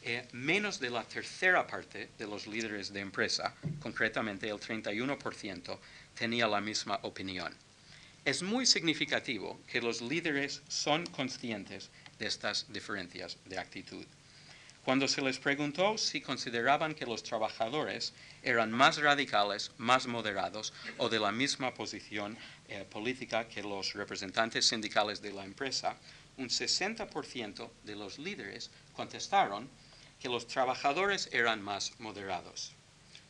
eh, 0.06 0.28
menos 0.32 0.78
de 0.80 0.90
la 0.90 1.02
tercera 1.02 1.66
parte 1.66 2.10
de 2.18 2.26
los 2.26 2.46
líderes 2.46 2.92
de 2.92 3.00
empresa, 3.00 3.54
concretamente 3.80 4.48
el 4.48 4.60
31%, 4.60 5.78
tenía 6.14 6.46
la 6.46 6.60
misma 6.60 7.00
opinión. 7.02 7.54
Es 8.24 8.42
muy 8.42 8.66
significativo 8.66 9.58
que 9.66 9.80
los 9.80 10.02
líderes 10.02 10.62
son 10.68 11.06
conscientes 11.06 11.90
de 12.18 12.26
estas 12.26 12.70
diferencias 12.70 13.38
de 13.46 13.58
actitud. 13.58 14.04
Cuando 14.84 15.08
se 15.08 15.22
les 15.22 15.38
preguntó 15.38 15.96
si 15.96 16.20
consideraban 16.20 16.94
que 16.94 17.06
los 17.06 17.22
trabajadores 17.22 18.12
eran 18.42 18.70
más 18.70 18.98
radicales, 18.98 19.72
más 19.78 20.06
moderados 20.06 20.74
o 20.98 21.08
de 21.08 21.18
la 21.18 21.32
misma 21.32 21.72
posición 21.72 22.36
eh, 22.68 22.84
política 22.90 23.48
que 23.48 23.62
los 23.62 23.94
representantes 23.94 24.66
sindicales 24.66 25.22
de 25.22 25.32
la 25.32 25.46
empresa, 25.46 25.96
un 26.36 26.50
60% 26.50 27.70
de 27.84 27.96
los 27.96 28.18
líderes 28.18 28.70
contestaron 28.92 29.70
que 30.24 30.30
los 30.30 30.46
trabajadores 30.46 31.28
eran 31.32 31.60
más 31.60 31.92
moderados. 31.98 32.72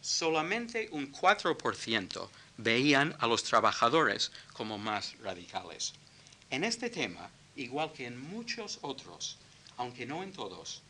Solamente 0.00 0.88
un 0.92 1.10
4% 1.10 2.28
veían 2.56 3.16
a 3.18 3.26
los 3.26 3.42
trabajadores 3.42 4.30
como 4.52 4.78
más 4.78 5.18
radicales. 5.18 5.94
En 6.50 6.62
este 6.62 6.90
tema, 6.90 7.28
igual 7.56 7.92
que 7.92 8.06
en 8.06 8.16
muchos 8.16 8.78
otros, 8.82 9.38
aunque 9.76 10.06
no 10.06 10.22
en 10.22 10.30
todos, 10.30 10.82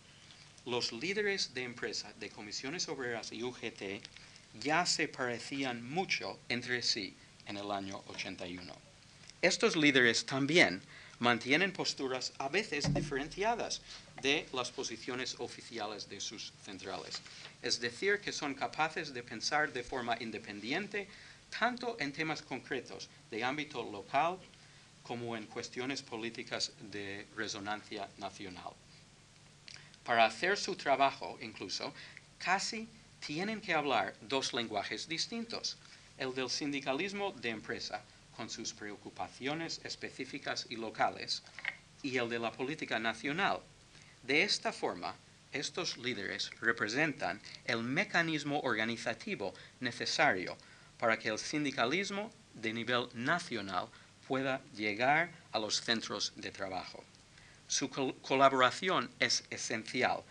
los 0.66 0.92
líderes 0.92 1.54
de 1.54 1.62
empresa 1.62 2.12
de 2.20 2.28
comisiones 2.28 2.86
obreras 2.90 3.32
y 3.32 3.42
UGT 3.42 4.04
ya 4.60 4.84
se 4.84 5.08
parecían 5.08 5.88
mucho 5.90 6.38
entre 6.50 6.82
sí 6.82 7.16
en 7.46 7.56
el 7.56 7.70
año 7.70 8.04
81. 8.08 8.74
Estos 9.40 9.74
líderes 9.74 10.26
también 10.26 10.82
mantienen 11.18 11.72
posturas 11.72 12.32
a 12.38 12.48
veces 12.48 12.92
diferenciadas 12.92 13.82
de 14.22 14.46
las 14.52 14.70
posiciones 14.70 15.36
oficiales 15.38 16.08
de 16.08 16.20
sus 16.20 16.52
centrales. 16.64 17.20
Es 17.62 17.80
decir, 17.80 18.20
que 18.20 18.32
son 18.32 18.54
capaces 18.54 19.12
de 19.12 19.22
pensar 19.22 19.72
de 19.72 19.82
forma 19.82 20.16
independiente 20.20 21.08
tanto 21.58 21.96
en 22.00 22.12
temas 22.12 22.42
concretos 22.42 23.08
de 23.30 23.44
ámbito 23.44 23.82
local 23.82 24.38
como 25.02 25.36
en 25.36 25.46
cuestiones 25.46 26.02
políticas 26.02 26.72
de 26.90 27.26
resonancia 27.36 28.08
nacional. 28.18 28.72
Para 30.04 30.24
hacer 30.24 30.56
su 30.56 30.74
trabajo, 30.76 31.38
incluso, 31.40 31.92
casi 32.38 32.88
tienen 33.24 33.60
que 33.60 33.74
hablar 33.74 34.14
dos 34.20 34.52
lenguajes 34.52 35.08
distintos, 35.08 35.76
el 36.18 36.34
del 36.34 36.50
sindicalismo 36.50 37.32
de 37.32 37.50
empresa, 37.50 38.02
con 38.36 38.50
sus 38.50 38.72
preocupaciones 38.72 39.80
específicas 39.84 40.66
y 40.68 40.76
locales, 40.76 41.42
y 42.02 42.16
el 42.16 42.28
de 42.28 42.38
la 42.38 42.52
política 42.52 42.98
nacional. 42.98 43.60
De 44.22 44.42
esta 44.42 44.72
forma, 44.72 45.14
estos 45.52 45.96
líderes 45.98 46.50
representan 46.60 47.40
el 47.64 47.82
mecanismo 47.82 48.60
organizativo 48.60 49.54
necesario 49.80 50.56
para 50.98 51.18
que 51.18 51.28
el 51.28 51.38
sindicalismo 51.38 52.30
de 52.54 52.72
nivel 52.72 53.08
nacional 53.14 53.88
pueda 54.26 54.60
llegar 54.74 55.30
a 55.52 55.58
los 55.58 55.80
centros 55.80 56.32
de 56.36 56.50
trabajo. 56.50 57.04
Su 57.66 57.88
colaboración 57.88 59.10
es 59.20 59.44
esencial 59.50 60.22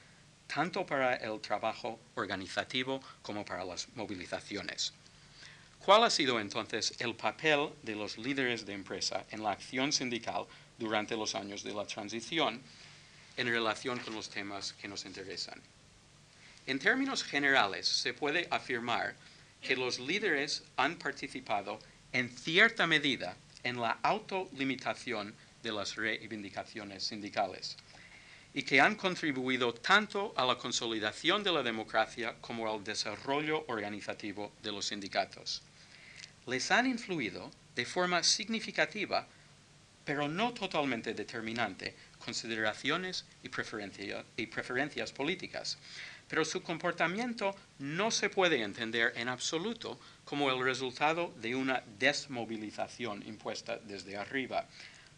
tanto 0.47 0.85
para 0.85 1.15
el 1.15 1.39
trabajo 1.39 1.99
organizativo 2.15 3.01
como 3.21 3.43
para 3.43 3.65
las 3.65 3.87
movilizaciones. 3.95 4.93
¿Cuál 5.85 6.05
ha 6.05 6.09
sido 6.09 6.39
entonces 6.39 6.93
el 6.99 7.13
papel 7.13 7.67
de 7.81 7.93
los 7.93 8.17
líderes 8.17 8.65
de 8.65 8.71
empresa 8.71 9.25
en 9.31 9.43
la 9.43 9.51
acción 9.51 9.91
sindical 9.91 10.45
durante 10.79 11.17
los 11.17 11.35
años 11.35 11.61
de 11.61 11.73
la 11.73 11.85
transición 11.85 12.61
en 13.35 13.47
relación 13.47 13.99
con 13.99 14.15
los 14.15 14.29
temas 14.29 14.71
que 14.71 14.87
nos 14.87 15.03
interesan? 15.03 15.61
En 16.67 16.79
términos 16.79 17.21
generales, 17.21 17.85
se 17.85 18.13
puede 18.13 18.47
afirmar 18.49 19.13
que 19.61 19.75
los 19.75 19.99
líderes 19.99 20.63
han 20.77 20.95
participado 20.97 21.79
en 22.13 22.29
cierta 22.29 22.87
medida 22.87 23.35
en 23.65 23.81
la 23.81 23.99
autolimitación 24.03 25.35
de 25.63 25.73
las 25.73 25.97
reivindicaciones 25.97 27.03
sindicales 27.03 27.75
y 28.53 28.63
que 28.63 28.79
han 28.79 28.95
contribuido 28.95 29.73
tanto 29.73 30.33
a 30.37 30.45
la 30.45 30.57
consolidación 30.57 31.43
de 31.43 31.51
la 31.51 31.61
democracia 31.61 32.37
como 32.39 32.71
al 32.71 32.85
desarrollo 32.85 33.65
organizativo 33.67 34.53
de 34.63 34.71
los 34.71 34.85
sindicatos. 34.85 35.61
Les 36.45 36.71
han 36.71 36.87
influido 36.87 37.51
de 37.75 37.85
forma 37.85 38.23
significativa, 38.23 39.27
pero 40.05 40.27
no 40.27 40.53
totalmente 40.53 41.13
determinante, 41.13 41.95
consideraciones 42.19 43.25
y, 43.43 43.49
preferencias 43.49 45.11
políticas, 45.11 45.77
pero 46.27 46.43
su 46.43 46.61
comportamiento 46.61 47.55
no 47.79 48.11
se 48.11 48.29
puede 48.29 48.61
entender 48.61 49.13
en 49.15 49.27
absoluto 49.27 49.99
como 50.25 50.49
el 50.49 50.63
resultado 50.63 51.33
de 51.41 51.55
una 51.55 51.83
desmovilización 51.99 53.25
impuesta 53.25 53.77
desde 53.77 54.17
arriba, 54.17 54.67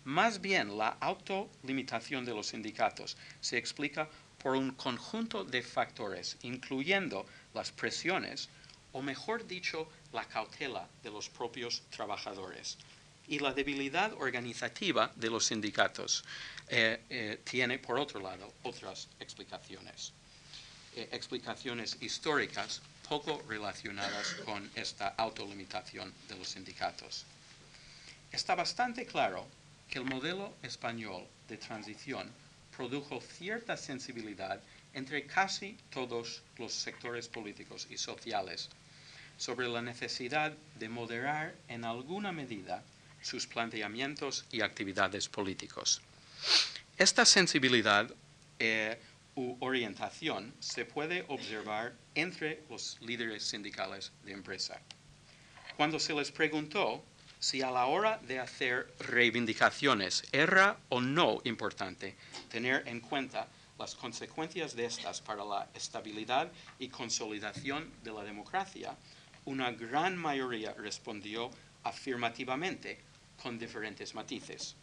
más 0.05 0.39
bien, 0.39 0.77
la 0.77 0.89
autolimitación 0.99 2.25
de 2.25 2.35
los 2.35 2.47
sindicatos 2.47 3.17
se 3.41 3.57
explica 3.57 4.07
por 4.37 4.55
un 4.55 4.69
conjunto 4.73 5.43
de 5.43 5.63
factores, 5.63 6.37
incluyendo 6.43 7.25
las 7.55 7.71
presiones, 7.71 8.47
o 8.95 9.01
mejor 9.01 9.45
dicho, 9.45 9.89
la 10.13 10.23
cautela 10.23 10.87
de 11.03 11.11
los 11.11 11.27
propios 11.27 11.83
trabajadores. 11.89 12.77
Y 13.27 13.39
la 13.39 13.51
debilidad 13.51 14.13
organizativa 14.13 15.11
de 15.17 15.29
los 15.29 15.47
sindicatos 15.47 16.23
eh, 16.69 17.01
eh, 17.09 17.41
tiene, 17.43 17.77
por 17.77 17.99
otro 17.99 18.21
lado, 18.21 18.53
otras 18.63 19.09
explicaciones. 19.19 20.13
Eh, 20.95 21.09
explicaciones 21.11 21.97
históricas 21.99 22.81
poco 23.09 23.43
relacionadas 23.49 24.35
con 24.45 24.71
esta 24.75 25.09
autolimitación 25.17 26.13
de 26.29 26.37
los 26.37 26.47
sindicatos. 26.47 27.25
Está 28.31 28.55
bastante 28.55 29.05
claro 29.05 29.45
que 29.89 29.99
el 29.99 30.05
modelo 30.05 30.55
español 30.63 31.27
de 31.49 31.57
transición 31.57 32.31
produjo 32.77 33.19
cierta 33.19 33.75
sensibilidad 33.75 34.61
entre 34.93 35.27
casi 35.27 35.77
todos 35.89 36.43
los 36.57 36.73
sectores 36.73 37.27
políticos 37.27 37.87
y 37.89 37.97
sociales 37.97 38.69
sobre 39.37 39.67
la 39.67 39.81
necesidad 39.81 40.53
de 40.79 40.89
moderar 40.89 41.55
en 41.67 41.85
alguna 41.85 42.31
medida 42.31 42.83
sus 43.21 43.47
planteamientos 43.47 44.45
y 44.51 44.61
actividades 44.61 45.29
políticos. 45.29 46.01
Esta 46.97 47.25
sensibilidad 47.25 48.09
eh, 48.59 48.99
u 49.35 49.57
orientación 49.59 50.53
se 50.59 50.85
puede 50.85 51.25
observar 51.27 51.93
entre 52.13 52.63
los 52.69 52.97
líderes 53.01 53.43
sindicales 53.43 54.11
de 54.23 54.31
empresa. 54.31 54.79
Cuando 55.75 55.99
se 55.99 56.13
les 56.13 56.31
preguntó 56.31 57.03
si 57.39 57.61
a 57.61 57.69
la 57.69 57.85
hora 57.87 58.19
de 58.27 58.39
hacer 58.39 58.93
reivindicaciones 58.99 60.23
era 60.31 60.77
o 60.89 61.01
no 61.01 61.41
importante 61.43 62.15
tener 62.49 62.87
en 62.87 63.01
cuenta 63.01 63.47
las 63.77 63.93
consecuencias 63.93 64.75
de 64.75 64.85
estas 64.85 65.19
para 65.19 65.43
la 65.43 65.67
estabilidad 65.73 66.49
y 66.79 66.87
consolidación 66.87 67.91
de 68.03 68.13
la 68.13 68.23
democracia, 68.23 68.95
una 69.45 69.71
gran 69.71 70.17
mayoría 70.17 70.73
respondió 70.73 71.51
afirmativamente 71.83 72.99
con 73.41 73.59
diferentes 73.59 74.13
matices. 74.15 74.75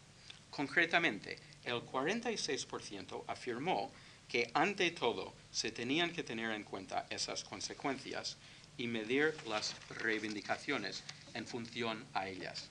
Concretamente, 0.49 1.37
el 1.65 1.81
46% 1.81 3.23
afirmó 3.27 3.91
que 4.27 4.49
ante 4.53 4.91
todo 4.91 5.33
se 5.51 5.71
tenían 5.71 6.11
que 6.11 6.23
tener 6.23 6.51
en 6.51 6.63
cuenta 6.63 7.05
esas 7.09 7.43
consecuencias 7.43 8.37
y 8.77 8.87
medir 8.87 9.35
las 9.47 9.75
reivindicaciones 9.89 11.03
en 11.33 11.45
función 11.45 12.05
a 12.13 12.27
ellas. 12.27 12.69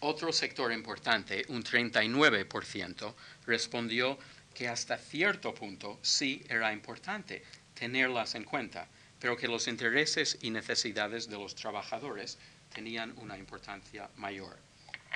Otro 0.00 0.32
sector 0.32 0.72
importante, 0.72 1.44
un 1.48 1.64
39%, 1.64 3.14
respondió 3.46 4.18
que 4.54 4.68
hasta 4.68 4.96
cierto 4.96 5.54
punto 5.54 5.98
sí 6.02 6.44
era 6.48 6.72
importante 6.72 7.42
tenerlas 7.74 8.34
en 8.34 8.44
cuenta, 8.44 8.86
pero 9.20 9.36
que 9.36 9.48
los 9.48 9.66
intereses 9.66 10.38
y 10.42 10.50
necesidades 10.50 11.28
de 11.28 11.38
los 11.38 11.54
trabajadores 11.54 12.38
tenían 12.72 13.16
una 13.18 13.36
importancia 13.36 14.08
mayor. 14.16 14.56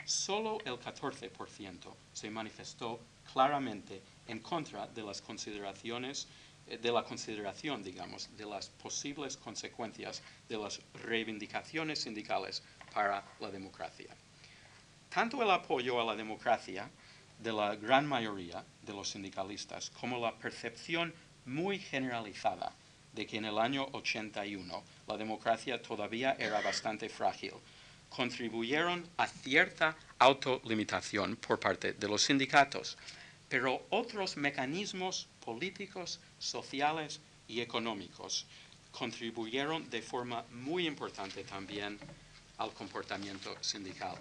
Solo 0.04 0.58
el 0.64 0.80
14% 0.80 1.94
se 2.12 2.30
manifestó 2.30 3.00
claramente 3.32 4.02
en 4.26 4.40
contra 4.40 4.86
de 4.88 5.02
las 5.02 5.22
consideraciones 5.22 6.26
eh, 6.66 6.78
de 6.78 6.90
la 6.90 7.04
consideración, 7.04 7.82
digamos, 7.82 8.28
de 8.36 8.46
las 8.46 8.68
posibles 8.68 9.36
consecuencias 9.36 10.22
de 10.48 10.58
las 10.58 10.80
reivindicaciones 11.04 12.00
sindicales 12.00 12.62
para 12.92 13.24
la 13.40 13.50
democracia. 13.50 14.14
Tanto 15.08 15.42
el 15.42 15.50
apoyo 15.50 16.00
a 16.00 16.04
la 16.04 16.16
democracia 16.16 16.90
de 17.38 17.52
la 17.52 17.76
gran 17.76 18.06
mayoría 18.06 18.64
de 18.82 18.92
los 18.92 19.10
sindicalistas 19.10 19.90
como 19.90 20.18
la 20.18 20.36
percepción 20.38 21.12
muy 21.44 21.78
generalizada 21.78 22.72
de 23.12 23.26
que 23.26 23.36
en 23.36 23.44
el 23.44 23.58
año 23.58 23.88
81 23.92 24.82
la 25.06 25.16
democracia 25.16 25.80
todavía 25.80 26.36
era 26.38 26.60
bastante 26.60 27.08
frágil, 27.08 27.52
contribuyeron 28.08 29.08
a 29.16 29.26
cierta 29.26 29.96
autolimitación 30.18 31.36
por 31.36 31.58
parte 31.58 31.94
de 31.94 32.08
los 32.08 32.22
sindicatos, 32.22 32.98
pero 33.48 33.86
otros 33.90 34.36
mecanismos 34.36 35.28
políticos, 35.44 36.20
sociales 36.38 37.20
y 37.48 37.60
económicos 37.60 38.46
contribuyeron 38.90 39.88
de 39.90 40.02
forma 40.02 40.44
muy 40.50 40.86
importante 40.86 41.44
también 41.44 41.98
al 42.58 42.72
comportamiento 42.72 43.56
sindical. 43.60 44.16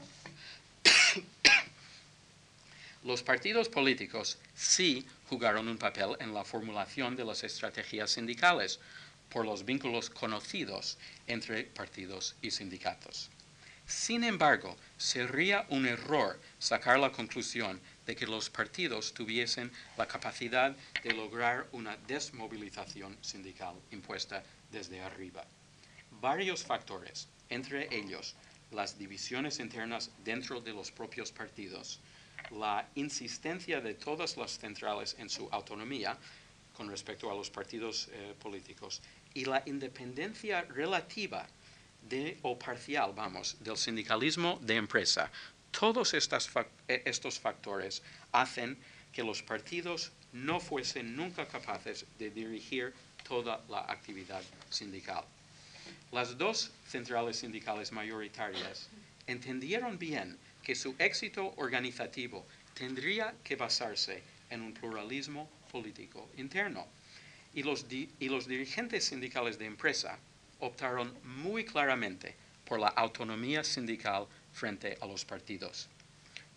Los 3.03 3.23
partidos 3.23 3.67
políticos 3.67 4.37
sí 4.53 5.07
jugaron 5.27 5.67
un 5.67 5.79
papel 5.79 6.15
en 6.19 6.35
la 6.35 6.45
formulación 6.45 7.15
de 7.15 7.25
las 7.25 7.43
estrategias 7.43 8.11
sindicales 8.11 8.79
por 9.29 9.43
los 9.43 9.65
vínculos 9.65 10.11
conocidos 10.11 10.99
entre 11.25 11.63
partidos 11.63 12.35
y 12.43 12.51
sindicatos. 12.51 13.31
Sin 13.87 14.23
embargo, 14.23 14.77
sería 14.97 15.65
un 15.69 15.87
error 15.87 16.39
sacar 16.59 16.99
la 16.99 17.11
conclusión 17.11 17.81
de 18.05 18.15
que 18.15 18.27
los 18.27 18.51
partidos 18.51 19.13
tuviesen 19.13 19.71
la 19.97 20.07
capacidad 20.07 20.75
de 21.03 21.13
lograr 21.13 21.67
una 21.71 21.97
desmovilización 22.07 23.17
sindical 23.21 23.73
impuesta 23.89 24.43
desde 24.71 25.01
arriba. 25.01 25.43
Varios 26.21 26.63
factores, 26.63 27.27
entre 27.49 27.93
ellos 27.95 28.35
las 28.69 28.99
divisiones 28.99 29.59
internas 29.59 30.11
dentro 30.23 30.61
de 30.61 30.73
los 30.73 30.91
propios 30.91 31.31
partidos, 31.31 31.99
la 32.51 32.87
insistencia 32.95 33.81
de 33.81 33.93
todas 33.93 34.37
las 34.37 34.57
centrales 34.57 35.15
en 35.19 35.29
su 35.29 35.47
autonomía 35.51 36.17
con 36.75 36.89
respecto 36.89 37.31
a 37.31 37.35
los 37.35 37.49
partidos 37.49 38.09
eh, 38.11 38.33
políticos 38.39 39.01
y 39.33 39.45
la 39.45 39.63
independencia 39.65 40.63
relativa 40.63 41.47
de, 42.09 42.37
o 42.41 42.57
parcial, 42.57 43.13
vamos, 43.15 43.57
del 43.61 43.77
sindicalismo 43.77 44.59
de 44.61 44.75
empresa 44.75 45.31
todos 45.71 46.13
eh, 46.13 47.01
estos 47.05 47.39
factores 47.39 48.03
hacen 48.31 48.77
que 49.11 49.23
los 49.23 49.41
partidos 49.41 50.11
no 50.33 50.59
fuesen 50.59 51.15
nunca 51.15 51.45
capaces 51.47 52.05
de 52.19 52.29
dirigir 52.29 52.93
toda 53.27 53.63
la 53.69 53.79
actividad 53.79 54.43
sindical. 54.69 55.23
Las 56.11 56.37
dos 56.37 56.71
centrales 56.87 57.37
sindicales 57.37 57.91
mayoritarias 57.91 58.87
entendieron 59.27 59.97
bien 59.97 60.37
que 60.63 60.75
su 60.75 60.95
éxito 60.99 61.53
organizativo 61.57 62.45
tendría 62.73 63.33
que 63.43 63.55
basarse 63.55 64.23
en 64.49 64.61
un 64.61 64.73
pluralismo 64.73 65.49
político 65.71 66.29
interno. 66.37 66.87
Y 67.53 67.63
los, 67.63 67.85
y 67.89 68.29
los 68.29 68.47
dirigentes 68.47 69.05
sindicales 69.05 69.57
de 69.57 69.65
empresa 69.65 70.19
optaron 70.59 71.13
muy 71.23 71.65
claramente 71.65 72.35
por 72.65 72.79
la 72.79 72.87
autonomía 72.89 73.63
sindical 73.63 74.27
frente 74.53 74.97
a 75.01 75.05
los 75.05 75.25
partidos. 75.25 75.89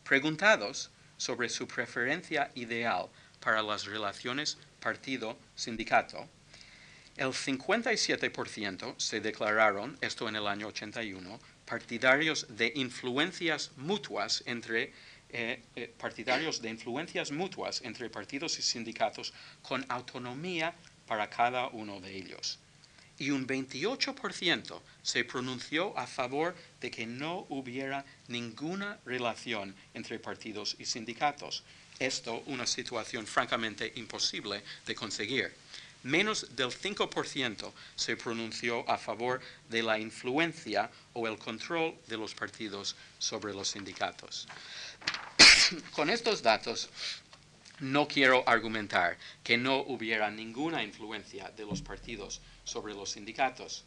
Preguntados 0.05 0.90
sobre 1.17 1.49
su 1.49 1.67
preferencia 1.67 2.51
ideal 2.55 3.09
para 3.40 3.62
las 3.62 3.87
relaciones 3.87 4.59
partido-sindicato, 4.81 6.29
el 7.17 7.29
57% 7.29 8.95
se 8.99 9.21
declararon, 9.21 9.97
esto 10.01 10.29
en 10.29 10.37
el 10.37 10.47
año 10.47 10.67
81, 10.69 11.38
partidarios 11.64 12.46
de 12.48 12.72
influencias 12.77 13.70
mutuas 13.77 14.42
entre 14.46 14.92
eh, 15.31 15.61
eh, 15.74 15.92
partidarios 15.98 16.62
de 16.62 16.70
influencias 16.70 17.33
mutuas 17.33 17.83
entre 17.83 18.09
partidos 18.09 18.59
y 18.59 18.62
sindicatos 18.62 19.33
con 19.62 19.85
autonomía 19.88 20.74
para 21.07 21.29
cada 21.29 21.68
uno 21.68 22.00
de 22.00 22.16
ellos. 22.16 22.59
Y 23.18 23.31
un 23.31 23.46
28% 23.46 24.81
se 25.03 25.24
pronunció 25.24 25.96
a 25.98 26.07
favor 26.07 26.55
de 26.81 26.90
que 26.90 27.07
no 27.07 27.46
hubiera 27.48 28.05
ninguna 28.29 28.98
relación 29.05 29.74
entre 29.92 30.18
partidos 30.18 30.77
y 30.79 30.85
sindicatos. 30.85 31.64
Esto 31.98 32.42
una 32.46 32.66
situación 32.66 33.27
francamente 33.27 33.92
imposible 33.96 34.62
de 34.87 34.94
conseguir 34.94 35.53
menos 36.05 36.55
del 36.55 36.69
5% 36.69 37.73
se 37.97 38.17
pronunció 38.17 38.88
a 38.88 38.97
favor 38.97 39.40
de 39.69 39.83
la 39.83 39.99
influencia 39.99 40.90
o 41.14 41.27
el 41.27 41.38
control 41.38 41.97
de 42.07 42.17
los 42.17 42.35
partidos 42.35 42.95
sobre 43.19 43.53
los 43.53 43.69
sindicatos. 43.69 44.47
Con 45.93 46.11
estos 46.11 46.43
datos, 46.43 46.88
no 47.81 48.07
quiero 48.07 48.45
argumentar 48.47 49.19
que 49.43 49.57
no 49.57 49.79
hubiera 49.79 50.31
ninguna 50.31 50.85
influencia 50.85 51.51
de 51.57 51.64
los 51.64 51.83
partidos 51.83 52.40
sobre 52.64 52.95
los 52.95 53.11
sindicatos. 53.11 53.85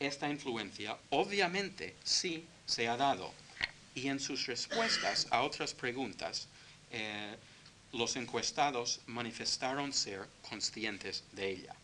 Esta 0.00 0.28
influencia 0.28 0.98
obviamente 1.10 1.94
sí 2.02 2.44
se 2.66 2.88
ha 2.88 2.96
dado 2.96 3.32
y 3.94 4.08
en 4.08 4.18
sus 4.18 4.46
respuestas 4.46 5.28
a 5.30 5.42
otras 5.42 5.74
preguntas, 5.74 6.48
eh, 6.90 7.36
los 7.92 8.16
encuestados 8.16 9.00
manifestaron 9.06 9.92
ser 9.92 10.26
conscientes 10.48 11.24
de 11.32 11.50
ella. 11.50 11.76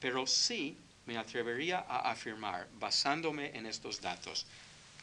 Pero 0.00 0.26
sí 0.26 0.76
me 1.06 1.18
atrevería 1.18 1.84
a 1.88 2.10
afirmar, 2.10 2.68
basándome 2.78 3.56
en 3.56 3.66
estos 3.66 4.00
datos, 4.00 4.46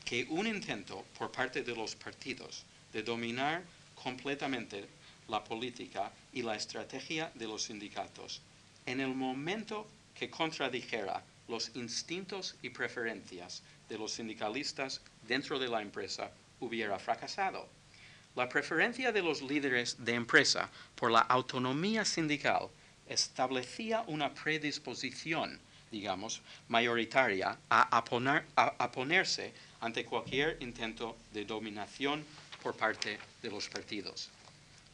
que 0.03 0.25
un 0.29 0.47
intento 0.47 1.05
por 1.17 1.31
parte 1.31 1.63
de 1.63 1.75
los 1.75 1.95
partidos 1.95 2.65
de 2.93 3.03
dominar 3.03 3.63
completamente 3.93 4.87
la 5.27 5.43
política 5.43 6.11
y 6.33 6.41
la 6.41 6.55
estrategia 6.55 7.31
de 7.35 7.47
los 7.47 7.63
sindicatos, 7.63 8.41
en 8.85 9.01
el 9.01 9.13
momento 9.13 9.85
que 10.15 10.29
contradijera 10.29 11.23
los 11.47 11.71
instintos 11.75 12.55
y 12.61 12.69
preferencias 12.69 13.61
de 13.89 13.97
los 13.97 14.13
sindicalistas 14.13 15.01
dentro 15.27 15.59
de 15.59 15.67
la 15.67 15.81
empresa, 15.81 16.31
hubiera 16.59 16.97
fracasado. 16.97 17.76
La 18.37 18.47
preferencia 18.47 19.11
de 19.11 19.23
los 19.23 19.41
líderes 19.41 19.97
de 19.97 20.13
empresa 20.13 20.69
por 20.93 21.09
la 21.09 21.21
autonomía 21.21 22.05
sindical 22.05 22.69
establecía 23.09 24.03
una 24.05 24.31
predisposición, 24.31 25.59
digamos, 25.89 26.43
mayoritaria 26.67 27.57
a, 27.67 28.91
ponerse 28.91 29.53
ante 29.81 30.05
cualquier 30.05 30.55
intento 30.59 31.17
de 31.33 31.45
dominación 31.45 32.23
por 32.61 32.77
parte 32.77 33.17
de 33.41 33.49
los 33.49 33.67
partidos. 33.69 34.29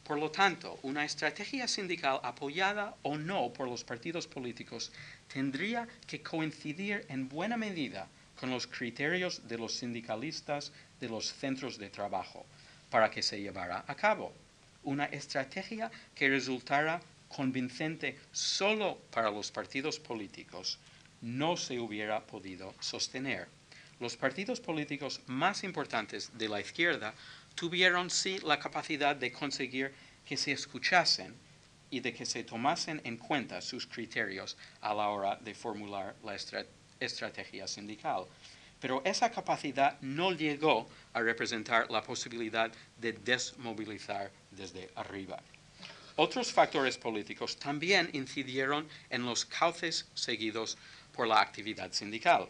Por 0.04 0.18
lo 0.18 0.30
tanto, 0.30 0.78
una 0.80 1.04
estrategia 1.04 1.68
sindical 1.68 2.20
apoyada 2.22 2.96
o 3.02 3.18
no 3.18 3.52
por 3.52 3.68
los 3.68 3.84
partidos 3.84 4.26
políticos 4.26 4.90
tendría 5.28 5.86
que 6.06 6.22
coincidir 6.22 7.04
en 7.10 7.28
buena 7.28 7.58
medida 7.58 8.08
con 8.40 8.48
los 8.48 8.66
criterios 8.66 9.46
de 9.46 9.58
los 9.58 9.74
sindicalistas 9.74 10.72
de 10.98 11.10
los 11.10 11.30
centros 11.30 11.76
de 11.76 11.90
trabajo 11.90 12.46
para 12.94 13.10
que 13.10 13.24
se 13.24 13.40
llevara 13.40 13.84
a 13.88 13.96
cabo. 13.96 14.32
Una 14.84 15.06
estrategia 15.06 15.90
que 16.14 16.28
resultara 16.28 17.00
convincente 17.26 18.16
solo 18.30 18.98
para 19.10 19.32
los 19.32 19.50
partidos 19.50 19.98
políticos 19.98 20.78
no 21.20 21.56
se 21.56 21.80
hubiera 21.80 22.24
podido 22.24 22.72
sostener. 22.78 23.48
Los 23.98 24.16
partidos 24.16 24.60
políticos 24.60 25.20
más 25.26 25.64
importantes 25.64 26.38
de 26.38 26.48
la 26.48 26.60
izquierda 26.60 27.14
tuvieron 27.56 28.10
sí 28.10 28.38
la 28.44 28.60
capacidad 28.60 29.16
de 29.16 29.32
conseguir 29.32 29.92
que 30.24 30.36
se 30.36 30.52
escuchasen 30.52 31.34
y 31.90 31.98
de 31.98 32.14
que 32.14 32.24
se 32.24 32.44
tomasen 32.44 33.00
en 33.02 33.16
cuenta 33.16 33.60
sus 33.60 33.88
criterios 33.88 34.56
a 34.80 34.94
la 34.94 35.08
hora 35.08 35.34
de 35.34 35.52
formular 35.56 36.14
la 36.22 36.36
estrategia 37.00 37.66
sindical 37.66 38.26
pero 38.84 39.00
esa 39.06 39.30
capacidad 39.30 39.98
no 40.02 40.32
llegó 40.32 40.86
a 41.14 41.22
representar 41.22 41.90
la 41.90 42.02
posibilidad 42.02 42.70
de 42.98 43.14
desmovilizar 43.14 44.30
desde 44.50 44.90
arriba. 44.94 45.40
Otros 46.16 46.52
factores 46.52 46.98
políticos 46.98 47.56
también 47.56 48.10
incidieron 48.12 48.86
en 49.08 49.24
los 49.24 49.46
cauces 49.46 50.06
seguidos 50.12 50.76
por 51.14 51.26
la 51.26 51.40
actividad 51.40 51.94
sindical. 51.94 52.46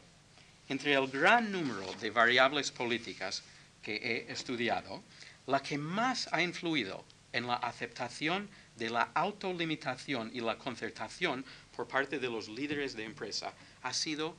Entre 0.69 0.95
el 0.95 1.07
gran 1.07 1.53
número 1.53 1.87
de 2.01 2.11
variables 2.11 2.73
políticas 2.73 3.45
que 3.81 3.95
he 3.95 4.33
estudiado, 4.33 5.05
la 5.47 5.63
que 5.63 5.79
más 5.79 6.29
ha 6.33 6.43
influido 6.43 7.05
en 7.33 7.47
la 7.47 7.55
aceptación 7.55 8.51
de 8.75 8.91
la 8.91 9.13
autolimitación 9.15 10.33
y 10.35 10.41
la 10.41 10.59
concertación 10.59 11.45
por 11.77 11.87
parte 11.87 12.19
de 12.19 12.29
los 12.29 12.49
líderes 12.49 12.97
de 12.97 13.05
empresa 13.05 13.55
ha 13.83 13.93
sido 13.93 14.37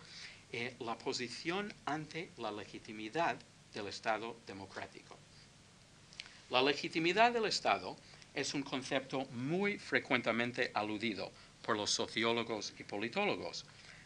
eh, 0.57 0.73
la 0.79 0.97
posición 0.97 1.73
ante 1.83 2.31
la 2.37 2.49
legitimidad 2.49 3.35
del 3.73 3.87
Estado 3.87 4.37
democrático. 4.47 5.17
La 6.49 6.61
legitimidad 6.61 7.33
del 7.33 7.43
Estado 7.43 7.97
es 8.33 8.53
un 8.53 8.63
concepto 8.63 9.25
muy 9.31 9.77
frecuentemente 9.77 10.71
aludido 10.73 11.29
por 11.61 11.75
los 11.75 11.91
sociólogos 11.91 12.73
y 12.79 12.85
politólogos, 12.85 13.65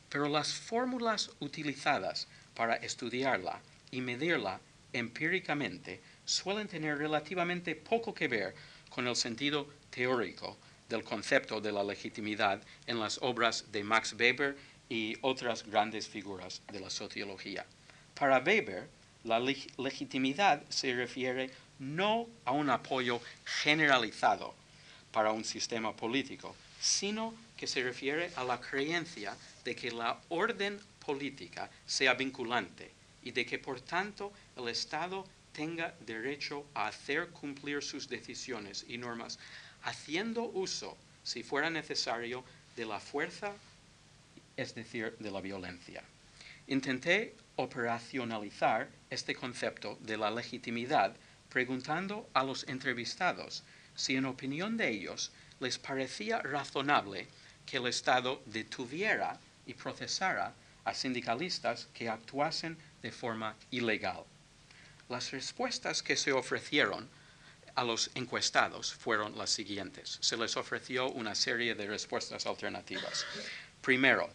pero 0.09 0.27
las 0.27 0.51
fórmulas 0.51 1.29
utilizadas 1.39 2.27
para 2.55 2.77
estudiarla 2.77 3.61
y 3.91 4.01
medirla 4.01 4.59
empíricamente 4.91 6.01
suelen 6.25 6.67
tener 6.67 6.97
relativamente 6.97 7.75
poco 7.75 8.11
que 8.11 8.27
ver 8.27 8.55
con 8.89 9.07
el 9.07 9.15
sentido 9.15 9.67
teórico 9.91 10.57
del 10.89 11.03
concepto 11.03 11.61
de 11.61 11.71
la 11.71 11.83
legitimidad 11.83 12.59
en 12.87 12.99
las 12.99 13.19
obras 13.21 13.71
de 13.71 13.83
Max 13.83 14.15
Weber 14.19 14.57
y 14.89 15.15
otras 15.21 15.63
grandes 15.63 16.07
figuras 16.07 16.61
de 16.71 16.79
la 16.79 16.89
sociología. 16.89 17.65
Para 18.15 18.39
Weber, 18.39 18.89
la 19.23 19.39
legitimidad 19.39 20.63
se 20.69 20.93
refiere 20.93 21.51
no 21.77 22.27
a 22.45 22.51
un 22.51 22.69
apoyo 22.69 23.21
generalizado 23.45 24.53
para 25.11 25.31
un 25.31 25.45
sistema 25.45 25.95
político, 25.95 26.55
sino 26.81 27.33
que 27.55 27.67
se 27.67 27.83
refiere 27.83 28.31
a 28.35 28.43
la 28.43 28.59
creencia 28.59 29.35
de 29.63 29.75
que 29.75 29.91
la 29.91 30.19
orden 30.29 30.79
política 31.05 31.69
sea 31.85 32.13
vinculante 32.13 32.91
y 33.23 33.31
de 33.31 33.45
que 33.45 33.59
por 33.59 33.81
tanto 33.81 34.31
el 34.57 34.69
Estado 34.69 35.25
tenga 35.53 35.93
derecho 36.05 36.65
a 36.73 36.87
hacer 36.87 37.29
cumplir 37.29 37.83
sus 37.83 38.07
decisiones 38.07 38.85
y 38.87 38.97
normas, 38.97 39.39
haciendo 39.83 40.43
uso, 40.43 40.97
si 41.23 41.43
fuera 41.43 41.69
necesario, 41.69 42.43
de 42.75 42.85
la 42.85 42.99
fuerza 42.99 43.53
es 44.59 44.75
decir, 44.75 45.15
de 45.19 45.31
la 45.31 45.39
violencia. 45.39 46.03
Intenté 46.67 47.33
operacionalizar 47.55 48.89
este 49.09 49.33
concepto 49.33 49.97
de 50.01 50.17
la 50.17 50.29
legitimidad 50.29 51.15
preguntando 51.49 52.29
a 52.33 52.43
los 52.43 52.67
entrevistados 52.67 53.63
si 53.95 54.17
en 54.17 54.25
opinión 54.25 54.75
de 54.75 54.89
ellos 54.89 55.31
les 55.59 55.77
parecía 55.77 56.41
razonable 56.41 57.27
que 57.65 57.77
el 57.77 57.87
Estado 57.87 58.41
detuviera 58.45 59.39
y 59.65 59.73
procesara 59.73 60.53
a 60.83 60.93
sindicalistas 60.93 61.87
que 61.93 62.09
actuasen 62.09 62.77
de 63.01 63.11
forma 63.11 63.55
ilegal. 63.71 64.23
Las 65.07 65.31
respuestas 65.31 66.03
que 66.03 66.15
se 66.17 66.33
ofrecieron 66.33 67.09
a 67.75 67.83
los 67.83 68.11
encuestados 68.13 68.93
fueron 68.93 69.37
las 69.37 69.51
siguientes. 69.51 70.17
Se 70.21 70.35
les 70.35 70.57
ofreció 70.57 71.09
una 71.11 71.33
serie 71.33 71.75
de 71.75 71.87
respuestas 71.87 72.45
alternativas. 72.45 73.25
Primero, 73.81 74.29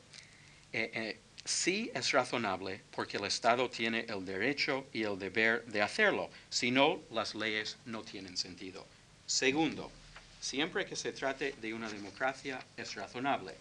eh, 0.77 0.91
eh, 0.93 1.20
sí 1.45 1.93
es 1.95 2.11
razonable 2.11 2.81
porque 2.91 3.16
el 3.16 3.27
Estado 3.27 3.70
tiene 3.70 4.07
el 4.09 4.27
derecho 4.27 4.89
y 4.93 5.05
el 5.05 5.16
deber 5.16 5.64
de 5.66 5.81
hacerlo, 5.81 6.31
si 6.51 6.72
no, 6.72 7.01
las 7.12 7.37
leyes 7.37 7.77
no 7.85 8.03
tienen 8.03 8.37
sentido. 8.37 8.85
Segundo, 9.25 9.93
siempre 10.41 10.85
que 10.85 10.97
se 10.97 11.12
trate 11.12 11.55
de 11.62 11.72
una 11.72 11.89
democracia 11.89 12.59
es 12.77 12.97
razonable. 12.97 13.55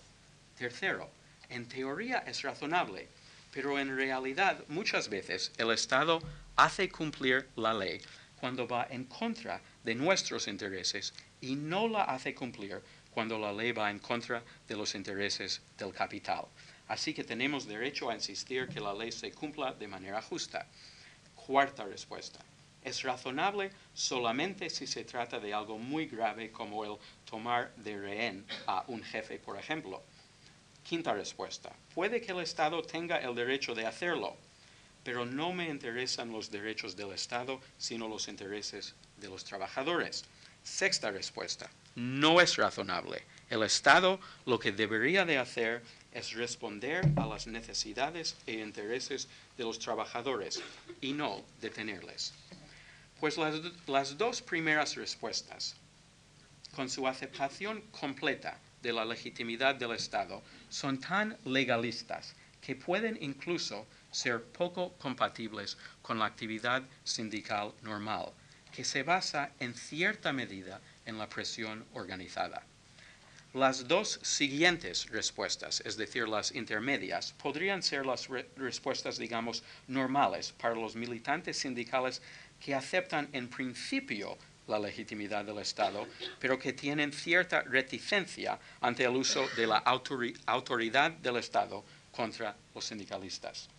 Tercero, 0.58 1.08
en 1.50 1.68
teoría 1.68 2.24
es 2.26 2.42
razonable, 2.42 3.08
pero 3.52 3.78
en 3.78 3.96
realidad 3.96 4.64
muchas 4.68 5.08
veces 5.08 5.52
el 5.58 5.70
Estado 5.70 6.20
hace 6.56 6.90
cumplir 6.90 7.48
la 7.56 7.76
ley 7.76 8.02
cuando 8.40 8.68
va 8.68 8.88
en 8.90 9.04
contra 9.04 9.62
de 9.84 9.94
nuestros 9.94 10.48
intereses 10.48 11.14
y 11.42 11.54
no 11.54 11.88
la 11.88 12.06
hace 12.06 12.34
cumplir 12.34 12.82
cuando 13.12 13.38
la 13.38 13.54
ley 13.54 13.72
va 13.72 13.92
en 13.92 14.00
contra 14.00 14.42
de 14.68 14.76
los 14.76 14.96
intereses 14.96 15.62
del 15.78 15.94
capital. 15.94 16.46
Así 16.88 17.14
que 17.14 17.24
tenemos 17.24 17.66
derecho 17.66 18.10
a 18.10 18.16
insistir 18.16 18.68
que 18.68 18.80
la 18.80 18.94
ley 18.94 19.12
se 19.12 19.32
cumpla 19.32 19.74
de 19.74 19.88
manera 19.88 20.22
justa. 20.22 20.68
Cuarta 21.36 21.86
respuesta. 21.86 22.40
Es 22.84 23.02
razonable 23.04 23.72
solamente 23.94 24.70
si 24.70 24.86
se 24.88 25.06
trata 25.06 25.40
de 25.40 25.54
algo 25.54 25.78
muy 25.78 26.06
grave 26.06 26.52
como 26.52 26.84
el 26.84 26.98
tomar 27.24 27.74
de 27.78 27.98
rehén 27.98 28.46
a 28.68 28.84
un 28.88 29.02
jefe, 29.02 29.40
por 29.40 29.58
ejemplo. 29.58 30.04
Quinta 30.84 31.14
respuesta. 31.14 31.72
Puede 31.96 32.20
que 32.20 32.34
el 32.34 32.42
Estado 32.42 32.82
tenga 32.82 33.18
el 33.18 33.36
derecho 33.36 33.74
de 33.74 33.86
hacerlo, 33.86 34.36
pero 35.04 35.26
no 35.26 35.54
me 35.54 35.70
interesan 35.70 36.32
los 36.32 36.52
derechos 36.52 36.98
del 36.98 37.14
Estado, 37.14 37.62
sino 37.78 38.10
los 38.10 38.28
intereses 38.28 38.96
de 39.18 39.30
los 39.30 39.46
trabajadores. 39.46 40.26
Sexta 40.62 41.10
respuesta. 41.10 41.70
No 41.96 42.42
es 42.42 42.58
razonable. 42.58 43.24
El 43.54 43.62
Estado 43.62 44.20
lo 44.48 44.58
que 44.58 44.72
debería 44.72 45.26
de 45.26 45.38
hacer 45.38 45.84
es 46.12 46.34
responder 46.34 47.06
a 47.16 47.28
las 47.28 47.46
necesidades 47.46 48.36
e 48.48 48.54
intereses 48.54 49.28
de 49.56 49.64
los 49.64 49.78
trabajadores 49.78 50.60
y 51.02 51.14
no 51.14 51.44
detenerles. 51.62 52.34
Pues 53.20 53.38
las, 53.38 53.62
las 53.86 54.18
dos 54.18 54.42
primeras 54.42 54.96
respuestas, 54.96 55.76
con 56.76 56.90
su 56.90 57.08
aceptación 57.08 57.82
completa 57.92 58.60
de 58.82 58.92
la 58.92 59.06
legitimidad 59.06 59.76
del 59.76 59.92
Estado, 59.92 60.42
son 60.70 61.00
tan 61.00 61.38
legalistas 61.46 62.34
que 62.60 62.76
pueden 62.76 63.20
incluso 63.22 63.86
ser 64.12 64.42
poco 64.42 64.94
compatibles 64.94 65.78
con 66.02 66.18
la 66.18 66.26
actividad 66.26 66.82
sindical 67.04 67.72
normal, 67.84 68.32
que 68.72 68.84
se 68.84 69.04
basa 69.04 69.52
en 69.60 69.76
cierta 69.76 70.34
medida 70.34 70.82
en 71.06 71.20
la 71.20 71.30
presión 71.30 71.86
organizada. 71.94 72.64
Las 73.54 73.88
dos 73.88 74.20
siguientes 74.24 75.08
respuestas, 75.12 75.80
es 75.86 75.96
decir, 75.96 76.28
las 76.28 76.56
intermedias, 76.56 77.34
podrían 77.34 77.84
ser 77.84 78.04
las 78.04 78.28
re 78.28 78.50
respuestas, 78.56 79.20
digamos, 79.20 79.62
normales 79.88 80.52
para 80.54 80.74
los 80.74 80.96
militantes 80.96 81.60
sindicales 81.60 82.20
que 82.60 82.74
aceptan 82.74 83.30
en 83.32 83.48
principio 83.48 84.40
la 84.66 84.80
legitimidad 84.80 85.46
del 85.46 85.60
Estado, 85.60 86.08
pero 86.40 86.58
que 86.58 86.74
tienen 86.74 87.14
cierta 87.14 87.62
reticencia 87.62 88.58
ante 88.82 89.04
el 89.04 89.16
uso 89.16 89.48
de 89.56 89.68
la 89.68 89.78
autori 89.78 90.34
autoridad 90.48 91.12
del 91.12 91.38
Estado 91.38 91.84
contra 92.12 92.56
los 92.74 92.86
sindicalistas. 92.86 93.70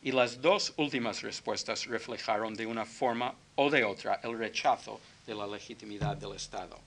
Y 0.00 0.12
las 0.12 0.40
dos 0.40 0.74
últimas 0.76 1.22
respuestas 1.22 1.86
reflejaron 1.86 2.54
de 2.54 2.66
una 2.66 2.86
forma 2.86 3.34
o 3.56 3.68
de 3.68 3.82
otra 3.82 4.20
el 4.22 4.38
rechazo 4.38 5.00
de 5.26 5.34
la 5.34 5.48
legitimidad 5.48 6.16
del 6.16 6.36
Estado. 6.36 6.78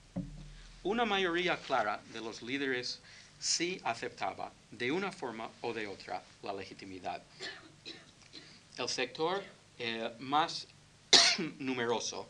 Una 0.88 1.04
mayoría 1.04 1.58
clara 1.58 2.00
de 2.14 2.20
los 2.22 2.40
líderes 2.40 3.00
sí 3.38 3.78
aceptaba 3.84 4.50
de 4.70 4.90
una 4.90 5.12
forma 5.12 5.50
o 5.60 5.74
de 5.74 5.86
otra 5.86 6.22
la 6.42 6.54
legitimidad. 6.54 7.22
El 8.78 8.88
sector 8.88 9.44
eh, 9.78 10.10
más 10.18 10.66
numeroso, 11.58 12.26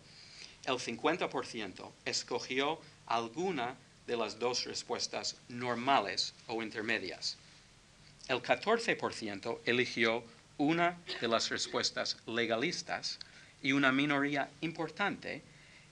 el 0.65 0.75
50%, 0.75 1.89
escogió 2.05 2.81
alguna 3.07 3.77
de 4.09 4.17
las 4.17 4.41
dos 4.41 4.65
respuestas 4.65 5.37
normales 5.49 6.35
o 6.49 6.61
intermedias. 6.61 7.37
El 8.27 8.43
14% 8.43 9.61
eligió 9.67 10.25
una 10.57 10.99
de 11.21 11.29
las 11.29 11.49
respuestas 11.51 12.17
legalistas 12.27 13.21
y 13.63 13.71
una 13.71 13.93
minoría 13.93 14.51
importante 14.63 15.45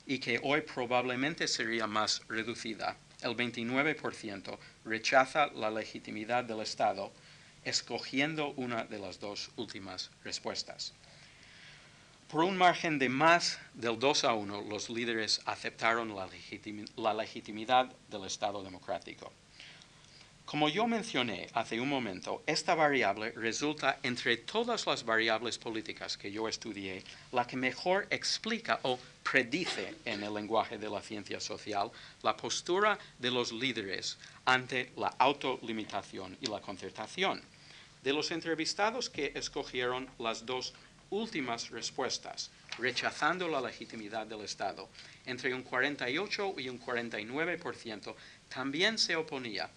y 0.07 0.19
que 0.19 0.41
hoy 0.43 0.61
probablemente 0.63 1.49
sería 1.49 1.87
más 1.87 2.23
reducida, 2.29 2.97
el 3.23 3.37
29% 3.37 4.59
rechaza 4.85 5.49
la 5.49 5.71
legitimidad 5.71 6.45
del 6.45 6.61
Estado, 6.61 7.13
escogiendo 7.65 8.51
una 8.51 8.85
de 8.85 8.99
las 8.99 9.19
dos 9.19 9.51
últimas 9.57 10.11
respuestas. 10.23 10.95
Por 12.29 12.45
un 12.45 12.57
margen 12.57 12.99
de 12.99 13.09
más 13.09 13.59
del 13.75 13.99
2 13.99 14.25
a 14.25 14.35
1, 14.35 14.63
los 14.63 14.91
líderes 14.91 15.41
aceptaron 15.45 16.15
la, 16.15 16.29
la 16.97 17.15
legitimidad 17.15 17.93
del 18.11 18.25
Estado 18.25 18.63
democrático. 18.63 19.33
Como 20.45 20.69
yo 20.69 20.87
mencioné 20.87 21.49
hace 21.55 21.81
un 21.81 21.89
momento, 21.89 22.43
esta 22.47 22.77
variable 22.77 23.33
resulta 23.33 23.99
entre 24.05 24.37
todas 24.37 24.87
las 24.87 25.05
variables 25.05 25.59
políticas 25.59 26.17
que 26.17 26.31
yo 26.31 26.49
estudié 26.49 27.03
la 27.33 27.47
que 27.47 27.57
mejor 27.57 28.07
explica 28.11 28.79
o 28.83 28.99
predice 29.31 29.95
en 30.05 30.22
el 30.22 30.35
lenguaje 30.35 30.79
de 30.79 30.89
la 30.89 31.03
ciencia 31.03 31.41
social 31.41 31.91
la 32.22 32.37
postura 32.37 32.99
de 33.18 33.31
los 33.31 33.53
líderes 33.53 34.18
ante 34.45 34.93
la 34.97 35.09
autolimitación 35.18 36.37
y 36.41 36.47
la 36.47 36.61
concertación. 36.61 37.43
De 38.03 38.12
los 38.12 38.31
entrevistados 38.31 39.11
que 39.11 39.33
escogieron 39.35 40.09
las 40.18 40.47
dos 40.47 40.74
últimas 41.11 41.70
respuestas, 41.70 42.51
rechazando 42.79 43.49
la 43.49 43.61
legitimidad 43.61 44.27
del 44.27 44.43
Estado, 44.43 44.89
entre 45.24 45.53
un 45.55 45.62
48 45.62 46.55
y 46.59 46.68
un 46.68 46.81
49% 46.81 48.14
también 48.49 48.99
se 48.99 49.16
oponía 49.16 49.68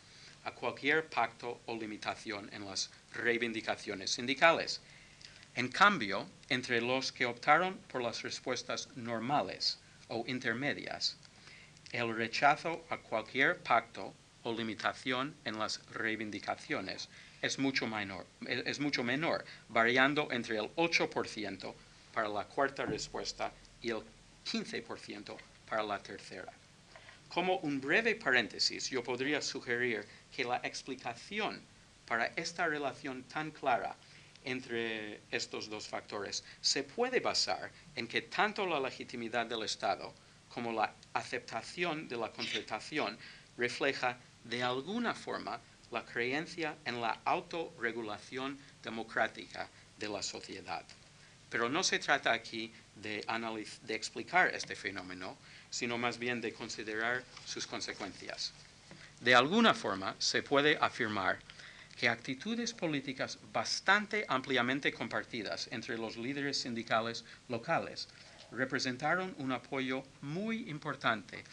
a 0.43 0.51
cualquier 0.51 1.07
pacto 1.07 1.59
o 1.65 1.75
limitación 1.75 2.49
en 2.53 2.65
las 2.65 2.89
reivindicaciones 3.13 4.11
sindicales. 4.11 4.81
En 5.55 5.67
cambio, 5.69 6.29
entre 6.49 6.81
los 6.81 7.11
que 7.11 7.25
optaron 7.25 7.77
por 7.91 8.01
las 8.01 8.21
respuestas 8.21 8.87
normales 8.95 9.79
o 10.07 10.23
intermedias, 10.27 11.17
el 11.91 12.15
rechazo 12.15 12.85
a 12.89 12.97
cualquier 12.97 13.57
pacto 13.57 14.13
o 14.43 14.53
limitación 14.53 15.35
en 15.45 15.59
las 15.59 15.83
reivindicaciones 15.91 17.09
es 17.41 17.57
mucho 17.57 17.87
menor, 17.87 18.25
es 18.45 18.79
mucho 18.79 19.03
menor 19.03 19.45
variando 19.69 20.31
entre 20.31 20.57
el 20.57 20.69
8% 20.75 21.73
para 22.13 22.29
la 22.29 22.45
cuarta 22.45 22.85
respuesta 22.85 23.51
y 23.81 23.89
el 23.89 24.03
15% 24.45 25.35
para 25.67 25.83
la 25.83 25.99
tercera. 25.99 26.51
Como 27.29 27.57
un 27.57 27.79
breve 27.79 28.15
paréntesis, 28.15 28.89
yo 28.89 29.03
podría 29.03 29.41
sugerir 29.41 30.05
que 30.35 30.43
la 30.43 30.57
explicación 30.57 31.61
para 32.05 32.25
esta 32.35 32.67
relación 32.67 33.23
tan 33.23 33.51
clara 33.51 33.95
entre 34.43 35.21
estos 35.31 35.69
dos 35.69 35.87
factores 35.87 36.43
se 36.61 36.83
puede 36.83 37.19
basar 37.19 37.71
en 37.95 38.07
que 38.07 38.21
tanto 38.21 38.65
la 38.65 38.79
legitimidad 38.79 39.45
del 39.45 39.63
Estado 39.63 40.13
como 40.49 40.71
la 40.71 40.93
aceptación 41.13 42.07
de 42.07 42.17
la 42.17 42.31
concertación 42.31 43.17
refleja 43.57 44.17
de 44.43 44.63
alguna 44.63 45.13
forma 45.13 45.59
la 45.91 46.05
creencia 46.05 46.75
en 46.85 47.01
la 47.01 47.19
autorregulación 47.25 48.59
democrática 48.83 49.69
de 49.97 50.09
la 50.09 50.23
sociedad. 50.23 50.83
Pero 51.49 51.67
no 51.67 51.83
se 51.83 51.99
trata 51.99 52.31
aquí 52.31 52.71
de 52.95 53.25
explicar 53.87 54.53
este 54.53 54.75
fenómeno, 54.75 55.37
sino 55.69 55.97
más 55.97 56.19
bien 56.19 56.41
de 56.41 56.53
considerar 56.53 57.23
sus 57.45 57.65
consecuencias. 57.65 58.53
De 59.19 59.35
alguna 59.35 59.73
forma 59.73 60.15
se 60.19 60.43
puede 60.43 60.77
afirmar 60.79 61.39
que 61.99 62.07
actitudes 62.07 62.71
políticas 62.73 63.37
bastante 63.51 64.23
ampliamente 64.29 64.93
compartidas 64.93 65.67
entre 65.69 65.97
los 65.97 66.15
líderes 66.15 66.61
sindicales 66.61 67.25
locales 67.49 68.07
representaron 68.51 69.35
un 69.37 69.51
apoyo 69.51 70.05
muy 70.21 70.69
importante 70.69 71.43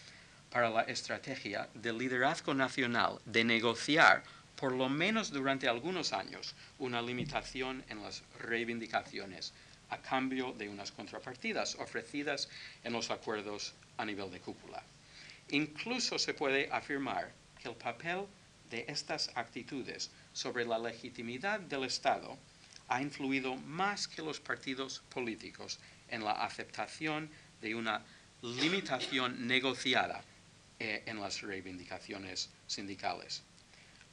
para 0.49 0.71
la 0.71 0.83
estrategia 0.83 1.69
del 1.75 1.99
liderazgo 1.99 2.55
nacional 2.55 3.19
de 3.25 3.43
negociar, 3.43 4.23
por 4.55 4.71
lo 4.71 4.89
menos 4.89 5.33
durante 5.33 5.67
algunos 5.67 6.13
años, 6.13 6.55
una 6.79 7.03
limitación 7.03 7.83
en 7.89 8.05
las 8.05 8.23
reivindicaciones 8.39 9.53
a 9.91 9.99
cambio 9.99 10.53
de 10.53 10.69
unas 10.69 10.93
contrapartidas 10.93 11.75
ofrecidas 11.75 12.49
en 12.85 12.93
los 12.93 13.11
acuerdos 13.11 13.75
a 13.99 14.05
nivel 14.05 14.31
de 14.31 14.39
cúpula. 14.39 14.81
Incluso 15.49 16.21
se 16.21 16.35
puede 16.35 16.69
afirmar 16.71 17.33
que 17.61 17.69
el 17.69 17.75
papel 17.75 18.27
de 18.71 18.85
estas 18.89 19.31
actitudes 19.35 20.11
sobre 20.33 20.65
la 20.65 20.79
legitimidad 20.79 21.61
del 21.61 21.85
Estado 21.85 22.37
ha 22.89 23.03
influido 23.03 23.57
más 23.57 24.07
que 24.07 24.23
los 24.23 24.41
partidos 24.41 25.03
políticos 25.09 25.79
en 26.09 26.25
la 26.25 26.33
aceptación 26.33 27.31
de 27.61 27.75
una 27.75 28.05
limitación 28.43 29.47
negociada 29.47 30.23
eh, 30.79 31.03
en 31.07 31.21
las 31.21 31.43
reivindicaciones 31.43 32.51
sindicales. 32.67 33.43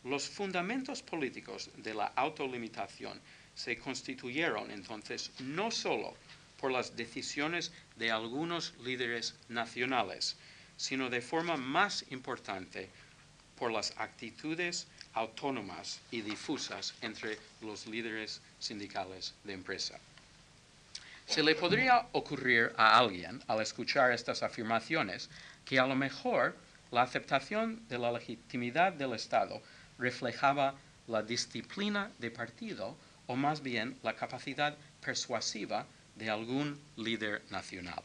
Los 0.03 0.27
fundamentos 0.27 1.01
políticos 1.01 1.69
de 1.77 1.93
la 1.93 2.07
autolimitación 2.15 3.19
se 3.55 3.77
constituyeron 3.77 4.71
entonces 4.71 5.31
no 5.39 5.71
solo 5.71 6.15
por 6.59 6.71
las 6.71 6.95
decisiones 6.95 7.71
de 7.97 8.11
algunos 8.11 8.73
líderes 8.83 9.35
nacionales, 9.49 10.37
sino 10.77 11.09
de 11.09 11.21
forma 11.21 11.57
más 11.57 12.05
importante 12.09 12.89
por 13.57 13.71
las 13.71 13.93
actitudes 13.97 14.87
autónomas 15.13 15.99
y 16.11 16.21
difusas 16.21 16.93
entre 17.01 17.37
los 17.61 17.85
líderes 17.87 18.41
sindicales 18.59 19.33
de 19.43 19.53
empresa. 19.53 19.99
Se 21.27 21.43
le 21.43 21.55
podría 21.55 22.07
ocurrir 22.11 22.73
a 22.77 22.97
alguien, 22.97 23.41
al 23.47 23.61
escuchar 23.61 24.11
estas 24.11 24.43
afirmaciones, 24.43 25.29
que 25.65 25.79
a 25.79 25.87
lo 25.87 25.95
mejor 25.95 26.55
la 26.91 27.01
aceptación 27.01 27.81
de 27.87 27.97
la 27.97 28.11
legitimidad 28.11 28.93
del 28.93 29.13
Estado 29.13 29.61
reflejaba 29.97 30.75
la 31.07 31.21
disciplina 31.21 32.11
de 32.19 32.31
partido 32.31 32.95
o 33.27 33.35
más 33.35 33.61
bien 33.61 33.97
la 34.03 34.15
capacidad 34.15 34.75
persuasiva 35.03 35.85
de 36.15 36.29
algún 36.29 36.79
líder 36.97 37.41
nacional. 37.49 38.03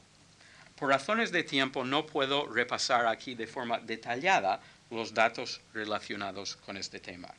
Por 0.76 0.90
razones 0.90 1.32
de 1.32 1.42
tiempo 1.42 1.84
no 1.84 2.06
puedo 2.06 2.46
repasar 2.46 3.06
aquí 3.06 3.34
de 3.34 3.48
forma 3.48 3.78
detallada 3.80 4.60
los 4.90 5.14
datos 5.14 5.60
relacionados 5.72 6.56
con 6.56 6.76
este 6.76 7.00
tema. 7.00 7.32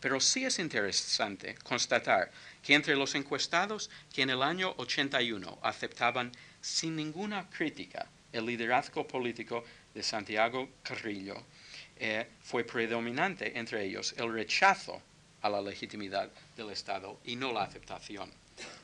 Pero 0.00 0.20
sí 0.20 0.44
es 0.44 0.58
interesante 0.58 1.54
constatar 1.62 2.30
que 2.62 2.74
entre 2.74 2.94
los 2.94 3.14
encuestados 3.14 3.90
que 4.12 4.22
en 4.22 4.30
el 4.30 4.42
año 4.42 4.74
81 4.76 5.58
aceptaban 5.62 6.32
sin 6.60 6.96
ninguna 6.96 7.48
crítica 7.48 8.08
el 8.32 8.46
liderazgo 8.46 9.06
político 9.06 9.64
de 9.94 10.02
Santiago 10.02 10.68
Carrillo, 10.82 11.46
eh, 11.96 12.26
fue 12.42 12.64
predominante 12.64 13.56
entre 13.58 13.84
ellos 13.84 14.14
el 14.18 14.32
rechazo 14.32 15.00
a 15.40 15.48
la 15.48 15.62
legitimidad 15.62 16.30
del 16.56 16.70
Estado 16.70 17.20
y 17.24 17.36
no 17.36 17.52
la 17.52 17.62
aceptación. 17.62 18.30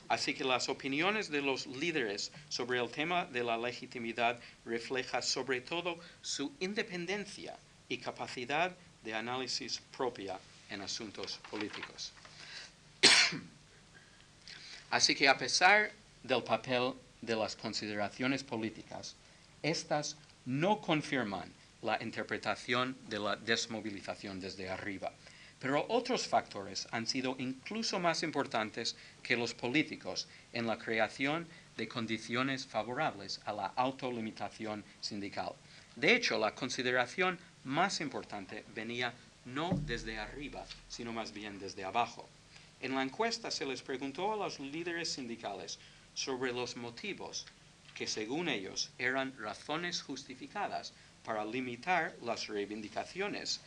Así 0.07 0.33
que 0.33 0.43
las 0.43 0.69
opiniones 0.69 1.29
de 1.29 1.41
los 1.41 1.67
líderes 1.67 2.31
sobre 2.49 2.79
el 2.79 2.89
tema 2.89 3.25
de 3.25 3.43
la 3.43 3.57
legitimidad 3.57 4.39
reflejan 4.65 5.23
sobre 5.23 5.61
todo 5.61 5.99
su 6.21 6.53
independencia 6.59 7.57
y 7.91 7.97
capacidad 7.97 8.71
de 9.03 9.13
análisis 9.13 9.81
propia 9.95 10.39
en 10.69 10.81
asuntos 10.81 11.39
políticos. 11.49 12.13
Así 14.91 15.13
que 15.13 15.27
a 15.27 15.37
pesar 15.37 15.91
del 16.23 16.41
papel 16.41 16.93
de 17.21 17.35
las 17.35 17.57
consideraciones 17.57 18.43
políticas, 18.43 19.15
estas 19.61 20.15
no 20.45 20.79
confirman 20.79 21.51
la 21.81 22.01
interpretación 22.01 22.95
de 23.09 23.19
la 23.19 23.35
desmovilización 23.35 24.39
desde 24.39 24.69
arriba. 24.69 25.11
Pero 25.59 25.85
otros 25.89 26.27
factores 26.27 26.87
han 26.91 27.05
sido 27.05 27.35
incluso 27.39 27.99
más 27.99 28.23
importantes 28.23 28.95
que 29.21 29.35
los 29.35 29.53
políticos 29.53 30.29
en 30.53 30.65
la 30.65 30.77
creación 30.77 31.45
de 31.75 31.87
condiciones 31.87 32.65
favorables 32.65 33.41
a 33.45 33.51
la 33.53 33.67
autolimitación 33.75 34.83
sindical. 35.01 35.53
De 35.95 36.15
hecho, 36.15 36.39
la 36.39 36.55
consideración 36.55 37.37
más 37.63 38.01
importante 38.01 38.63
venía 38.73 39.13
no 39.45 39.71
desde 39.85 40.19
arriba, 40.19 40.65
sino 40.87 41.13
más 41.13 41.33
bien 41.33 41.59
desde 41.59 41.83
abajo. 41.83 42.27
En 42.79 42.95
la 42.95 43.03
encuesta 43.03 43.51
se 43.51 43.65
les 43.65 43.81
preguntó 43.81 44.33
a 44.33 44.37
los 44.37 44.59
líderes 44.59 45.13
sindicales 45.13 45.79
sobre 46.13 46.51
los 46.51 46.75
motivos 46.75 47.45
que 47.93 48.07
según 48.07 48.49
ellos 48.49 48.89
eran 48.97 49.37
razones 49.37 50.01
justificadas 50.01 50.93
para 51.23 51.45
limitar 51.45 52.15
las 52.23 52.47
reivindicaciones 52.47 53.59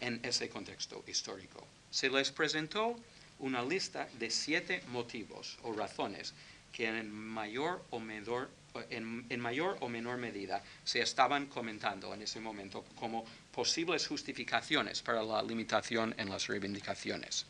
en 0.00 0.20
ese 0.24 0.48
contexto 0.48 1.04
histórico. 1.06 1.66
Se 1.90 2.10
les 2.10 2.30
presentó 2.32 2.96
una 3.38 3.62
lista 3.62 4.08
de 4.18 4.30
siete 4.30 4.82
motivos 4.88 5.58
o 5.62 5.72
razones 5.72 6.34
que 6.72 6.88
en 6.88 7.10
mayor 7.10 7.84
o 7.90 8.00
menor, 8.00 8.50
en, 8.90 9.40
mayor 9.40 9.76
o 9.80 9.88
menor 9.88 10.16
medida 10.16 10.62
se 10.84 11.00
estaban 11.00 11.46
comentando 11.46 12.12
en 12.14 12.22
ese 12.22 12.40
momento 12.40 12.84
como 12.98 13.24
posibles 13.52 14.06
justificaciones 14.06 15.02
para 15.02 15.22
la 15.22 15.42
limitación 15.42 16.14
en 16.18 16.28
las 16.28 16.46
reivindicaciones. 16.46 17.46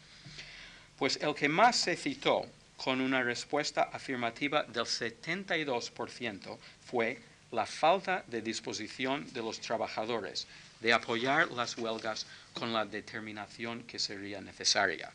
Pues 0.97 1.19
el 1.21 1.35
que 1.35 1.49
más 1.49 1.77
se 1.77 1.97
citó 1.97 2.47
con 2.77 3.01
una 3.01 3.23
respuesta 3.23 3.85
afirmativa 3.93 4.63
del 4.65 4.85
72% 4.85 6.59
fue 6.85 7.21
la 7.53 7.67
falta 7.67 8.25
de 8.27 8.43
disposición 8.43 9.33
de 9.33 9.41
los 9.41 9.61
trabajadores 9.61 10.47
de 10.81 10.93
apoyar 10.93 11.51
las 11.53 11.77
huelgas 11.79 12.27
con 12.53 12.73
la 12.73 12.85
determinación 12.85 13.85
que 13.85 13.99
sería 13.99 14.41
necesaria. 14.41 15.11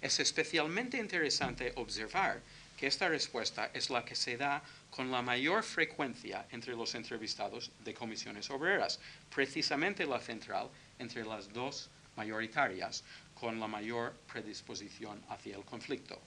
Es 0.00 0.20
especialmente 0.20 0.98
interesante 0.98 1.72
observar 1.76 2.40
que 2.80 2.86
esta 2.86 3.10
respuesta 3.10 3.70
es 3.74 3.90
la 3.90 4.06
que 4.06 4.16
se 4.16 4.38
da 4.38 4.62
con 4.88 5.10
la 5.10 5.20
mayor 5.20 5.62
frecuencia 5.62 6.46
entre 6.50 6.72
los 6.72 6.94
entrevistados 6.94 7.70
de 7.84 7.92
comisiones 7.92 8.48
obreras, 8.48 8.98
precisamente 9.28 10.06
la 10.06 10.18
central 10.18 10.70
entre 10.98 11.22
las 11.26 11.52
dos 11.52 11.90
mayoritarias, 12.16 13.04
con 13.34 13.60
la 13.60 13.68
mayor 13.68 14.14
predisposición 14.32 15.20
hacia 15.28 15.56
el 15.56 15.64
conflicto. 15.66 16.18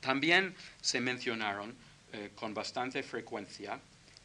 También 0.00 0.54
se 0.80 1.00
mencionaron 1.00 1.74
eh, 2.12 2.30
con 2.36 2.54
bastante 2.54 3.02
frecuencia 3.02 3.80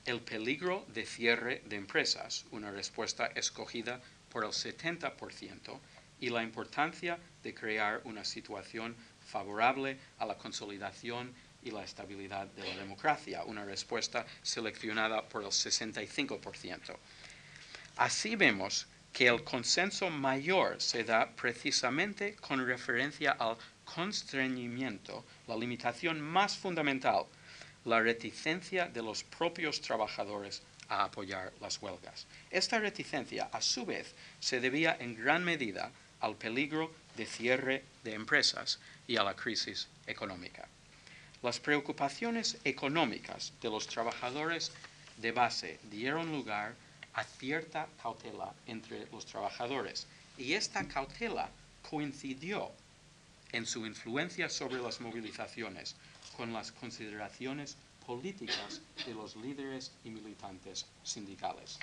el 0.06 0.22
peligro 0.22 0.86
de 0.94 1.08
cierre 1.08 1.64
de 1.66 1.78
empresas, 1.78 2.46
una 2.52 2.70
respuesta 2.70 3.32
escogida 3.34 4.00
por 4.30 4.46
el 4.46 4.52
70%, 4.52 5.80
y 6.20 6.30
la 6.30 6.44
importancia 6.44 7.18
de 7.44 7.54
crear 7.54 8.02
una 8.04 8.24
situación 8.24 8.96
favorable 9.26 9.98
a 10.20 10.26
la 10.26 10.38
consolidación 10.38 11.34
y 11.64 11.72
la 11.72 11.84
estabilidad 11.84 12.48
de 12.48 12.68
la 12.68 12.78
democracia, 12.78 13.44
una 13.44 13.66
respuesta 13.66 14.26
seleccionada 14.42 15.28
por 15.28 15.44
el 15.44 15.50
65%. 15.50 16.96
Así 17.98 18.36
vemos 18.36 18.88
que 19.12 19.28
el 19.28 19.44
consenso 19.44 20.10
mayor 20.10 20.82
se 20.82 21.04
da 21.04 21.32
precisamente 21.36 22.36
con 22.36 22.66
referencia 22.66 23.32
al 23.32 23.58
constreñimiento, 23.86 25.26
la 25.48 25.56
limitación 25.56 26.22
más 26.22 26.58
fundamental 26.58 27.26
la 27.86 28.02
reticencia 28.02 28.88
de 28.88 29.02
los 29.02 29.24
propios 29.24 29.80
trabajadores 29.80 30.64
a 30.90 31.04
apoyar 31.04 31.54
las 31.62 31.82
huelgas. 31.82 32.28
Esta 32.52 32.80
reticencia, 32.80 33.50
a 33.52 33.62
su 33.62 33.86
vez, 33.86 34.14
se 34.40 34.60
debía 34.60 34.98
en 35.00 35.16
gran 35.16 35.44
medida 35.44 35.92
al 36.20 36.36
peligro 36.36 36.92
de 37.16 37.26
cierre 37.26 37.84
de 38.04 38.14
empresas 38.14 38.80
y 39.08 39.18
a 39.18 39.24
la 39.24 39.36
crisis 39.36 39.88
económica. 40.08 40.68
Las 41.42 41.60
preocupaciones 41.60 42.58
económicas 42.64 43.54
de 43.62 43.70
los 43.70 43.88
trabajadores 43.88 44.72
de 45.18 45.32
base 45.32 45.80
dieron 45.92 46.32
lugar 46.32 46.76
a 47.14 47.24
cierta 47.24 47.88
cautela 48.02 48.54
entre 48.68 49.06
los 49.12 49.26
trabajadores 49.26 50.08
y 50.38 50.54
esta 50.54 50.88
cautela 50.88 51.50
coincidió 51.90 52.72
en 53.52 53.66
su 53.66 53.86
influencia 53.86 54.50
sobre 54.50 54.82
las 54.82 55.00
movilizaciones 55.00 55.96
con 56.36 56.52
las 56.52 56.72
consideraciones 56.72 57.78
políticas 58.06 58.82
de 59.06 59.14
los 59.14 59.36
líderes 59.36 59.92
y 60.04 60.10
militantes 60.10 60.86
sindicales. 61.04 61.80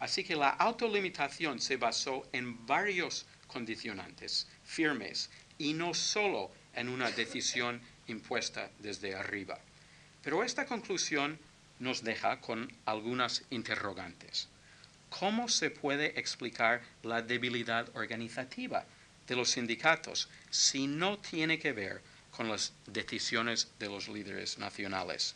Así 0.00 0.24
que 0.24 0.34
la 0.34 0.50
autolimitación 0.50 1.60
se 1.60 1.76
basó 1.76 2.26
en 2.32 2.66
varios 2.66 3.24
condicionantes 3.46 4.48
firmes 4.64 5.30
y 5.58 5.74
no 5.74 5.94
solo 5.94 6.50
en 6.74 6.88
una 6.88 7.10
decisión 7.10 7.80
impuesta 8.06 8.70
desde 8.78 9.14
arriba. 9.14 9.58
Pero 10.22 10.44
esta 10.44 10.66
conclusión 10.66 11.38
nos 11.78 12.04
deja 12.04 12.40
con 12.40 12.72
algunas 12.84 13.42
interrogantes. 13.50 14.48
¿Cómo 15.10 15.48
se 15.48 15.70
puede 15.70 16.18
explicar 16.18 16.82
la 17.02 17.22
debilidad 17.22 17.88
organizativa 17.94 18.86
de 19.26 19.36
los 19.36 19.50
sindicatos 19.50 20.28
si 20.50 20.86
no 20.86 21.18
tiene 21.18 21.58
que 21.58 21.72
ver 21.72 22.02
con 22.30 22.48
las 22.48 22.72
decisiones 22.86 23.68
de 23.78 23.88
los 23.88 24.08
líderes 24.08 24.58
nacionales. 24.58 25.34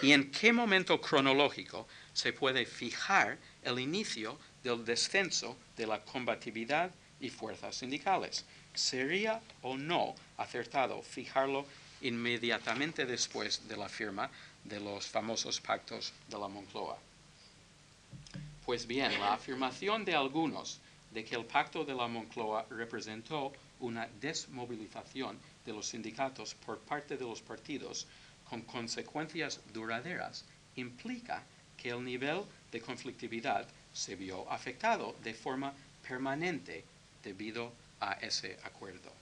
¿Y 0.00 0.12
en 0.12 0.30
qué 0.30 0.52
momento 0.52 1.00
cronológico 1.00 1.86
se 2.12 2.32
puede 2.32 2.66
fijar 2.66 3.38
el 3.62 3.78
inicio 3.78 4.38
del 4.62 4.84
descenso 4.84 5.56
de 5.76 5.86
la 5.86 6.02
combatividad 6.04 6.90
y 7.20 7.30
fuerzas 7.30 7.76
sindicales? 7.76 8.44
¿Sería 8.74 9.40
o 9.60 9.76
no 9.76 10.14
acertado 10.42 11.02
fijarlo 11.02 11.66
inmediatamente 12.02 13.06
después 13.06 13.66
de 13.68 13.76
la 13.76 13.88
firma 13.88 14.30
de 14.64 14.80
los 14.80 15.06
famosos 15.06 15.60
pactos 15.60 16.12
de 16.28 16.38
la 16.38 16.48
Moncloa? 16.48 16.98
Pues 18.64 18.86
bien, 18.86 19.18
la 19.18 19.34
afirmación 19.34 20.04
de 20.04 20.14
algunos 20.14 20.80
de 21.10 21.24
que 21.24 21.34
el 21.34 21.44
pacto 21.44 21.84
de 21.84 21.94
la 21.94 22.08
Moncloa 22.08 22.66
representó 22.70 23.52
una 23.80 24.06
desmovilización 24.20 25.38
de 25.64 25.72
los 25.72 25.88
sindicatos 25.88 26.54
por 26.54 26.78
parte 26.78 27.16
de 27.16 27.24
los 27.24 27.40
partidos 27.40 28.06
con 28.48 28.62
consecuencias 28.62 29.60
duraderas 29.72 30.44
implica 30.76 31.42
que 31.76 31.90
el 31.90 32.04
nivel 32.04 32.42
de 32.70 32.80
conflictividad 32.80 33.66
se 33.92 34.16
vio 34.16 34.50
afectado 34.50 35.14
de 35.22 35.34
forma 35.34 35.74
permanente 36.06 36.84
debido 37.22 37.72
a 38.00 38.14
ese 38.14 38.58
acuerdo. 38.64 39.21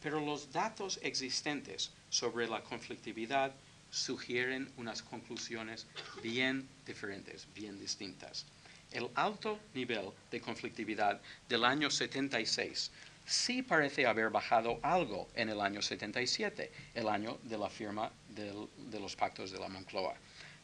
Pero 0.00 0.20
los 0.20 0.52
datos 0.52 0.98
existentes 1.02 1.92
sobre 2.08 2.48
la 2.48 2.62
conflictividad 2.62 3.52
sugieren 3.90 4.70
unas 4.76 5.02
conclusiones 5.02 5.86
bien 6.22 6.68
diferentes, 6.86 7.48
bien 7.54 7.78
distintas. 7.78 8.46
El 8.90 9.08
alto 9.14 9.58
nivel 9.74 10.10
de 10.30 10.40
conflictividad 10.40 11.20
del 11.48 11.64
año 11.64 11.90
76 11.90 12.90
sí 13.26 13.62
parece 13.62 14.06
haber 14.06 14.30
bajado 14.30 14.78
algo 14.82 15.28
en 15.34 15.50
el 15.50 15.60
año 15.60 15.82
77, 15.82 16.72
el 16.94 17.08
año 17.08 17.38
de 17.42 17.58
la 17.58 17.68
firma 17.68 18.10
de 18.28 19.00
los 19.00 19.16
pactos 19.16 19.50
de 19.50 19.58
la 19.58 19.68
Moncloa. 19.68 20.14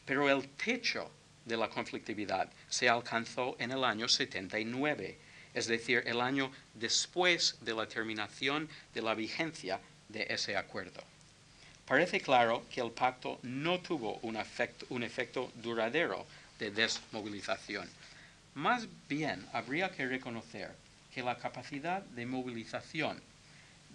Pero 0.07 0.31
el 0.31 0.49
techo 0.51 1.11
de 1.45 1.57
la 1.57 1.69
conflictividad 1.69 2.51
se 2.69 2.89
alcanzó 2.89 3.57
en 3.59 3.71
el 3.71 3.85
año 3.85 4.09
79, 4.09 5.19
es 5.55 5.67
decir, 5.67 6.03
el 6.07 6.21
año 6.21 6.51
después 6.75 7.57
de 7.61 7.75
la 7.75 7.87
terminación 7.87 8.69
de 8.93 9.03
la 9.03 9.15
vigencia 9.15 9.81
de 10.09 10.27
ese 10.29 10.57
acuerdo. 10.57 11.03
Parece 11.87 12.21
claro 12.21 12.65
que 12.71 12.81
el 12.81 12.91
pacto 12.91 13.39
no 13.43 13.81
tuvo 13.81 14.19
un 14.23 14.37
efecto, 14.37 15.53
duradero 15.57 16.27
de 16.59 16.71
desmovilización. 16.71 17.89
Más 18.55 18.87
bien, 19.09 19.45
habría 19.53 19.91
que 19.91 20.07
reconocer 20.07 20.71
que 21.15 21.23
la 21.23 21.37
capacidad 21.37 22.03
de 22.03 22.27
movilización 22.27 23.21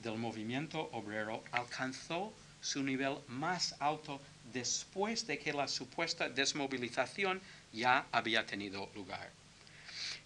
del 0.04 0.18
movimiento 0.18 0.90
obrero 0.94 1.44
alcanzó 1.52 2.34
su 2.62 2.84
nivel 2.84 3.18
más 3.28 3.76
alto 3.80 4.22
después 4.54 5.26
de 5.28 5.40
que 5.40 5.54
la 5.54 5.68
supuesta 5.68 6.30
desmovilización 6.30 7.42
ya 7.74 8.06
había 8.12 8.46
tenido 8.46 8.90
lugar. 8.96 9.30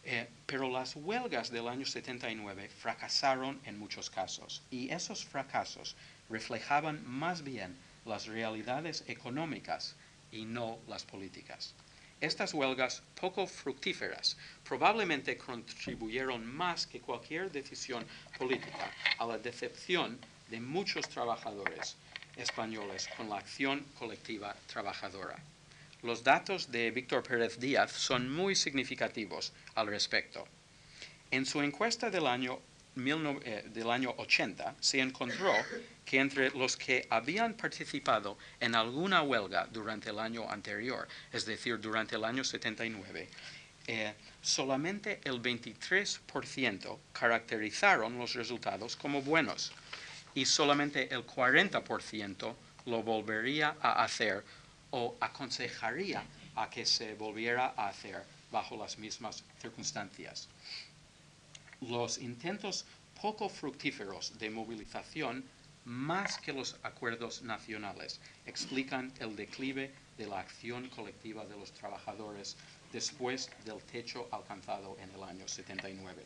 Eh, 0.05 0.27
pero 0.45 0.69
las 0.69 0.95
huelgas 0.97 1.49
del 1.49 1.67
año 1.67 1.85
79 1.85 2.69
fracasaron 2.69 3.61
en 3.63 3.79
muchos 3.79 4.09
casos 4.09 4.61
y 4.69 4.91
esos 4.91 5.23
fracasos 5.23 5.95
reflejaban 6.29 7.07
más 7.07 7.43
bien 7.43 7.77
las 8.05 8.27
realidades 8.27 9.05
económicas 9.07 9.95
y 10.31 10.43
no 10.43 10.79
las 10.87 11.05
políticas. 11.05 11.73
Estas 12.19 12.53
huelgas 12.53 13.01
poco 13.19 13.47
fructíferas 13.47 14.37
probablemente 14.63 15.37
contribuyeron 15.37 16.45
más 16.45 16.87
que 16.87 17.01
cualquier 17.01 17.51
decisión 17.51 18.05
política 18.37 18.91
a 19.17 19.25
la 19.25 19.37
decepción 19.37 20.19
de 20.49 20.59
muchos 20.59 21.07
trabajadores 21.09 21.95
españoles 22.35 23.09
con 23.15 23.29
la 23.29 23.37
acción 23.37 23.85
colectiva 23.97 24.55
trabajadora. 24.67 25.37
Los 26.03 26.21
datos 26.21 26.69
de 26.69 26.91
Víctor 26.91 27.23
Pérez 27.23 27.57
Díaz 27.57 27.93
son 27.93 28.29
muy 28.29 28.55
significativos 28.55 29.53
al 29.73 29.87
respecto. 29.87 30.45
En 31.31 31.45
su 31.45 31.61
encuesta 31.61 32.09
del 32.09 32.27
año, 32.27 32.59
19 32.95 33.39
eh, 33.45 33.63
del 33.69 33.89
año 33.89 34.13
80 34.17 34.75
se 34.81 34.99
encontró 34.99 35.53
que 36.03 36.19
entre 36.19 36.51
los 36.51 36.75
que 36.75 37.07
habían 37.09 37.53
participado 37.53 38.37
en 38.59 38.75
alguna 38.75 39.21
huelga 39.21 39.65
durante 39.71 40.09
el 40.09 40.19
año 40.19 40.49
anterior, 40.51 41.07
es 41.31 41.45
decir, 41.45 41.79
durante 41.79 42.17
el 42.17 42.25
año 42.25 42.43
79, 42.43 43.29
eh, 43.87 44.13
solamente 44.41 45.21
el 45.23 45.41
23% 45.41 46.99
caracterizaron 47.13 48.17
los 48.17 48.33
resultados 48.33 48.97
como 48.97 49.21
buenos 49.21 49.71
y 50.35 50.45
solamente 50.45 51.13
el 51.13 51.25
40% 51.25 52.55
lo 52.87 53.01
volvería 53.03 53.77
a 53.81 54.03
hacer 54.03 54.43
o 54.93 55.17
aconsejaría 55.19 56.23
a 56.55 56.69
que 56.69 56.85
se 56.85 57.15
volviera 57.15 57.73
a 57.75 57.89
hacer 57.89 58.23
bajo 58.51 58.77
las 58.77 58.99
mismas 58.99 59.43
circunstancias. 59.59 60.47
Los 61.81 62.19
intentos 62.19 62.85
poco 63.19 63.49
fructíferos 63.49 64.37
de 64.37 64.51
movilización, 64.51 65.43
más 65.85 66.37
que 66.37 66.53
los 66.53 66.77
acuerdos 66.83 67.41
nacionales, 67.41 68.19
explican 68.45 69.11
el 69.19 69.35
declive 69.35 69.91
de 70.17 70.27
la 70.27 70.39
acción 70.39 70.87
colectiva 70.89 71.43
de 71.45 71.57
los 71.57 71.71
trabajadores 71.71 72.55
después 72.91 73.49
del 73.65 73.81
techo 73.81 74.29
alcanzado 74.31 74.95
en 75.01 75.09
el 75.09 75.23
año 75.23 75.47
79. 75.47 76.23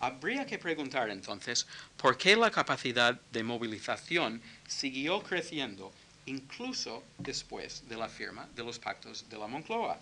Habría 0.00 0.44
que 0.44 0.58
preguntar 0.58 1.08
entonces 1.10 1.68
por 1.96 2.18
qué 2.18 2.34
la 2.34 2.50
capacidad 2.50 3.20
de 3.30 3.44
movilización 3.44 4.42
siguió 4.66 5.22
creciendo 5.22 5.92
incluso 6.26 7.02
después 7.18 7.88
de 7.88 7.96
la 7.96 8.08
firma 8.08 8.48
de 8.54 8.64
los 8.64 8.78
pactos 8.78 9.28
de 9.28 9.38
la 9.38 9.46
Moncloa. 9.46 9.98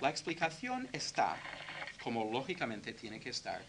La 0.00 0.10
explicación 0.10 0.88
está, 0.92 1.36
como 2.02 2.30
lógicamente 2.30 2.92
tiene 2.92 3.20
que 3.20 3.30
estar, 3.30 3.62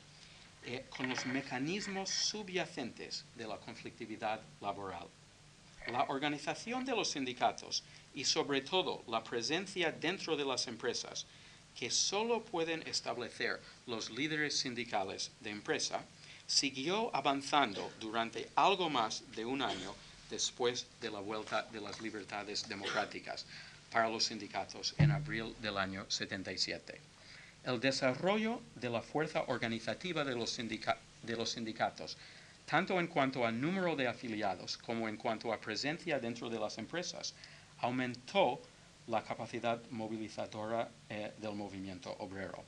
eh, 0.66 0.86
con 0.96 1.10
los 1.10 1.26
mecanismos 1.26 2.10
subyacentes 2.10 3.26
de 3.36 3.48
la 3.48 3.58
conflictividad 3.58 4.40
laboral. 4.62 5.08
La 5.88 6.04
organización 6.04 6.86
de 6.86 6.96
los 6.96 7.12
sindicatos 7.12 7.84
y 8.16 8.24
sobre 8.24 8.62
todo 8.62 9.04
la 9.08 9.24
presencia 9.24 9.92
dentro 9.92 10.38
de 10.38 10.46
las 10.46 10.68
empresas 10.68 11.26
que 11.78 11.90
solo 11.90 12.44
pueden 12.46 12.88
establecer 12.88 13.60
los 13.88 14.10
líderes 14.10 14.58
sindicales 14.58 15.32
de 15.42 15.50
empresa, 15.50 16.06
siguió 16.46 17.14
avanzando 17.16 17.92
durante 18.00 18.50
algo 18.56 18.90
más 18.90 19.24
de 19.36 19.46
un 19.46 19.62
año 19.62 19.94
después 20.34 20.88
de 21.00 21.12
la 21.12 21.20
vuelta 21.20 21.62
de 21.72 21.80
las 21.80 22.02
libertades 22.02 22.68
democráticas 22.68 23.46
para 23.92 24.10
los 24.10 24.24
sindicatos 24.24 24.96
en 24.98 25.12
abril 25.12 25.56
del 25.62 25.78
año 25.78 26.10
77. 26.10 27.00
El 27.66 27.80
desarrollo 27.80 28.60
de 28.74 28.90
la 28.90 29.04
fuerza 29.04 29.44
organizativa 29.48 30.26
de 30.26 30.34
los, 30.34 30.50
sindicatos, 30.50 32.18
tanto 32.66 33.00
en 33.00 33.06
cuanto 33.06 33.46
a 33.46 33.52
número 33.52 33.96
de 33.96 34.08
afiliados 34.08 34.76
como 34.76 35.08
en 35.08 35.18
cuanto 35.18 35.54
a 35.54 35.62
presencia 35.62 36.20
dentro 36.20 36.50
de 36.50 36.60
las 36.60 36.80
empresas, 36.80 37.36
aumentó 37.82 38.60
la 39.06 39.24
capacidad 39.24 39.80
movilizadora 39.92 40.90
eh, 41.10 41.32
del 41.38 41.54
movimiento 41.54 42.10
obrero. 42.18 42.64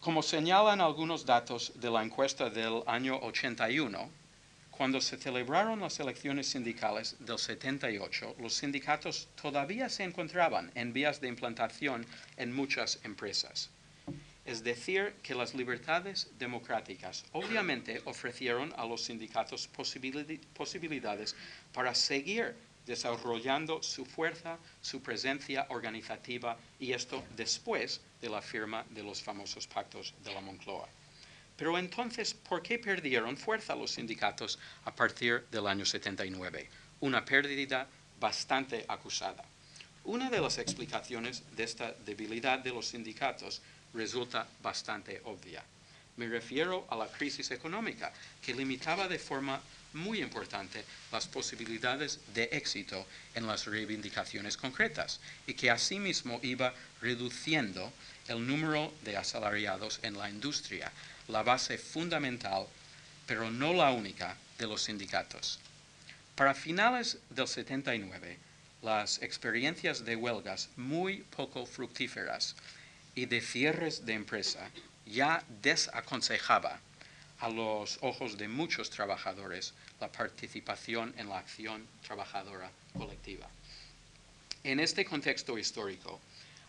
Como 0.00 0.22
señalan 0.22 0.82
algunos 0.82 1.24
datos 1.24 1.72
de 1.76 1.90
la 1.90 2.02
encuesta 2.02 2.50
del 2.50 2.82
año 2.86 3.18
81, 3.22 4.21
cuando 4.72 5.00
se 5.00 5.18
celebraron 5.18 5.80
las 5.80 6.00
elecciones 6.00 6.48
sindicales 6.48 7.14
del 7.20 7.38
78, 7.38 8.36
los 8.40 8.54
sindicatos 8.54 9.28
todavía 9.40 9.88
se 9.88 10.02
encontraban 10.02 10.72
en 10.74 10.92
vías 10.92 11.20
de 11.20 11.28
implantación 11.28 12.04
en 12.36 12.52
muchas 12.52 12.98
empresas. 13.04 13.70
Es 14.44 14.64
decir, 14.64 15.14
que 15.22 15.36
las 15.36 15.54
libertades 15.54 16.30
democráticas 16.38 17.24
obviamente 17.32 18.00
ofrecieron 18.06 18.72
a 18.76 18.84
los 18.84 19.04
sindicatos 19.04 19.68
posibilidad- 19.68 20.40
posibilidades 20.54 21.36
para 21.72 21.94
seguir 21.94 22.56
desarrollando 22.86 23.82
su 23.82 24.04
fuerza, 24.04 24.58
su 24.80 25.00
presencia 25.00 25.66
organizativa, 25.68 26.56
y 26.80 26.92
esto 26.92 27.22
después 27.36 28.00
de 28.20 28.28
la 28.28 28.42
firma 28.42 28.84
de 28.90 29.04
los 29.04 29.22
famosos 29.22 29.68
pactos 29.68 30.14
de 30.24 30.34
la 30.34 30.40
Moncloa. 30.40 30.88
Pero 31.56 31.78
entonces, 31.78 32.34
¿por 32.34 32.62
qué 32.62 32.78
perdieron 32.78 33.36
fuerza 33.36 33.74
los 33.74 33.92
sindicatos 33.92 34.58
a 34.84 34.94
partir 34.94 35.46
del 35.50 35.66
año 35.66 35.84
79? 35.84 36.68
Una 37.00 37.24
pérdida 37.24 37.86
bastante 38.18 38.84
acusada. 38.88 39.44
Una 40.04 40.30
de 40.30 40.40
las 40.40 40.58
explicaciones 40.58 41.42
de 41.56 41.64
esta 41.64 41.92
debilidad 42.04 42.58
de 42.58 42.70
los 42.70 42.88
sindicatos 42.88 43.62
resulta 43.94 44.46
bastante 44.62 45.20
obvia. 45.24 45.62
Me 46.16 46.28
refiero 46.28 46.86
a 46.90 46.96
la 46.96 47.06
crisis 47.06 47.50
económica, 47.50 48.12
que 48.42 48.54
limitaba 48.54 49.08
de 49.08 49.18
forma 49.18 49.60
muy 49.94 50.22
importante 50.22 50.84
las 51.10 51.26
posibilidades 51.26 52.20
de 52.34 52.44
éxito 52.52 53.06
en 53.34 53.46
las 53.46 53.66
reivindicaciones 53.66 54.56
concretas 54.56 55.20
y 55.46 55.54
que 55.54 55.70
asimismo 55.70 56.40
iba 56.42 56.74
reduciendo 57.00 57.92
el 58.28 58.46
número 58.46 58.92
de 59.02 59.16
asalariados 59.16 60.00
en 60.02 60.16
la 60.16 60.30
industria, 60.30 60.90
la 61.28 61.42
base 61.42 61.78
fundamental, 61.78 62.66
pero 63.26 63.50
no 63.50 63.72
la 63.72 63.90
única, 63.90 64.36
de 64.58 64.66
los 64.66 64.82
sindicatos. 64.82 65.58
Para 66.36 66.54
finales 66.54 67.18
del 67.30 67.48
79, 67.48 68.38
las 68.82 69.20
experiencias 69.22 70.04
de 70.04 70.16
huelgas 70.16 70.68
muy 70.76 71.18
poco 71.36 71.66
fructíferas 71.66 72.54
y 73.14 73.26
de 73.26 73.40
cierres 73.40 74.06
de 74.06 74.14
empresa 74.14 74.70
ya 75.06 75.44
desaconsejaba 75.62 76.80
a 77.40 77.48
los 77.48 77.98
ojos 78.02 78.38
de 78.38 78.48
muchos 78.48 78.88
trabajadores 78.88 79.74
la 80.00 80.10
participación 80.10 81.12
en 81.18 81.28
la 81.28 81.38
acción 81.38 81.86
trabajadora 82.06 82.70
colectiva. 82.96 83.48
En 84.64 84.78
este 84.78 85.04
contexto 85.04 85.58
histórico, 85.58 86.20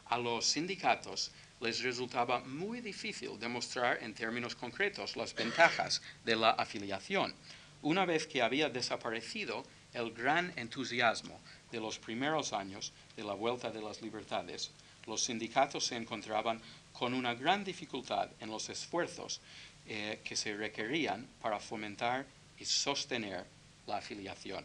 a 0.10 0.18
los 0.18 0.46
sindicatos 0.46 1.32
les 1.62 1.82
resultaba 1.82 2.40
muy 2.42 2.82
difícil 2.82 3.40
demostrar 3.40 4.02
en 4.04 4.14
términos 4.14 4.56
concretos 4.56 5.16
las 5.16 5.34
ventajas 5.34 6.02
de 6.26 6.36
la 6.36 6.52
afiliación, 6.52 7.34
una 7.82 8.06
vez 8.06 8.28
que 8.28 8.42
había 8.42 8.70
desaparecido 8.70 9.64
el 9.94 10.12
gran 10.12 10.54
entusiasmo 10.56 11.40
de 11.72 11.80
los 11.80 12.00
primeros 12.00 12.54
años 12.54 12.94
de 13.16 13.24
la 13.24 13.34
vuelta 13.34 13.72
de 13.72 13.82
las 13.82 14.02
libertades, 14.02 14.72
los 15.06 15.24
sindicatos 15.24 15.86
se 15.86 15.96
encontraban 15.96 16.62
con 16.92 17.14
una 17.14 17.34
gran 17.34 17.64
dificultad 17.64 18.30
en 18.40 18.50
los 18.50 18.70
esfuerzos 18.70 19.42
eh, 19.86 20.22
que 20.24 20.36
se 20.36 20.56
requerían 20.56 21.28
para 21.42 21.60
fomentar 21.60 22.26
y 22.58 22.66
sostener 22.66 23.46
la 23.86 23.98
afiliación. 23.98 24.64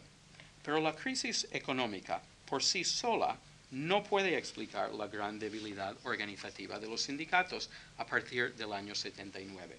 Pero 0.63 0.79
la 0.79 0.95
crisis 0.95 1.47
económica 1.51 2.21
por 2.45 2.63
sí 2.63 2.83
sola 2.83 3.37
no 3.71 4.03
puede 4.03 4.37
explicar 4.37 4.93
la 4.93 5.07
gran 5.07 5.37
debilidad 5.37 5.95
organizativa 6.03 6.79
de 6.79 6.87
los 6.87 7.03
sindicatos 7.03 7.69
a 7.97 8.05
partir 8.05 8.55
del 8.55 8.73
año 8.73 8.95
79. 8.95 9.77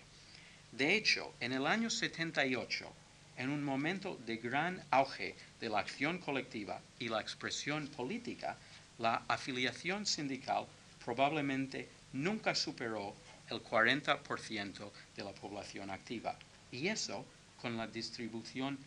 De 0.72 0.94
hecho, 0.94 1.34
en 1.40 1.52
el 1.52 1.66
año 1.66 1.90
78, 1.90 2.92
en 3.36 3.50
un 3.50 3.64
momento 3.64 4.16
de 4.26 4.36
gran 4.36 4.84
auge 4.90 5.34
de 5.60 5.68
la 5.68 5.80
acción 5.80 6.18
colectiva 6.18 6.80
y 6.98 7.08
la 7.08 7.20
expresión 7.20 7.88
política, 7.88 8.56
la 8.98 9.22
afiliación 9.26 10.06
sindical 10.06 10.66
probablemente 11.04 11.88
nunca 12.12 12.54
superó 12.54 13.14
el 13.48 13.62
40% 13.62 14.92
de 15.16 15.24
la 15.24 15.32
población 15.32 15.90
activa. 15.90 16.38
Y 16.70 16.86
eso 16.86 17.24
con 17.60 17.76
la 17.76 17.88
distribución 17.88 18.78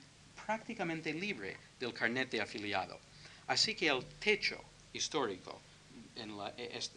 prácticamente 0.45 1.13
libre 1.13 1.57
del 1.79 1.93
carnet 1.93 2.29
de 2.31 2.41
afiliado. 2.41 2.99
Así 3.47 3.75
que 3.75 3.89
el 3.89 4.05
techo 4.19 4.63
histórico 4.93 5.59
en, 6.15 6.31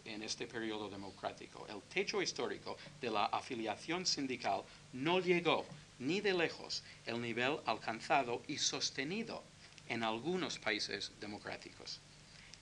en, 0.04 0.22
este 0.22 0.46
periodo 0.46 0.88
democrático, 0.88 1.66
el 1.68 1.80
techo 1.82 2.20
histórico 2.22 2.76
de 3.00 3.10
la 3.10 3.26
afiliación 3.26 4.06
sindical 4.06 4.62
no 4.92 5.20
llegó 5.20 5.66
ni 5.98 6.20
de 6.20 6.34
lejos 6.34 6.82
el 7.06 7.20
nivel 7.20 7.58
alcanzado 7.64 8.42
y 8.46 8.58
sostenido 8.58 9.42
en 9.88 10.02
algunos 10.02 10.58
países 10.58 11.12
democráticos. 11.20 12.00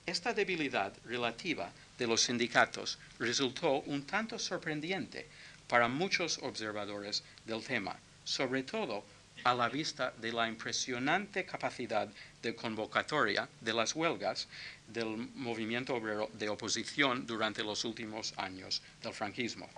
Esta 0.05 0.33
debilidad 0.33 0.93
relativa 1.03 1.71
de 1.97 2.07
los 2.07 2.21
sindicatos 2.21 2.99
resultó 3.19 3.81
un 3.81 4.05
tanto 4.05 4.37
sorprendente 4.37 5.27
para 5.67 5.87
muchos 5.87 6.37
observadores 6.43 7.23
del 7.45 7.63
tema, 7.63 7.97
sobre 8.23 8.63
todo 8.63 9.03
a 9.43 9.53
la 9.53 9.67
vista 9.67 10.13
de 10.21 10.31
la 10.31 10.47
impresionante 10.47 11.45
capacidad 11.45 12.07
de 12.41 12.55
convocatoria 12.55 13.49
de 13.61 13.73
las 13.73 13.95
huelgas 13.95 14.47
del 14.87 15.17
movimiento 15.35 15.95
obrero 15.95 16.29
de 16.33 16.49
oposición 16.49 17.25
durante 17.25 17.63
los 17.63 17.85
últimos 17.85 18.33
años 18.37 18.81
del 19.01 19.13
franquismo. 19.13 19.69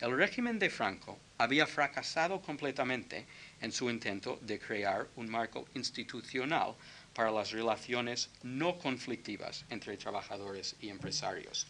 El 0.00 0.16
régimen 0.16 0.58
de 0.58 0.70
Franco 0.70 1.18
había 1.38 1.66
fracasado 1.66 2.40
completamente 2.42 3.26
en 3.60 3.72
su 3.72 3.88
intento 3.88 4.38
de 4.42 4.58
crear 4.58 5.08
un 5.16 5.30
marco 5.30 5.66
institucional 5.74 6.74
para 7.14 7.30
las 7.30 7.52
relaciones 7.52 8.28
no 8.42 8.76
conflictivas 8.78 9.64
entre 9.70 9.96
trabajadores 9.96 10.76
y 10.80 10.88
empresarios. 10.88 11.66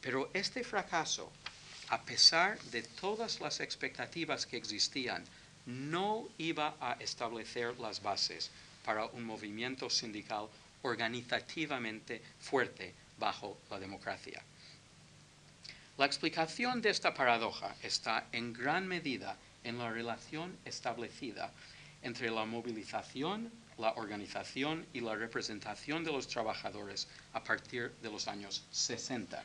Pero 0.00 0.30
este 0.34 0.62
fracaso, 0.62 1.32
a 1.88 2.02
pesar 2.02 2.60
de 2.64 2.82
todas 2.82 3.40
las 3.40 3.60
expectativas 3.60 4.46
que 4.46 4.58
existían, 4.58 5.24
no 5.66 6.28
iba 6.36 6.76
a 6.80 6.92
establecer 7.00 7.78
las 7.80 8.02
bases 8.02 8.50
para 8.84 9.06
un 9.06 9.24
movimiento 9.24 9.88
sindical 9.88 10.48
organizativamente 10.84 12.22
fuerte 12.40 12.94
bajo 13.18 13.58
la 13.70 13.78
democracia. 13.78 14.42
La 15.96 16.06
explicación 16.06 16.82
de 16.82 16.90
esta 16.90 17.14
paradoja 17.14 17.74
está 17.82 18.26
en 18.32 18.52
gran 18.52 18.86
medida 18.86 19.36
en 19.62 19.78
la 19.78 19.90
relación 19.90 20.56
establecida 20.64 21.52
entre 22.02 22.30
la 22.30 22.44
movilización, 22.44 23.50
la 23.78 23.92
organización 23.94 24.86
y 24.92 25.00
la 25.00 25.14
representación 25.14 26.04
de 26.04 26.12
los 26.12 26.28
trabajadores 26.28 27.08
a 27.32 27.42
partir 27.42 27.92
de 28.02 28.10
los 28.10 28.28
años 28.28 28.64
60. 28.70 29.42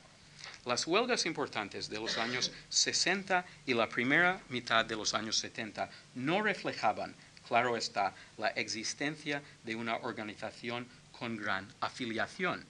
Las 0.66 0.86
huelgas 0.88 1.26
importantes 1.26 1.90
de 1.90 2.00
los 2.00 2.18
años 2.18 2.52
60 2.70 3.46
y 3.66 3.74
la 3.74 3.88
primera 3.88 4.42
mitad 4.50 4.86
de 4.86 4.96
los 4.96 5.14
años 5.14 5.38
70 5.38 5.90
no 6.16 6.42
reflejaban, 6.42 7.16
claro 7.48 7.78
está, 7.78 8.14
la 8.38 8.50
existencia 8.50 9.42
de 9.64 9.76
una 9.76 9.98
organización 9.98 10.88
con 11.20 11.36
gran 11.36 11.68
afiliación. 11.82 12.66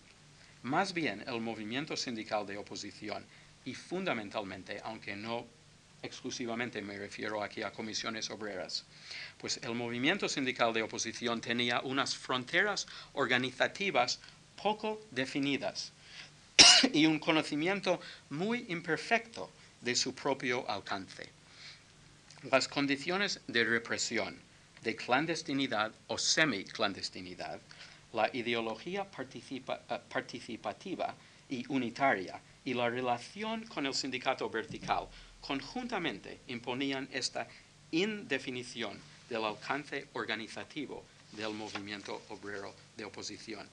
Más 0.63 0.93
bien, 0.93 1.23
el 1.27 1.39
movimiento 1.39 1.95
sindical 1.95 2.47
de 2.47 2.57
oposición 2.57 3.23
y 3.63 3.75
fundamentalmente, 3.75 4.81
aunque 4.83 5.15
no 5.15 5.45
exclusivamente 6.01 6.81
me 6.81 6.97
refiero 6.97 7.43
aquí 7.43 7.61
a 7.61 7.71
comisiones 7.71 8.31
obreras, 8.31 8.85
pues 9.37 9.59
el 9.61 9.75
movimiento 9.75 10.27
sindical 10.27 10.73
de 10.73 10.81
oposición 10.81 11.41
tenía 11.41 11.81
unas 11.81 12.15
fronteras 12.15 12.87
organizativas 13.13 14.19
poco 14.61 14.99
definidas 15.11 15.91
y 16.93 17.05
un 17.05 17.19
conocimiento 17.19 18.01
muy 18.31 18.65
imperfecto 18.69 19.51
de 19.81 19.95
su 19.95 20.15
propio 20.15 20.67
alcance. 20.67 21.29
Las 22.51 22.67
condiciones 22.67 23.41
de 23.47 23.63
represión, 23.63 24.39
de 24.81 24.95
clandestinidad 24.95 25.91
o 26.07 26.17
semi-clandestinidad, 26.17 27.59
la 28.13 28.29
ideología 28.33 29.07
eh, 29.17 29.99
participativa 30.09 31.15
y 31.49 31.65
unitaria 31.69 32.41
y 32.65 32.73
la 32.73 32.89
relación 32.89 33.65
con 33.65 33.85
el 33.85 33.93
sindicato 33.93 34.49
vertical 34.49 35.07
conjuntamente 35.41 36.39
imponían 36.47 37.07
esta 37.11 37.47
indefinición 37.91 38.99
del 39.29 39.45
alcance 39.45 40.07
organizativo 40.13 41.03
del 41.31 41.53
movimiento 41.53 42.21
obrero 42.29 42.73
de 42.97 43.05
oposición. 43.05 43.67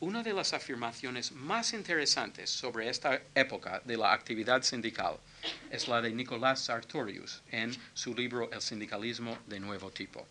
Una 0.00 0.22
de 0.22 0.32
las 0.32 0.52
afirmaciones 0.52 1.30
más 1.30 1.72
interesantes 1.72 2.50
sobre 2.50 2.88
esta 2.88 3.22
época 3.36 3.80
de 3.84 3.96
la 3.96 4.12
actividad 4.12 4.62
sindical 4.62 5.16
es 5.70 5.86
la 5.86 6.02
de 6.02 6.10
Nicolás 6.10 6.64
Sartorius 6.64 7.40
en 7.52 7.72
su 7.94 8.12
libro 8.12 8.50
El 8.50 8.60
sindicalismo 8.60 9.38
de 9.46 9.60
nuevo 9.60 9.92
tipo, 9.92 10.26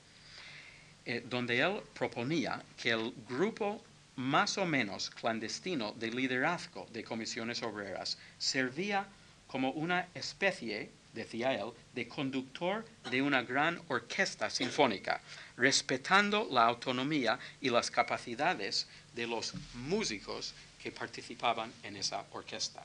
eh, 1.06 1.24
donde 1.28 1.60
él 1.60 1.82
proponía 1.94 2.64
que 2.78 2.92
el 2.92 3.14
grupo 3.28 3.82
más 4.16 4.58
o 4.58 4.66
menos 4.66 5.10
clandestino 5.10 5.94
de 5.94 6.12
liderazgo 6.12 6.86
de 6.92 7.04
comisiones 7.04 7.64
obreras 7.64 8.18
servía 8.38 9.08
como 9.48 9.72
una 9.72 10.08
especie, 10.14 10.92
decía 11.14 11.54
él, 11.54 11.72
de 11.96 12.08
conductor 12.08 12.86
de 13.10 13.22
una 13.22 13.42
gran 13.42 13.82
orquesta 13.88 14.50
sinfónica, 14.50 15.22
respetando 15.58 16.48
la 16.52 16.66
autonomía 16.66 17.40
y 17.60 17.70
las 17.70 17.90
capacidades 17.90 18.88
de 19.16 19.28
los 19.28 19.54
músicos 19.74 20.54
que 20.82 20.92
participaban 20.92 21.74
en 21.84 21.98
esa 21.98 22.26
orquesta. 22.32 22.84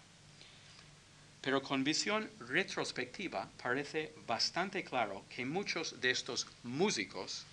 Pero 1.40 1.62
con 1.62 1.84
visión 1.84 2.28
retrospectiva 2.40 3.48
parece 3.62 4.12
bastante 4.26 4.82
claro 4.82 5.24
que 5.28 5.44
muchos 5.44 6.00
de 6.00 6.10
estos 6.10 6.46
músicos 6.64 7.46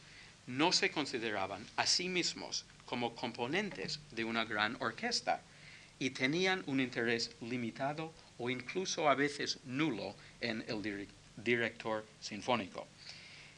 no 0.48 0.72
se 0.72 0.92
consideraban 0.92 1.66
a 1.78 1.86
sí 1.86 2.10
mismos 2.10 2.66
como 2.86 3.16
componentes 3.16 4.00
de 4.12 4.24
una 4.24 4.46
gran 4.46 4.76
orquesta 4.82 5.42
y 6.00 6.10
tenían 6.10 6.64
un 6.68 6.80
interés 6.80 7.32
limitado 7.42 8.14
o 8.38 8.50
incluso 8.50 9.10
a 9.10 9.16
veces 9.16 9.60
nulo 9.66 10.16
en 10.42 10.64
el 10.68 11.08
director 11.38 12.06
sinfónico. 12.20 12.88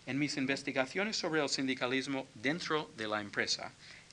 En 0.05 0.19
mis 0.19 0.37
investigaciones 0.37 1.17
sobre 1.17 1.41
el 1.41 1.49
sindicalismo 1.49 2.27
dentro 2.35 2.91
de 2.95 3.07
la 3.07 3.21
empresa, 3.21 3.71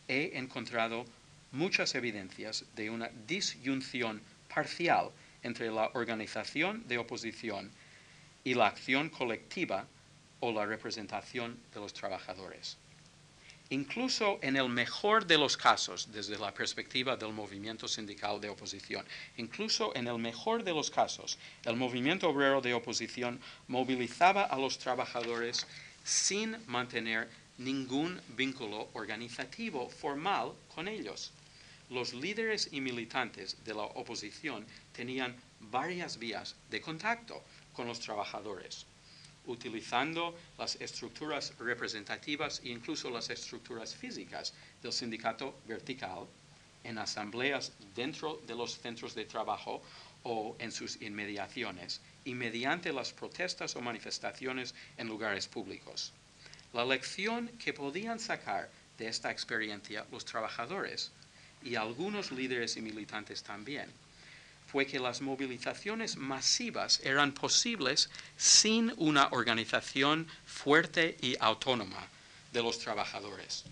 he 0.09 0.39
encontrado 0.39 1.05
muchas 1.53 1.95
evidencias 1.95 2.65
de 2.75 2.89
una 2.89 3.11
disyunción 3.27 4.23
parcial 4.53 5.11
entre 5.43 5.71
la 5.71 5.91
organización 5.95 6.87
de 6.89 6.99
oposición 6.99 7.71
y 8.45 8.55
la 8.55 8.69
acción 8.69 9.11
colectiva 9.11 9.87
o 10.43 10.51
la 10.51 10.67
representación 10.67 11.57
de 11.73 11.79
los 11.79 11.95
trabajadores. 11.95 12.77
Incluso 13.71 14.41
en 14.43 14.57
el 14.57 14.69
mejor 14.69 15.25
de 15.25 15.39
los 15.39 15.57
casos, 15.57 16.11
desde 16.13 16.37
la 16.37 16.53
perspectiva 16.53 17.17
del 17.17 17.33
movimiento 17.33 17.87
sindical 17.87 18.41
de 18.41 18.49
oposición, 18.49 19.07
incluso 19.37 19.95
en 19.95 20.09
el 20.09 20.19
mejor 20.19 20.65
de 20.65 20.75
los 20.75 20.91
casos, 20.91 21.39
el 21.65 21.77
movimiento 21.77 22.29
obrero 22.29 22.61
de 22.61 22.75
oposición 22.75 23.41
movilizaba 23.69 24.43
a 24.43 24.59
los 24.59 24.79
trabajadores 24.79 25.65
sin 26.05 26.59
mantener 26.67 27.31
ningún 27.57 28.21
vínculo 28.37 28.89
organizativo 28.95 29.89
formal 29.89 30.53
con 30.75 30.89
ellos. 30.89 31.31
Los 31.89 32.15
líderes 32.15 32.69
y 32.73 32.81
militantes 32.81 33.57
de 33.65 33.75
la 33.75 33.85
oposición 33.85 34.67
tenían 34.93 35.37
varias 35.61 36.19
vías 36.19 36.57
de 36.69 36.81
contacto 36.81 37.43
con 37.73 37.87
los 37.87 38.01
trabajadores 38.01 38.87
utilizando 39.47 40.37
las 40.59 40.77
estructuras 40.77 41.53
representativas 41.59 42.61
e 42.65 42.71
incluso 42.71 43.11
las 43.11 43.31
estructuras 43.31 43.95
físicas 43.95 44.55
del 44.83 44.93
sindicato 44.93 45.55
vertical 45.67 46.27
en 46.85 46.99
asambleas 46.99 47.73
dentro 47.95 48.41
de 48.47 48.55
los 48.55 48.79
centros 48.79 49.15
de 49.15 49.25
trabajo 49.25 49.83
o 50.25 50.57
en 50.59 50.71
sus 50.71 51.01
inmediaciones 51.03 52.01
y 52.25 52.35
mediante 52.35 52.93
las 52.93 53.13
protestas 53.13 53.75
o 53.77 53.81
manifestaciones 53.81 54.75
en 54.97 55.09
lugares 55.09 55.49
públicos. 55.49 56.13
La 56.73 56.85
lección 56.85 57.49
que 57.59 57.73
podían 57.73 58.19
sacar 58.19 58.71
de 58.99 59.09
esta 59.09 59.31
experiencia 59.31 60.07
los 60.11 60.25
trabajadores 60.25 61.11
y 61.63 61.75
algunos 61.75 62.31
líderes 62.31 62.77
y 62.77 62.83
militantes 62.83 63.43
también 63.43 63.91
fue 64.73 64.87
que 64.87 64.99
las 64.99 65.21
movilizaciones 65.21 66.17
masivas 66.17 67.01
eran 67.05 67.33
posibles 67.33 68.09
sin 68.39 68.91
una 68.97 69.29
organización 69.33 70.27
fuerte 70.47 71.19
y 71.21 71.37
autónoma 71.39 72.09
de 72.53 72.63
los 72.63 72.79
trabajadores. 72.79 73.65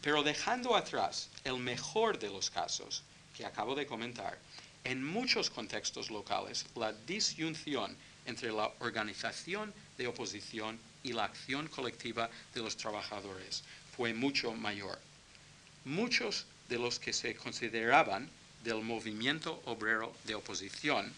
Pero 0.00 0.22
dejando 0.22 0.76
atrás 0.76 1.28
el 1.44 1.58
mejor 1.58 2.18
de 2.18 2.30
los 2.30 2.48
casos 2.48 3.02
que 3.36 3.44
acabo 3.44 3.74
de 3.74 3.86
comentar, 3.86 4.38
en 4.84 5.04
muchos 5.04 5.50
contextos 5.50 6.10
locales 6.10 6.64
la 6.74 6.94
disyunción 6.94 7.94
entre 8.24 8.50
la 8.50 8.72
organización 8.78 9.74
de 9.98 10.06
oposición 10.06 10.80
y 11.02 11.12
la 11.12 11.24
acción 11.24 11.68
colectiva 11.68 12.30
de 12.54 12.62
los 12.62 12.78
trabajadores 12.78 13.62
fue 13.94 14.14
mucho 14.14 14.54
mayor. 14.54 14.98
Muchos 15.84 16.46
de 16.70 16.78
los 16.78 16.98
que 16.98 17.12
se 17.12 17.34
consideraban 17.34 18.30
del 18.64 18.82
movimiento 18.82 19.62
obrero 19.66 20.12
de 20.24 20.34
oposición, 20.34 21.12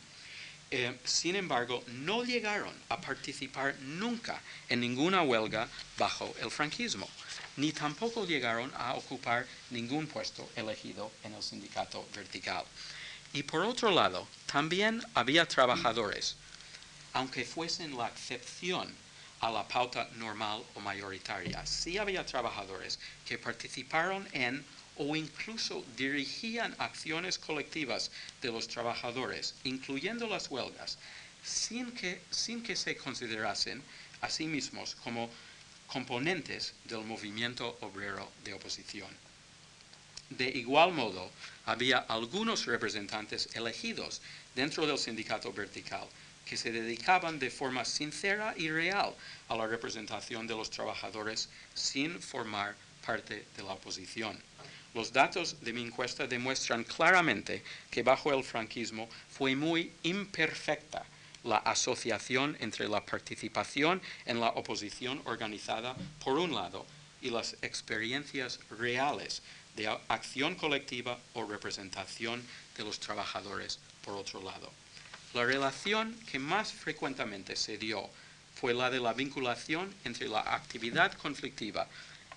eh, 0.71 0.99
sin 1.05 1.37
embargo, 1.37 1.83
no 1.87 2.25
llegaron 2.25 2.75
a 2.89 3.01
participar 3.01 3.77
nunca 3.81 4.43
en 4.69 4.81
ninguna 4.81 5.23
huelga 5.23 5.69
bajo 5.97 6.35
el 6.43 6.51
franquismo, 6.51 7.09
ni 7.57 7.71
tampoco 7.73 8.27
llegaron 8.27 8.73
a 8.77 8.95
ocupar 8.95 9.47
ningún 9.71 10.09
puesto 10.09 10.49
elegido 10.57 11.13
en 11.23 11.35
el 11.35 11.43
sindicato 11.43 12.05
vertical. 12.15 12.65
Y 13.33 13.45
por 13.45 13.63
otro 13.63 13.93
lado, 13.93 14.27
también 14.47 15.03
había 15.15 15.47
trabajadores, 15.47 16.35
aunque 17.13 17.45
fuesen 17.45 17.97
la 17.97 18.09
excepción 18.09 18.93
a 19.41 19.51
la 19.51 19.69
pauta 19.69 20.09
normal 20.17 20.63
o 20.75 20.81
mayoritaria. 20.81 21.65
Sí 21.65 21.99
había 21.99 22.27
trabajadores 22.27 22.99
que 23.25 23.39
participaron 23.39 24.27
en 24.33 24.65
o 24.99 25.15
incluso 25.17 25.85
dirigían 25.97 26.75
acciones 26.79 27.39
colectivas 27.39 28.11
de 28.41 28.51
los 28.51 28.69
trabajadores, 28.69 29.55
incluyendo 29.65 30.27
las 30.27 30.51
huelgas, 30.51 30.99
sin 31.45 31.93
que, 31.93 32.21
sin 32.31 32.63
que 32.63 32.77
se 32.77 32.97
considerasen 32.97 33.83
a 34.21 34.31
sí 34.31 34.47
mismos 34.47 34.97
como 35.05 35.31
componentes 35.87 36.75
del 36.85 37.05
movimiento 37.05 37.79
obrero 37.81 38.31
de 38.45 38.55
oposición. 38.55 39.11
De 40.31 40.49
igual 40.49 40.93
modo, 40.93 41.31
había 41.67 41.99
algunos 41.99 42.67
representantes 42.67 43.49
elegidos 43.55 44.21
dentro 44.55 44.87
del 44.87 44.99
sindicato 44.99 45.53
vertical 45.53 46.09
que 46.45 46.57
se 46.57 46.73
dedicaban 46.73 47.39
de 47.39 47.51
forma 47.51 47.85
sincera 47.85 48.55
y 48.57 48.71
real 48.71 49.15
a 49.49 49.57
la 49.57 49.67
representación 49.67 50.47
de 50.47 50.55
los 50.55 50.71
trabajadores 50.71 51.49
sin 51.75 52.21
formar 52.21 52.75
parte 53.05 53.47
de 53.57 53.63
la 53.63 53.73
oposición. 53.73 54.39
Los 54.97 55.13
datos 55.13 55.61
de 55.61 55.75
mi 55.75 55.83
encuesta 55.83 56.27
demuestran 56.27 56.83
claramente 56.83 57.63
que 57.91 58.03
bajo 58.03 58.33
el 58.33 58.43
franquismo 58.43 59.11
fue 59.29 59.55
muy 59.55 59.93
imperfecta 60.05 61.05
la 61.45 61.59
asociación 61.59 62.57
entre 62.61 62.89
la 62.89 63.05
participación 63.05 64.01
en 64.25 64.41
la 64.41 64.49
oposición 64.49 65.21
organizada 65.27 65.95
por 66.25 66.39
un 66.39 66.55
lado 66.55 66.87
y 67.21 67.29
las 67.29 67.59
experiencias 67.61 68.59
reales 68.71 69.43
de 69.77 69.87
acción 70.09 70.55
colectiva 70.55 71.19
o 71.35 71.45
representación 71.45 72.43
de 72.79 72.85
los 72.85 72.99
trabajadores 72.99 73.79
por 74.03 74.15
otro 74.17 74.41
lado. 74.41 74.73
La 75.35 75.45
relación 75.45 76.19
que 76.33 76.39
más 76.39 76.73
frecuentemente 76.73 77.55
se 77.57 77.77
dio 77.77 78.09
fue 78.55 78.73
la 78.73 78.89
de 78.89 79.01
la 79.01 79.13
vinculación 79.13 79.95
entre 80.05 80.27
la 80.27 80.41
actividad 80.41 81.13
conflictiva 81.13 81.87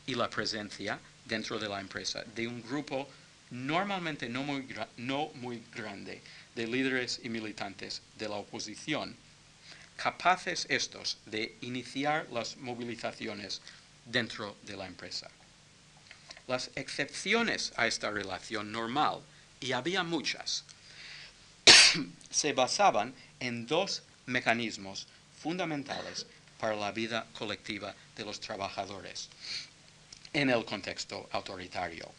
y 0.05 0.15
la 0.15 0.29
presencia 0.29 0.99
dentro 1.29 1.59
de 1.59 1.69
la 1.69 1.79
empresa 1.79 2.23
de 2.35 2.47
un 2.47 2.61
grupo 2.61 3.07
normalmente 3.51 4.27
no 4.27 4.43
muy, 4.43 4.67
no 4.97 5.29
muy 5.35 5.63
grande 5.73 6.21
de 6.55 6.67
líderes 6.67 7.21
y 7.23 7.29
militantes 7.29 8.01
de 8.17 8.27
la 8.27 8.35
oposición, 8.35 9.15
capaces 9.95 10.65
estos 10.69 11.17
de 11.25 11.55
iniciar 11.61 12.27
las 12.31 12.57
movilizaciones 12.57 13.61
dentro 14.05 14.57
de 14.63 14.75
la 14.75 14.87
empresa. 14.87 15.29
Las 16.47 16.71
excepciones 16.75 17.73
a 17.77 17.87
esta 17.87 18.09
relación 18.09 18.71
normal, 18.71 19.21
y 19.61 19.73
había 19.73 20.03
muchas, 20.03 20.63
se 22.31 22.53
basaban 22.53 23.13
en 23.39 23.67
dos 23.67 24.03
mecanismos 24.25 25.07
fundamentales 25.41 26.25
para 26.59 26.75
la 26.75 26.91
vida 26.91 27.27
colectiva 27.37 27.95
de 28.15 28.25
los 28.25 28.39
trabajadores 28.39 29.29
en 30.33 30.49
el 30.49 30.65
contexto 30.65 31.27
autoritario. 31.31 32.09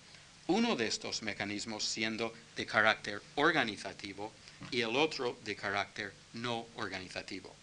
Uno 0.47 0.75
de 0.75 0.87
estos 0.87 1.23
mecanismos 1.23 1.85
siendo 1.85 2.33
de 2.57 2.67
carácter 2.67 3.23
organizativo 3.37 4.33
y 4.71 4.81
el 4.81 4.97
otro 4.97 5.39
de 5.45 5.55
carácter 5.55 6.13
no 6.33 6.67
organizativo. 6.77 7.55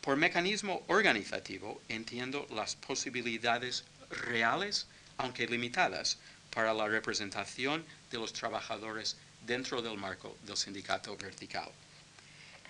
Por 0.00 0.16
mecanismo 0.16 0.82
organizativo 0.88 1.80
entiendo 1.88 2.46
las 2.50 2.76
posibilidades 2.76 3.84
reales, 4.10 4.86
aunque 5.16 5.46
limitadas, 5.46 6.18
para 6.50 6.72
la 6.72 6.86
representación 6.88 7.84
de 8.10 8.18
los 8.18 8.32
trabajadores 8.32 9.16
dentro 9.46 9.82
del 9.82 9.98
marco 9.98 10.36
del 10.42 10.56
sindicato 10.56 11.16
vertical. 11.16 11.70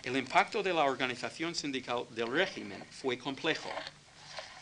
El 0.03 0.17
impacto 0.17 0.63
de 0.63 0.73
la 0.73 0.85
organización 0.85 1.55
sindical 1.55 2.07
del 2.11 2.31
régimen 2.31 2.85
fue 2.91 3.19
complejo. 3.19 3.71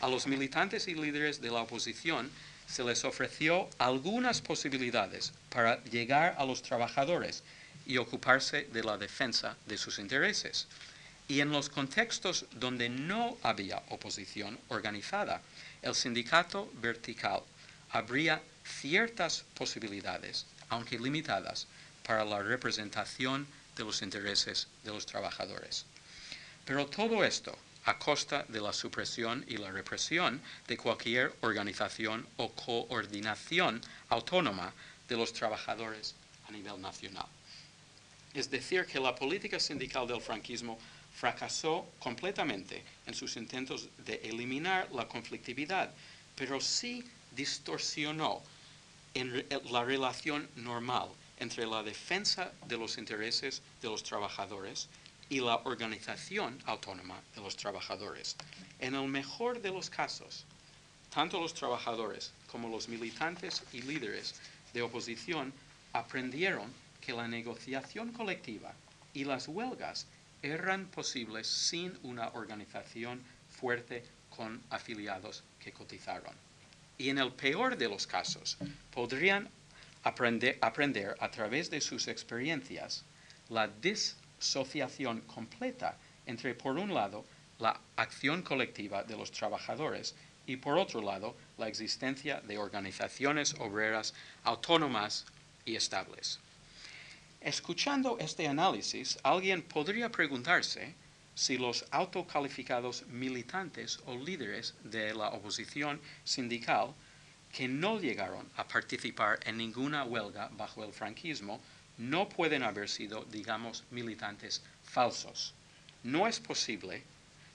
A 0.01 0.07
los 0.07 0.27
militantes 0.27 0.87
y 0.87 0.95
líderes 0.95 1.41
de 1.41 1.51
la 1.51 1.61
oposición 1.61 2.29
se 2.67 2.83
les 2.83 3.05
ofreció 3.05 3.69
algunas 3.77 4.41
posibilidades 4.41 5.33
para 5.49 5.83
llegar 5.85 6.35
a 6.37 6.45
los 6.45 6.61
trabajadores 6.61 7.43
y 7.85 7.97
ocuparse 7.97 8.63
de 8.73 8.83
la 8.83 8.97
defensa 8.97 9.55
de 9.67 9.77
sus 9.77 9.99
intereses. 9.99 10.67
Y 11.27 11.39
en 11.39 11.51
los 11.51 11.69
contextos 11.69 12.45
donde 12.51 12.89
no 12.89 13.37
había 13.41 13.81
oposición 13.89 14.59
organizada, 14.69 15.41
el 15.81 15.95
sindicato 15.95 16.71
vertical 16.75 17.41
habría 17.91 18.41
ciertas 18.63 19.45
posibilidades, 19.53 20.45
aunque 20.69 20.99
limitadas, 20.99 21.67
para 22.05 22.25
la 22.25 22.41
representación 22.41 23.47
de 23.75 23.83
los 23.83 24.01
intereses 24.01 24.67
de 24.83 24.91
los 24.91 25.05
trabajadores. 25.05 25.85
Pero 26.65 26.85
todo 26.87 27.23
esto 27.23 27.57
a 27.85 27.97
costa 27.97 28.45
de 28.49 28.59
la 28.59 28.73
supresión 28.73 29.45
y 29.47 29.57
la 29.57 29.71
represión 29.71 30.41
de 30.67 30.77
cualquier 30.77 31.33
organización 31.41 32.27
o 32.37 32.51
coordinación 32.51 33.81
autónoma 34.09 34.73
de 35.07 35.15
los 35.15 35.33
trabajadores 35.33 36.15
a 36.47 36.51
nivel 36.51 36.81
nacional. 36.81 37.27
Es 38.33 38.49
decir, 38.49 38.85
que 38.85 38.99
la 38.99 39.15
política 39.15 39.59
sindical 39.59 40.07
del 40.07 40.19
franquismo 40.19 40.77
fracasó 41.15 41.87
completamente 41.99 42.83
en 43.05 43.13
sus 43.13 43.37
intentos 43.37 43.87
de 44.05 44.15
eliminar 44.23 44.91
la 44.91 45.07
conflictividad, 45.07 45.93
pero 46.35 46.59
sí 46.59 47.05
distorsionó 47.31 48.41
en 49.13 49.45
la 49.71 49.83
relación 49.85 50.49
normal 50.57 51.07
entre 51.39 51.65
la 51.65 51.83
defensa 51.83 52.51
de 52.67 52.77
los 52.77 52.97
intereses 52.97 53.61
de 53.81 53.87
los 53.87 54.03
trabajadores 54.03 54.89
y 55.29 55.39
la 55.39 55.57
organización 55.63 56.61
autónoma 56.65 57.21
de 57.33 57.41
los 57.41 57.55
trabajadores. 57.55 58.35
En 58.79 58.95
el 58.95 59.07
mejor 59.07 59.61
de 59.61 59.71
los 59.71 59.89
casos, 59.89 60.45
tanto 61.13 61.39
los 61.39 61.53
trabajadores 61.53 62.31
como 62.51 62.69
los 62.69 62.87
militantes 62.87 63.63
y 63.73 63.81
líderes 63.81 64.35
de 64.73 64.81
oposición 64.81 65.53
aprendieron 65.93 66.71
que 67.01 67.13
la 67.13 67.27
negociación 67.27 68.11
colectiva 68.11 68.73
y 69.13 69.23
las 69.23 69.47
huelgas 69.47 70.07
eran 70.41 70.85
posibles 70.87 71.47
sin 71.47 71.97
una 72.03 72.29
organización 72.29 73.23
fuerte 73.49 74.03
con 74.29 74.61
afiliados 74.69 75.43
que 75.59 75.71
cotizaron. 75.71 76.35
Y 76.97 77.09
en 77.09 77.17
el 77.17 77.31
peor 77.31 77.77
de 77.77 77.89
los 77.89 78.05
casos, 78.05 78.57
podrían 78.91 79.49
aprender, 80.03 81.15
a 81.19 81.31
través 81.31 81.69
de 81.69 81.81
sus 81.81 82.07
experiencias 82.07 83.03
la 83.49 83.67
disociación 84.45 85.21
completa 85.21 85.97
entre, 86.27 86.53
por 86.53 86.77
un 86.77 86.93
lado, 86.93 87.25
la 87.57 87.79
acción 87.95 88.43
colectiva 88.43 89.03
de 89.03 89.17
los 89.17 89.31
trabajadores 89.31 90.13
y, 90.45 90.57
por 90.57 90.77
otro 90.77 91.01
lado, 91.01 91.35
la 91.57 91.67
existencia 91.67 92.41
de 92.41 92.59
organizaciones 92.59 93.55
obreras 93.59 94.13
autónomas 94.43 95.25
y 95.65 95.75
estables. 95.75 96.39
Escuchando 97.41 98.17
este 98.19 98.47
análisis, 98.47 99.17
alguien 99.23 99.63
podría 99.63 100.11
preguntarse 100.11 100.93
si 101.33 101.57
los 101.57 101.85
autocalificados 101.91 103.05
militantes 103.07 103.99
o 104.05 104.15
líderes 104.15 104.75
de 104.83 105.13
la 105.13 105.29
oposición 105.29 105.99
sindical 106.23 106.93
que 107.51 107.67
no 107.67 107.99
llegaron 107.99 108.47
a 108.57 108.67
participar 108.67 109.39
en 109.45 109.57
ninguna 109.57 110.03
huelga 110.03 110.49
bajo 110.53 110.83
el 110.83 110.93
franquismo 110.93 111.61
no 111.97 112.29
pueden 112.29 112.63
haber 112.63 112.89
sido, 112.89 113.25
digamos, 113.25 113.83
militantes 113.91 114.61
falsos. 114.83 115.53
No 116.03 116.27
es 116.27 116.39
posible, 116.39 117.03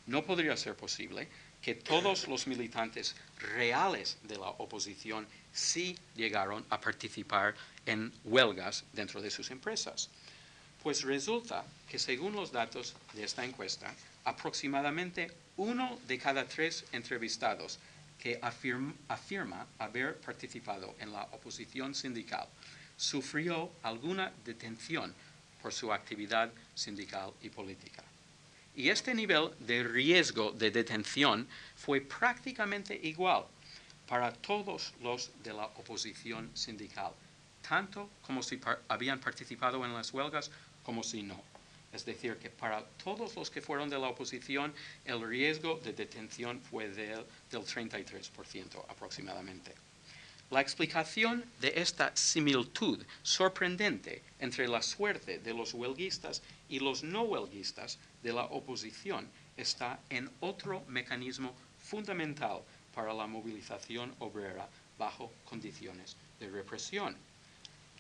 no 0.07 0.25
podría 0.25 0.57
ser 0.57 0.75
posible, 0.75 1.29
que 1.63 1.75
todos 1.75 2.27
los 2.27 2.47
militantes 2.47 3.15
reales 3.39 4.17
de 4.23 4.37
la 4.37 4.49
oposición 4.49 5.27
sí 5.53 5.97
llegaron 6.17 6.65
a 6.71 6.81
participar 6.81 7.55
en 7.85 8.13
huelgas 8.25 8.85
dentro 8.93 9.21
de 9.21 9.31
sus 9.31 9.51
empresas. 9.51 10.09
Pues 10.83 11.03
resulta 11.03 11.65
que 11.89 11.99
según 11.99 12.33
los 12.33 12.53
datos 12.53 12.95
de 13.13 13.25
esta 13.25 13.45
encuesta, 13.45 13.95
aproximadamente 14.25 15.31
uno 15.59 15.99
de 16.09 16.19
cada 16.19 16.47
tres 16.47 16.87
entrevistados 16.93 17.79
que 18.19 18.39
afirma, 18.41 19.67
haber 19.79 20.17
participado 20.21 20.95
en 20.99 21.13
la 21.13 21.25
oposición 21.33 21.95
sindical 21.95 22.49
sufrió 23.01 23.71
alguna 23.83 24.31
detención 24.45 25.15
por 25.63 25.73
su 25.73 25.91
actividad 25.91 26.53
sindical 26.75 27.33
y 27.41 27.49
política. 27.49 28.05
Y 28.77 28.91
este 28.91 29.15
nivel 29.15 29.53
de 29.59 29.83
riesgo 29.83 30.53
de 30.53 30.71
detención 30.71 31.49
fue 31.77 32.03
prácticamente 32.03 32.95
igual 33.03 33.45
para 34.07 34.33
todos 34.33 34.93
los 35.01 35.31
de 35.43 35.55
la 35.55 35.65
oposición 35.67 36.51
sindical, 36.55 37.13
tanto 37.67 38.11
como 38.21 38.43
si 38.43 38.61
habían 38.89 39.19
participado 39.19 39.83
en 39.87 39.95
las 39.95 40.13
huelgas 40.13 40.51
como 40.83 41.03
si 41.03 41.23
no. 41.23 41.43
Es 41.95 42.05
decir, 42.05 42.37
que 42.37 42.51
para 42.51 42.85
todos 43.03 43.35
los 43.35 43.51
que 43.51 43.63
fueron 43.63 43.89
de 43.89 43.99
la 43.99 44.09
oposición, 44.09 44.75
el 45.07 45.27
riesgo 45.27 45.81
de 45.83 45.95
detención 45.95 46.61
fue 46.61 46.91
del 46.91 47.25
33% 47.51 48.85
aproximadamente. 48.89 49.75
La 50.51 50.61
explicación 50.61 51.45
de 51.61 51.75
esta 51.77 52.11
similitud 52.17 53.07
sorprendente 53.23 54.25
entre 54.41 54.67
la 54.67 54.83
suerte 54.83 55.39
de 55.39 55.55
los 55.55 55.75
huelguistas 55.75 56.43
y 56.69 56.81
los 56.81 57.05
no 57.05 57.23
huelguistas 57.23 58.01
de 58.25 58.33
la 58.33 58.47
oposición 58.47 59.31
está 59.57 60.01
en 60.11 60.29
otro 60.41 60.83
mecanismo 60.89 61.55
fundamental 61.79 62.63
para 62.93 63.15
la 63.15 63.29
movilización 63.29 64.13
obrera 64.19 64.69
bajo 64.99 65.33
condiciones 65.45 66.17
de 66.41 66.51
represión. 66.51 67.17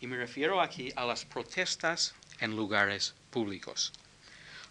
Y 0.01 0.09
me 0.09 0.17
refiero 0.17 0.61
aquí 0.61 0.93
a 0.97 1.05
las 1.05 1.25
protestas 1.25 2.15
en 2.41 2.57
lugares 2.57 3.15
públicos. 3.31 3.93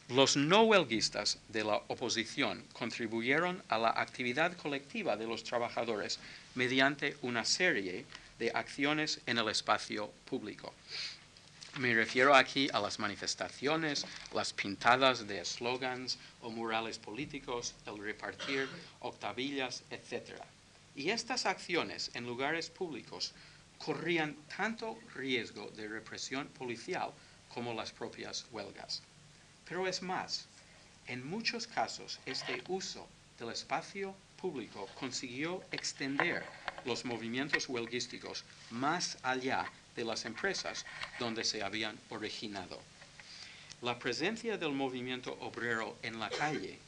Los 0.09 0.35
no 0.35 0.63
huelguistas 0.63 1.37
de 1.49 1.63
la 1.63 1.83
oposición 1.87 2.65
contribuyeron 2.73 3.61
a 3.69 3.77
la 3.77 3.91
actividad 3.91 4.57
colectiva 4.57 5.15
de 5.15 5.27
los 5.27 5.43
trabajadores 5.43 6.17
mediante 6.55 7.15
una 7.21 7.45
serie 7.45 8.07
de 8.39 8.49
acciones 8.49 9.21
en 9.27 9.37
el 9.37 9.47
espacio 9.49 10.11
público. 10.25 10.73
Me 11.77 11.93
refiero 11.93 12.33
aquí 12.33 12.69
a 12.73 12.79
las 12.79 12.97
manifestaciones, 12.97 14.03
las 14.33 14.51
pintadas 14.51 15.27
de 15.27 15.41
eslogans 15.41 16.17
o 16.41 16.49
murales 16.49 16.97
políticos, 16.97 17.75
el 17.85 17.99
repartir 17.99 18.67
octavillas, 19.01 19.83
etc. 19.91 20.41
Y 20.95 21.11
estas 21.11 21.45
acciones 21.45 22.09
en 22.15 22.25
lugares 22.25 22.71
públicos 22.71 23.33
corrían 23.77 24.35
tanto 24.57 24.97
riesgo 25.13 25.69
de 25.75 25.87
represión 25.87 26.47
policial 26.47 27.11
como 27.53 27.75
las 27.75 27.91
propias 27.91 28.47
huelgas. 28.51 29.03
Pero 29.69 29.87
es 29.87 30.01
más, 30.01 30.47
en 31.07 31.25
muchos 31.25 31.67
casos 31.67 32.19
este 32.25 32.63
uso 32.67 33.07
del 33.37 33.51
espacio 33.51 34.15
público 34.41 34.89
consiguió 34.99 35.63
extender 35.71 36.43
los 36.85 37.05
movimientos 37.05 37.69
huelguísticos 37.69 38.43
más 38.71 39.17
allá 39.21 39.71
de 39.95 40.03
las 40.03 40.25
empresas 40.25 40.85
donde 41.19 41.43
se 41.43 41.61
habían 41.61 41.97
originado. 42.09 42.79
La 43.81 43.99
presencia 43.99 44.57
del 44.57 44.73
movimiento 44.73 45.37
obrero 45.39 45.97
en 46.01 46.19
la 46.19 46.29
calle, 46.29 46.79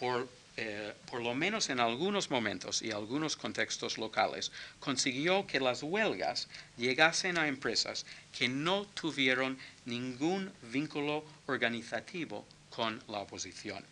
por, 0.00 0.28
eh, 0.60 0.92
por 1.08 1.22
lo 1.22 1.36
menos 1.36 1.70
en 1.70 1.78
algunos 1.78 2.32
momentos 2.32 2.82
y 2.82 2.90
algunos 2.90 3.36
contextos 3.36 3.96
locales, 3.96 4.50
consiguió 4.80 5.46
que 5.46 5.60
las 5.60 5.84
huelgas 5.84 6.48
llegasen 6.76 7.38
a 7.38 7.46
empresas 7.46 8.04
que 8.36 8.48
no 8.48 8.84
tuvieron 8.86 9.56
ningún 9.84 10.50
vínculo 10.72 11.24
organizativo 11.46 12.44
con 12.70 13.00
la 13.06 13.20
oposición. 13.20 13.84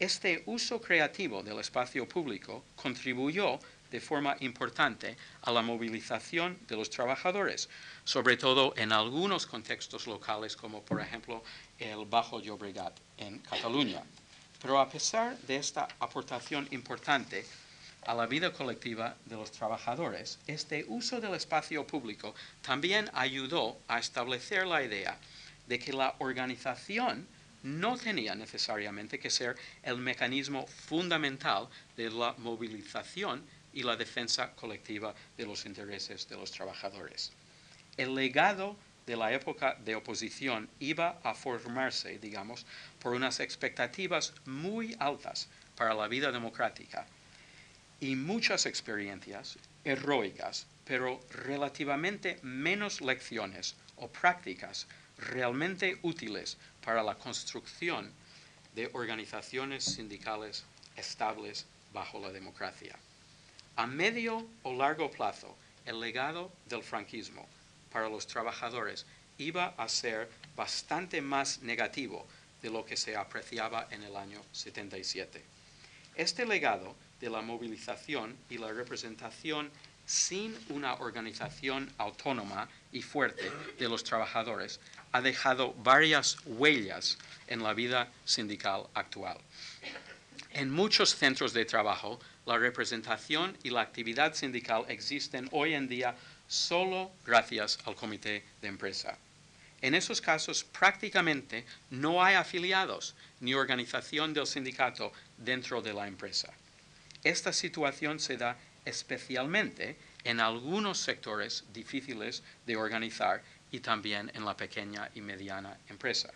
Este 0.00 0.42
uso 0.46 0.80
creativo 0.80 1.44
del 1.44 1.60
espacio 1.60 2.08
público 2.08 2.64
contribuyó 2.74 3.60
de 3.92 4.00
forma 4.00 4.36
importante 4.40 5.16
a 5.42 5.52
la 5.52 5.62
movilización 5.62 6.58
de 6.66 6.74
los 6.74 6.90
trabajadores, 6.90 7.68
sobre 8.02 8.36
todo 8.36 8.74
en 8.76 8.90
algunos 8.90 9.46
contextos 9.46 10.08
locales 10.08 10.56
como 10.56 10.82
por 10.82 11.00
ejemplo 11.00 11.44
el 11.78 12.04
Bajo 12.04 12.40
Llobregat 12.40 12.98
en 13.18 13.38
Cataluña. 13.38 14.02
Pero 14.64 14.80
a 14.80 14.88
pesar 14.88 15.36
de 15.40 15.56
esta 15.56 15.86
aportación 16.00 16.66
importante 16.70 17.44
a 18.06 18.14
la 18.14 18.24
vida 18.24 18.50
colectiva 18.50 19.14
de 19.26 19.36
los 19.36 19.52
trabajadores, 19.52 20.38
este 20.46 20.86
uso 20.88 21.20
del 21.20 21.34
espacio 21.34 21.86
público 21.86 22.34
también 22.62 23.10
ayudó 23.12 23.76
a 23.88 23.98
establecer 23.98 24.66
la 24.66 24.82
idea 24.82 25.18
de 25.68 25.78
que 25.78 25.92
la 25.92 26.14
organización 26.18 27.28
no 27.62 27.98
tenía 27.98 28.34
necesariamente 28.34 29.18
que 29.18 29.28
ser 29.28 29.54
el 29.82 29.98
mecanismo 29.98 30.66
fundamental 30.66 31.68
de 31.98 32.10
la 32.10 32.34
movilización 32.38 33.44
y 33.74 33.82
la 33.82 33.96
defensa 33.96 34.52
colectiva 34.52 35.14
de 35.36 35.44
los 35.44 35.66
intereses 35.66 36.26
de 36.26 36.36
los 36.36 36.50
trabajadores. 36.50 37.32
El 37.98 38.14
legado 38.14 38.78
de 39.06 39.16
la 39.16 39.32
época 39.32 39.76
de 39.84 39.94
oposición 39.94 40.68
iba 40.80 41.20
a 41.22 41.34
formarse, 41.34 42.18
digamos, 42.18 42.66
por 42.98 43.12
unas 43.12 43.40
expectativas 43.40 44.32
muy 44.46 44.96
altas 44.98 45.48
para 45.76 45.94
la 45.94 46.08
vida 46.08 46.32
democrática 46.32 47.06
y 48.00 48.16
muchas 48.16 48.66
experiencias 48.66 49.58
heroicas, 49.84 50.66
pero 50.84 51.20
relativamente 51.30 52.38
menos 52.42 53.00
lecciones 53.00 53.76
o 53.96 54.08
prácticas 54.08 54.86
realmente 55.18 55.98
útiles 56.02 56.56
para 56.84 57.02
la 57.02 57.14
construcción 57.14 58.12
de 58.74 58.90
organizaciones 58.92 59.84
sindicales 59.84 60.64
estables 60.96 61.66
bajo 61.92 62.18
la 62.18 62.32
democracia. 62.32 62.96
A 63.76 63.86
medio 63.86 64.46
o 64.62 64.74
largo 64.74 65.10
plazo, 65.10 65.56
el 65.84 66.00
legado 66.00 66.52
del 66.66 66.82
franquismo 66.82 67.46
para 67.94 68.08
los 68.08 68.26
trabajadores 68.26 69.06
iba 69.38 69.72
a 69.78 69.88
ser 69.88 70.28
bastante 70.56 71.22
más 71.22 71.62
negativo 71.62 72.26
de 72.60 72.68
lo 72.68 72.84
que 72.84 72.96
se 72.96 73.14
apreciaba 73.14 73.86
en 73.92 74.02
el 74.02 74.16
año 74.16 74.42
77. 74.50 75.40
Este 76.16 76.44
legado 76.44 76.96
de 77.20 77.30
la 77.30 77.40
movilización 77.40 78.36
y 78.50 78.58
la 78.58 78.72
representación 78.72 79.70
sin 80.06 80.58
una 80.70 80.94
organización 80.94 81.88
autónoma 81.96 82.68
y 82.90 83.00
fuerte 83.00 83.48
de 83.78 83.88
los 83.88 84.02
trabajadores 84.02 84.80
ha 85.12 85.20
dejado 85.20 85.72
varias 85.74 86.38
huellas 86.46 87.16
en 87.46 87.62
la 87.62 87.74
vida 87.74 88.10
sindical 88.24 88.88
actual. 88.94 89.38
En 90.50 90.68
muchos 90.68 91.14
centros 91.14 91.52
de 91.52 91.64
trabajo, 91.64 92.18
la 92.44 92.58
representación 92.58 93.56
y 93.62 93.70
la 93.70 93.82
actividad 93.82 94.34
sindical 94.34 94.84
existen 94.88 95.48
hoy 95.52 95.74
en 95.74 95.86
día 95.86 96.16
solo 96.48 97.10
gracias 97.24 97.78
al 97.84 97.94
comité 97.94 98.44
de 98.60 98.68
empresa. 98.68 99.18
En 99.80 99.94
esos 99.94 100.20
casos 100.20 100.64
prácticamente 100.64 101.66
no 101.90 102.22
hay 102.22 102.36
afiliados 102.36 103.14
ni 103.40 103.54
organización 103.54 104.32
del 104.32 104.46
sindicato 104.46 105.12
dentro 105.36 105.82
de 105.82 105.92
la 105.92 106.08
empresa. 106.08 106.52
Esta 107.22 107.52
situación 107.52 108.18
se 108.18 108.36
da 108.36 108.56
especialmente 108.84 109.96
en 110.24 110.40
algunos 110.40 110.98
sectores 110.98 111.64
difíciles 111.72 112.42
de 112.66 112.76
organizar 112.76 113.42
y 113.70 113.80
también 113.80 114.30
en 114.34 114.44
la 114.44 114.56
pequeña 114.56 115.10
y 115.14 115.20
mediana 115.20 115.76
empresa. 115.88 116.30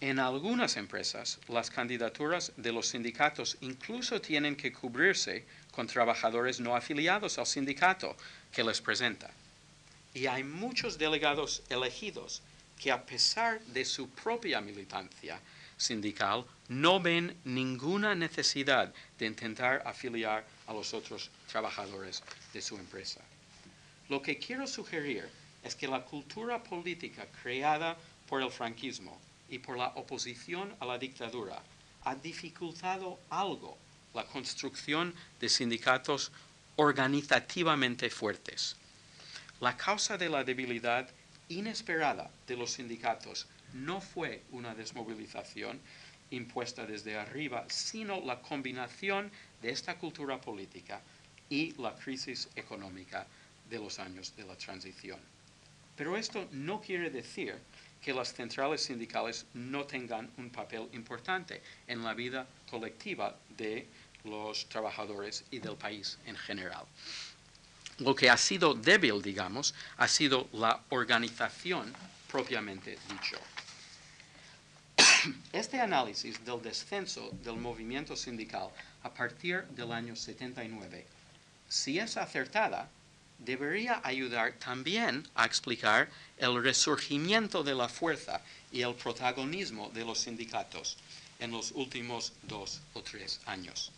En 0.00 0.18
algunas 0.18 0.76
empresas, 0.76 1.38
las 1.48 1.70
candidaturas 1.70 2.52
de 2.56 2.72
los 2.72 2.88
sindicatos 2.88 3.56
incluso 3.62 4.20
tienen 4.20 4.54
que 4.54 4.72
cubrirse 4.72 5.46
con 5.74 5.86
trabajadores 5.88 6.60
no 6.60 6.76
afiliados 6.76 7.38
al 7.38 7.46
sindicato 7.46 8.16
que 8.52 8.62
les 8.62 8.80
presenta. 8.80 9.30
Y 10.14 10.26
hay 10.26 10.44
muchos 10.44 10.98
delegados 10.98 11.62
elegidos 11.68 12.42
que 12.78 12.92
a 12.92 13.04
pesar 13.04 13.60
de 13.66 13.84
su 13.84 14.08
propia 14.10 14.60
militancia 14.60 15.40
sindical 15.76 16.44
no 16.68 17.00
ven 17.00 17.36
ninguna 17.44 18.14
necesidad 18.14 18.94
de 19.18 19.26
intentar 19.26 19.82
afiliar 19.84 20.44
a 20.68 20.72
los 20.72 20.94
otros 20.94 21.30
trabajadores 21.50 22.22
de 22.52 22.62
su 22.62 22.76
empresa. 22.76 23.20
Lo 24.08 24.22
que 24.22 24.38
quiero 24.38 24.66
sugerir 24.66 25.28
es 25.64 25.74
que 25.74 25.88
la 25.88 26.04
cultura 26.04 26.62
política 26.62 27.26
creada 27.42 27.96
por 28.28 28.42
el 28.42 28.50
franquismo 28.50 29.18
y 29.48 29.58
por 29.58 29.76
la 29.76 29.88
oposición 29.96 30.74
a 30.78 30.86
la 30.86 30.98
dictadura 30.98 31.60
ha 32.04 32.14
dificultado 32.14 33.18
algo 33.30 33.76
la 34.14 34.24
construcción 34.24 35.14
de 35.40 35.48
sindicatos 35.48 36.32
organizativamente 36.76 38.10
fuertes. 38.10 38.76
La 39.60 39.76
causa 39.76 40.16
de 40.16 40.28
la 40.28 40.44
debilidad 40.44 41.08
inesperada 41.48 42.30
de 42.46 42.56
los 42.56 42.72
sindicatos 42.72 43.46
no 43.74 44.00
fue 44.00 44.42
una 44.52 44.74
desmovilización 44.74 45.80
impuesta 46.30 46.86
desde 46.86 47.16
arriba, 47.16 47.64
sino 47.68 48.20
la 48.20 48.40
combinación 48.40 49.30
de 49.62 49.70
esta 49.70 49.96
cultura 49.98 50.40
política 50.40 51.00
y 51.48 51.72
la 51.80 51.94
crisis 51.94 52.48
económica 52.56 53.26
de 53.68 53.78
los 53.78 53.98
años 53.98 54.34
de 54.36 54.44
la 54.44 54.56
transición. 54.56 55.20
Pero 55.96 56.16
esto 56.16 56.48
no 56.52 56.80
quiere 56.80 57.10
decir 57.10 57.56
que 58.02 58.12
las 58.12 58.34
centrales 58.34 58.82
sindicales 58.82 59.46
no 59.54 59.84
tengan 59.84 60.30
un 60.36 60.50
papel 60.50 60.88
importante 60.92 61.62
en 61.86 62.02
la 62.02 62.12
vida 62.14 62.46
colectiva 62.68 63.34
de 63.56 63.86
los 64.24 64.66
trabajadores 64.68 65.44
y 65.50 65.58
del 65.58 65.76
país 65.76 66.18
en 66.26 66.36
general. 66.36 66.84
Lo 67.98 68.14
que 68.14 68.28
ha 68.28 68.36
sido 68.36 68.74
débil, 68.74 69.22
digamos, 69.22 69.74
ha 69.98 70.08
sido 70.08 70.48
la 70.52 70.80
organización 70.88 71.92
propiamente 72.30 72.98
dicho. 73.08 73.38
Este 75.52 75.80
análisis 75.80 76.44
del 76.44 76.60
descenso 76.60 77.30
del 77.44 77.56
movimiento 77.56 78.16
sindical 78.16 78.70
a 79.02 79.10
partir 79.12 79.62
del 79.76 79.92
año 79.92 80.16
79, 80.16 81.06
si 81.68 81.98
es 81.98 82.16
acertada, 82.16 82.88
debería 83.38 84.00
ayudar 84.04 84.54
también 84.54 85.28
a 85.34 85.44
explicar 85.44 86.08
el 86.38 86.62
resurgimiento 86.62 87.62
de 87.62 87.74
la 87.74 87.88
fuerza 87.88 88.40
y 88.72 88.82
el 88.82 88.94
protagonismo 88.94 89.90
de 89.90 90.04
los 90.04 90.18
sindicatos 90.20 90.96
en 91.38 91.50
los 91.50 91.72
últimos 91.72 92.32
dos 92.42 92.80
o 92.94 93.02
tres 93.02 93.40
años. 93.46 93.92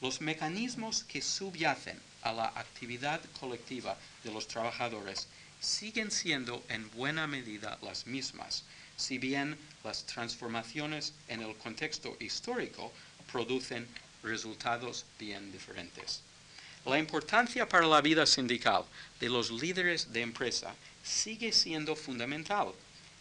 Los 0.00 0.20
mecanismos 0.20 1.04
que 1.04 1.22
subyacen 1.22 1.98
a 2.22 2.32
la 2.32 2.46
actividad 2.46 3.20
colectiva 3.38 3.96
de 4.22 4.32
los 4.32 4.48
trabajadores 4.48 5.28
siguen 5.60 6.10
siendo 6.10 6.62
en 6.68 6.90
buena 6.90 7.26
medida 7.26 7.78
las 7.82 8.06
mismas, 8.06 8.64
si 8.96 9.18
bien 9.18 9.56
las 9.82 10.04
transformaciones 10.04 11.12
en 11.28 11.42
el 11.42 11.56
contexto 11.56 12.16
histórico 12.20 12.92
producen 13.32 13.86
resultados 14.22 15.04
bien 15.18 15.52
diferentes. 15.52 16.22
La 16.84 16.98
importancia 16.98 17.66
para 17.66 17.86
la 17.86 18.02
vida 18.02 18.26
sindical 18.26 18.84
de 19.20 19.30
los 19.30 19.50
líderes 19.50 20.12
de 20.12 20.20
empresa 20.20 20.74
sigue 21.02 21.52
siendo 21.52 21.96
fundamental, 21.96 22.72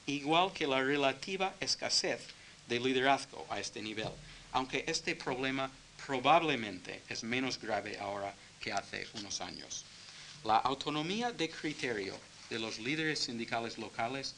igual 0.06 0.52
que 0.52 0.68
la 0.68 0.82
relativa 0.82 1.56
escasez 1.62 2.20
de 2.68 2.80
liderazgo 2.80 3.46
a 3.50 3.60
este 3.60 3.82
nivel, 3.82 4.12
aunque 4.52 4.84
este 4.88 5.16
problema 5.16 5.72
probablemente 6.06 7.02
es 7.08 7.24
menos 7.24 7.60
grave 7.60 7.98
ahora 8.00 8.34
que 8.60 8.72
hace 8.72 9.08
unos 9.16 9.42
años. 9.42 9.86
La 10.44 10.58
autonomía 10.58 11.32
de 11.32 11.50
criterio 11.50 12.18
de 12.50 12.60
los 12.60 12.80
líderes 12.80 13.20
sindicales 13.20 13.78
locales 13.78 14.36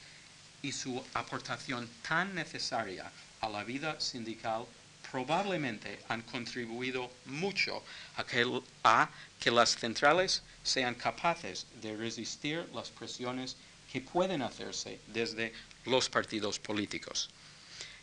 y 0.61 0.71
su 0.71 1.03
aportación 1.13 1.89
tan 2.07 2.33
necesaria 2.35 3.11
a 3.41 3.49
la 3.49 3.63
vida 3.63 3.99
sindical 3.99 4.65
probablemente 5.11 5.99
han 6.09 6.21
contribuido 6.23 7.11
mucho 7.25 7.83
a 8.17 8.25
que, 8.25 9.51
las 9.51 9.75
centrales 9.75 10.43
sean 10.63 10.95
capaces 10.95 11.67
de 11.81 11.95
resistir 11.95 12.67
las 12.73 12.89
presiones 12.89 13.55
que 13.91 14.01
pueden 14.01 14.41
hacerse 14.41 14.99
desde 15.07 15.53
los 15.85 16.09
partidos 16.09 16.59
políticos. 16.59 17.29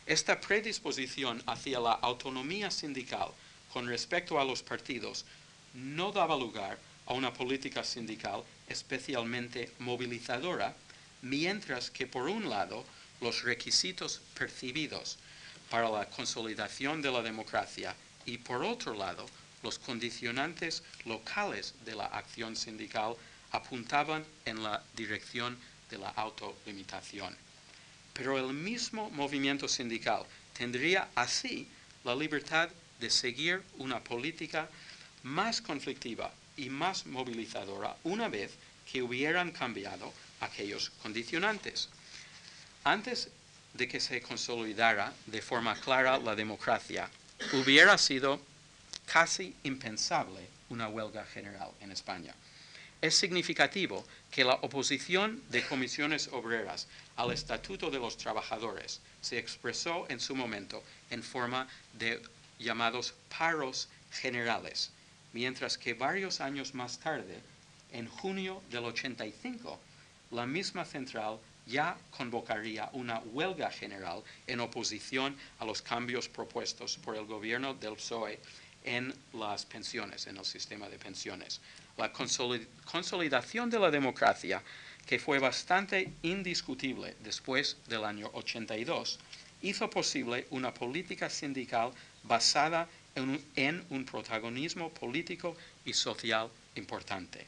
Esta 0.05 0.39
predisposición 0.39 1.43
hacia 1.45 1.79
la 1.79 1.93
autonomía 1.93 2.71
sindical 2.71 3.31
con 3.73 3.87
respecto 3.87 4.39
a 4.39 4.45
los 4.45 4.61
partidos 4.61 5.25
no 5.73 6.11
daba 6.11 6.37
lugar 6.37 6.77
a 7.07 7.13
una 7.13 7.33
política 7.33 7.83
sindical 7.83 8.43
especialmente 8.67 9.71
movilizadora, 9.79 10.75
mientras 11.23 11.89
que 11.89 12.05
por 12.05 12.29
un 12.29 12.49
lado 12.49 12.85
los 13.19 13.41
requisitos 13.41 14.21
percibidos 14.37 15.17
para 15.71 15.89
la 15.89 16.05
consolidación 16.05 17.01
de 17.01 17.11
la 17.11 17.23
democracia 17.23 17.95
y 18.27 18.37
por 18.37 18.63
otro 18.63 18.93
lado 18.93 19.25
los 19.63 19.79
condicionantes 19.79 20.83
locales 21.05 21.73
de 21.83 21.95
la 21.95 22.05
acción 22.05 22.55
sindical 22.55 23.15
apuntaban 23.51 24.23
en 24.45 24.61
la 24.61 24.83
dirección 24.95 25.57
de 25.89 25.97
la 25.97 26.09
autolimitación. 26.09 27.35
Pero 28.13 28.37
el 28.37 28.53
mismo 28.53 29.09
movimiento 29.09 29.67
sindical 29.67 30.25
tendría 30.53 31.09
así 31.15 31.67
la 32.03 32.15
libertad 32.15 32.69
de 32.99 33.09
seguir 33.09 33.61
una 33.77 34.03
política 34.03 34.69
más 35.23 35.61
conflictiva 35.61 36.33
y 36.57 36.69
más 36.69 37.05
movilizadora 37.05 37.95
una 38.03 38.29
vez 38.29 38.51
que 38.91 39.01
hubieran 39.01 39.51
cambiado 39.51 40.13
aquellos 40.41 40.89
condicionantes. 41.01 41.89
Antes 42.83 43.29
de 43.73 43.87
que 43.87 43.99
se 43.99 44.21
consolidara 44.21 45.13
de 45.25 45.41
forma 45.41 45.75
clara 45.75 46.17
la 46.17 46.35
democracia, 46.35 47.09
hubiera 47.53 47.97
sido 47.97 48.39
casi 49.05 49.55
impensable 49.63 50.47
una 50.69 50.87
huelga 50.87 51.25
general 51.25 51.71
en 51.81 51.91
España. 51.91 52.35
Es 53.01 53.15
significativo 53.15 54.05
que 54.31 54.43
la 54.43 54.55
oposición 54.55 55.43
de 55.49 55.61
comisiones 55.63 56.29
obreras 56.31 56.87
al 57.17 57.33
Estatuto 57.33 57.91
de 57.91 57.99
los 57.99 58.17
Trabajadores 58.17 59.01
se 59.21 59.37
expresó 59.37 60.05
en 60.09 60.19
su 60.19 60.35
momento 60.35 60.83
en 61.09 61.21
forma 61.21 61.67
de 61.93 62.21
llamados 62.63 63.13
paros 63.37 63.89
generales, 64.11 64.91
mientras 65.33 65.77
que 65.77 65.93
varios 65.93 66.41
años 66.41 66.73
más 66.73 66.99
tarde, 66.99 67.39
en 67.91 68.07
junio 68.07 68.61
del 68.71 68.85
85, 68.85 69.79
la 70.31 70.45
misma 70.45 70.85
central 70.85 71.39
ya 71.67 71.97
convocaría 72.11 72.89
una 72.93 73.19
huelga 73.19 73.69
general 73.69 74.23
en 74.47 74.59
oposición 74.59 75.37
a 75.59 75.65
los 75.65 75.81
cambios 75.81 76.27
propuestos 76.27 76.97
por 76.97 77.15
el 77.15 77.25
gobierno 77.25 77.73
del 77.73 77.95
PSOE 77.95 78.39
en 78.83 79.13
las 79.33 79.65
pensiones, 79.65 80.27
en 80.27 80.37
el 80.37 80.45
sistema 80.45 80.89
de 80.89 80.97
pensiones. 80.97 81.61
La 81.97 82.11
consolidación 82.11 83.69
de 83.69 83.79
la 83.79 83.91
democracia, 83.91 84.61
que 85.05 85.19
fue 85.19 85.39
bastante 85.39 86.11
indiscutible 86.23 87.15
después 87.23 87.77
del 87.87 88.03
año 88.03 88.29
82, 88.33 89.19
hizo 89.61 89.89
posible 89.89 90.47
una 90.49 90.73
política 90.73 91.29
sindical 91.29 91.91
basada 92.23 92.87
en 93.15 93.85
un, 93.89 94.05
protagonismo 94.05 94.89
político 94.89 95.55
y 95.85 95.93
social 95.93 96.49
importante. 96.75 97.45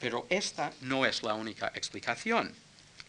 Pero 0.00 0.26
esta 0.30 0.72
no 0.80 1.04
es 1.04 1.22
la 1.22 1.34
única 1.34 1.70
explicación. 1.74 2.52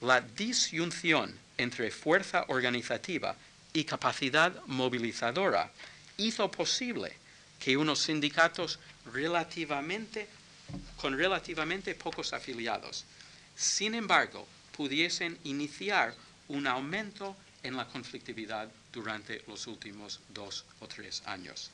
La 0.02 0.20
disyunción 0.20 1.38
entre 1.58 1.92
fuerza 1.92 2.46
organizativa 2.50 3.36
y 3.72 3.86
capacidad 3.86 4.54
movilizadora 4.66 5.72
hizo 6.18 6.52
posible 6.52 7.14
que 7.60 7.78
unos 7.78 8.00
sindicatos 8.00 8.80
relativamente, 9.14 10.28
con 10.98 11.18
relativamente 11.18 11.96
pocos 11.96 12.34
afiliados, 12.34 13.06
sin 13.56 13.94
embargo, 13.94 14.48
pudiesen 14.76 15.38
iniciar 15.44 16.16
un 16.48 16.68
aumento 16.68 17.38
en 17.64 17.78
la 17.78 17.88
conflictividad 17.88 18.70
durante 18.92 19.44
los 19.48 19.68
últimos 19.68 20.20
dos 20.30 20.66
o 20.80 20.88
tres 20.88 21.22
años, 21.26 21.72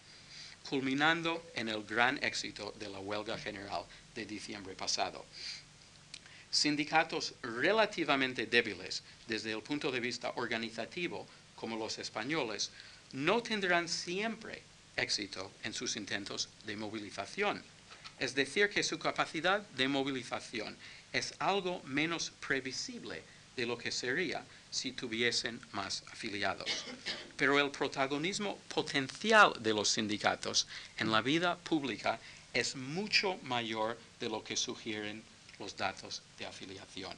culminando 0.70 1.43
en 1.55 1.70
el 1.70 1.84
gran 1.84 2.24
éxito 2.24 2.74
de 2.80 2.89
la 2.89 2.99
huelga 2.99 3.38
general 3.38 3.86
de 4.15 4.26
diciembre 4.26 4.76
pasado. 4.76 5.26
Sindicatos 6.51 7.34
relativamente 7.41 8.45
débiles 8.45 9.03
desde 9.28 9.51
el 9.51 9.61
punto 9.61 9.91
de 9.91 9.99
vista 9.99 10.32
organizativo, 10.36 11.28
como 11.55 11.76
los 11.76 11.97
españoles, 11.99 12.72
no 13.11 13.41
tendrán 13.41 13.88
siempre 13.88 14.63
éxito 14.95 15.51
en 15.63 15.74
sus 15.74 15.95
intentos 15.95 16.49
de 16.65 16.76
movilización. 16.76 17.63
Es 18.20 18.34
decir, 18.34 18.70
que 18.70 18.84
su 18.84 18.97
capacidad 18.97 19.61
de 19.78 19.88
movilización 19.88 20.76
es 21.14 21.34
algo 21.39 21.81
menos 21.84 22.31
previsible 22.45 23.23
de 23.56 23.65
lo 23.65 23.77
que 23.77 23.91
sería 23.91 24.44
si 24.69 24.91
tuviesen 24.91 25.60
más 25.72 26.03
afiliados. 26.11 26.85
Pero 27.35 27.60
el 27.60 27.72
protagonismo 27.72 28.57
potencial 28.68 29.53
de 29.60 29.73
los 29.73 29.89
sindicatos 29.89 30.68
en 30.98 31.11
la 31.11 31.22
vida 31.22 31.57
pública 31.57 32.19
es 32.53 32.76
mucho 32.76 33.38
mayor 33.44 33.98
de 34.19 34.30
lo 34.30 34.44
que 34.44 34.57
sugieren 34.57 35.23
los 35.60 35.76
datos 35.76 36.22
de 36.38 36.45
afiliación. 36.45 37.15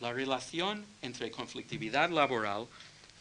La 0.00 0.12
relación 0.12 0.86
entre 1.02 1.30
conflictividad 1.30 2.10
laboral 2.10 2.66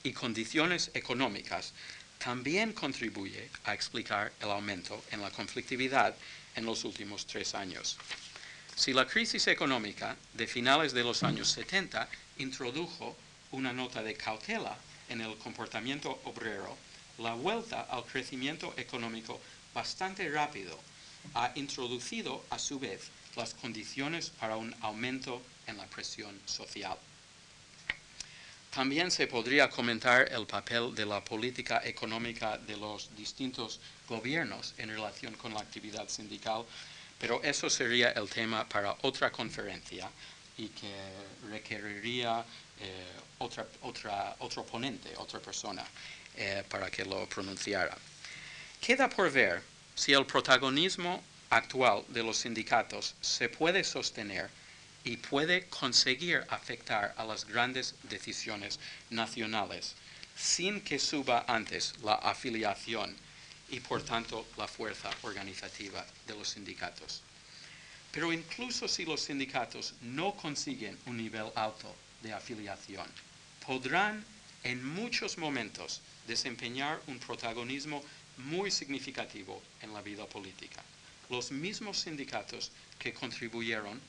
y 0.03 0.13
condiciones 0.13 0.91
económicas 0.93 1.73
también 2.19 2.73
contribuye 2.73 3.49
a 3.65 3.73
explicar 3.73 4.31
el 4.41 4.49
aumento 4.51 5.03
en 5.11 5.21
la 5.21 5.31
conflictividad 5.31 6.15
en 6.55 6.65
los 6.65 6.83
últimos 6.83 7.25
tres 7.25 7.55
años. 7.55 7.97
Si 8.75 8.93
la 8.93 9.07
crisis 9.07 9.47
económica 9.47 10.15
de 10.33 10.47
finales 10.47 10.93
de 10.93 11.03
los 11.03 11.23
años 11.23 11.49
70 11.49 12.07
introdujo 12.37 13.15
una 13.51 13.73
nota 13.73 14.03
de 14.03 14.15
cautela 14.15 14.77
en 15.09 15.21
el 15.21 15.37
comportamiento 15.37 16.19
obrero, 16.25 16.75
la 17.19 17.33
vuelta 17.33 17.81
al 17.89 18.03
crecimiento 18.05 18.73
económico 18.77 19.39
bastante 19.73 20.29
rápido 20.29 20.77
ha 21.33 21.51
introducido 21.55 22.43
a 22.49 22.59
su 22.59 22.79
vez 22.79 23.09
las 23.35 23.53
condiciones 23.53 24.29
para 24.29 24.57
un 24.57 24.73
aumento 24.81 25.41
en 25.67 25.77
la 25.77 25.85
presión 25.85 26.39
social. 26.45 26.97
También 28.73 29.09
se 29.11 29.27
podría 29.27 29.69
comentar 29.69 30.31
el 30.31 30.45
papel 30.45 30.93
de 30.93 31.05
la 31.05 31.23
política 31.23 31.81
económica 31.83 32.57
de 32.57 32.77
los 32.77 33.15
distintos 33.15 33.79
gobiernos 34.07 34.73
en 34.77 34.89
relación 34.89 35.33
con 35.35 35.53
la 35.53 35.61
actividad 35.61 36.07
sindical 36.09 36.65
pero 37.19 37.41
eso 37.43 37.69
sería 37.69 38.11
el 38.11 38.29
tema 38.29 38.67
para 38.67 38.95
otra 39.01 39.31
conferencia 39.31 40.09
y 40.57 40.69
que 40.69 40.93
requeriría 41.49 42.45
otra, 43.39 43.67
otra, 43.81 44.35
otro 44.39 44.63
ponente, 44.65 45.13
otra 45.17 45.39
persona, 45.39 45.85
eh, 46.35 46.63
para 46.69 46.89
que 46.89 47.05
lo 47.05 47.27
pronunciara. 47.27 47.97
Queda 48.81 49.09
por 49.09 49.31
ver 49.31 49.61
si 49.95 50.13
el 50.13 50.25
protagonismo 50.25 51.23
actual 51.49 52.03
de 52.09 52.23
los 52.23 52.37
sindicatos 52.37 53.15
se 53.21 53.49
puede 53.49 53.83
sostener 53.83 54.49
y 55.03 55.17
puede 55.17 55.67
conseguir 55.67 56.43
afectar 56.49 57.13
a 57.17 57.23
las 57.23 57.45
grandes 57.45 57.95
decisiones 58.03 58.79
nacionales 59.09 59.95
sin 60.35 60.81
que 60.81 60.99
suba 60.99 61.45
antes 61.47 61.93
la 62.03 62.15
afiliación 62.15 63.15
y 63.69 63.79
por 63.79 64.03
tanto 64.03 64.45
la 64.57 64.67
fuerza 64.67 65.09
organizativa 65.23 66.05
de 66.27 66.35
los 66.35 66.49
sindicatos. 66.49 67.21
Pero 68.11 68.31
incluso 68.31 68.87
si 68.87 69.05
los 69.05 69.21
sindicatos 69.21 69.93
no 70.01 70.35
consiguen 70.35 70.97
un 71.05 71.17
nivel 71.17 71.51
alto 71.55 71.95
de 72.21 72.33
afiliación, 72.33 73.07
podrán 73.65 74.25
en 74.63 74.83
muchos 74.83 75.37
momentos 75.37 76.01
desempeñar 76.27 77.01
un 77.07 77.19
protagonismo 77.19 78.03
muy 78.37 78.71
significativo 78.71 79.61
en 79.81 79.93
la 79.93 80.01
vida 80.01 80.25
política. 80.27 80.83
Los 81.29 81.51
mismos 81.51 81.99
sindicatos 81.99 82.71
que 82.99 83.13
contribuyeron, 83.13 83.99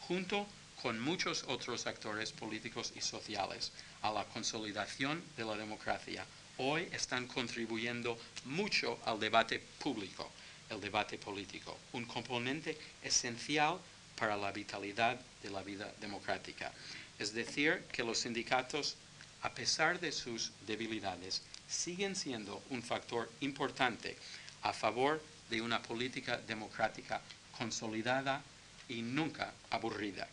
junto 0.00 0.46
con 0.82 0.98
muchos 1.00 1.44
otros 1.48 1.86
actores 1.86 2.32
políticos 2.32 2.92
y 2.96 3.00
sociales, 3.00 3.72
a 4.02 4.10
la 4.10 4.24
consolidación 4.24 5.22
de 5.36 5.44
la 5.44 5.56
democracia, 5.56 6.26
hoy 6.58 6.88
están 6.92 7.26
contribuyendo 7.26 8.18
mucho 8.44 8.98
al 9.04 9.18
debate 9.18 9.60
público, 9.78 10.30
el 10.70 10.80
debate 10.80 11.18
político, 11.18 11.78
un 11.92 12.04
componente 12.04 12.76
esencial 13.02 13.78
para 14.16 14.36
la 14.36 14.52
vitalidad 14.52 15.18
de 15.42 15.50
la 15.50 15.62
vida 15.62 15.92
democrática. 16.00 16.72
Es 17.18 17.32
decir, 17.32 17.84
que 17.92 18.02
los 18.02 18.18
sindicatos, 18.18 18.96
a 19.42 19.52
pesar 19.52 20.00
de 20.00 20.12
sus 20.12 20.52
debilidades, 20.66 21.42
siguen 21.68 22.16
siendo 22.16 22.62
un 22.70 22.82
factor 22.82 23.30
importante 23.40 24.16
a 24.62 24.72
favor 24.72 25.22
de 25.50 25.60
una 25.60 25.82
política 25.82 26.38
democrática 26.38 27.20
consolidada 27.56 28.42
y 28.88 29.02
nunca 29.02 29.52
aburrida. 29.70 30.28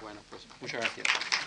Bueno, 0.00 0.20
pues 0.30 0.42
muchas 0.60 0.80
gracias. 0.80 1.41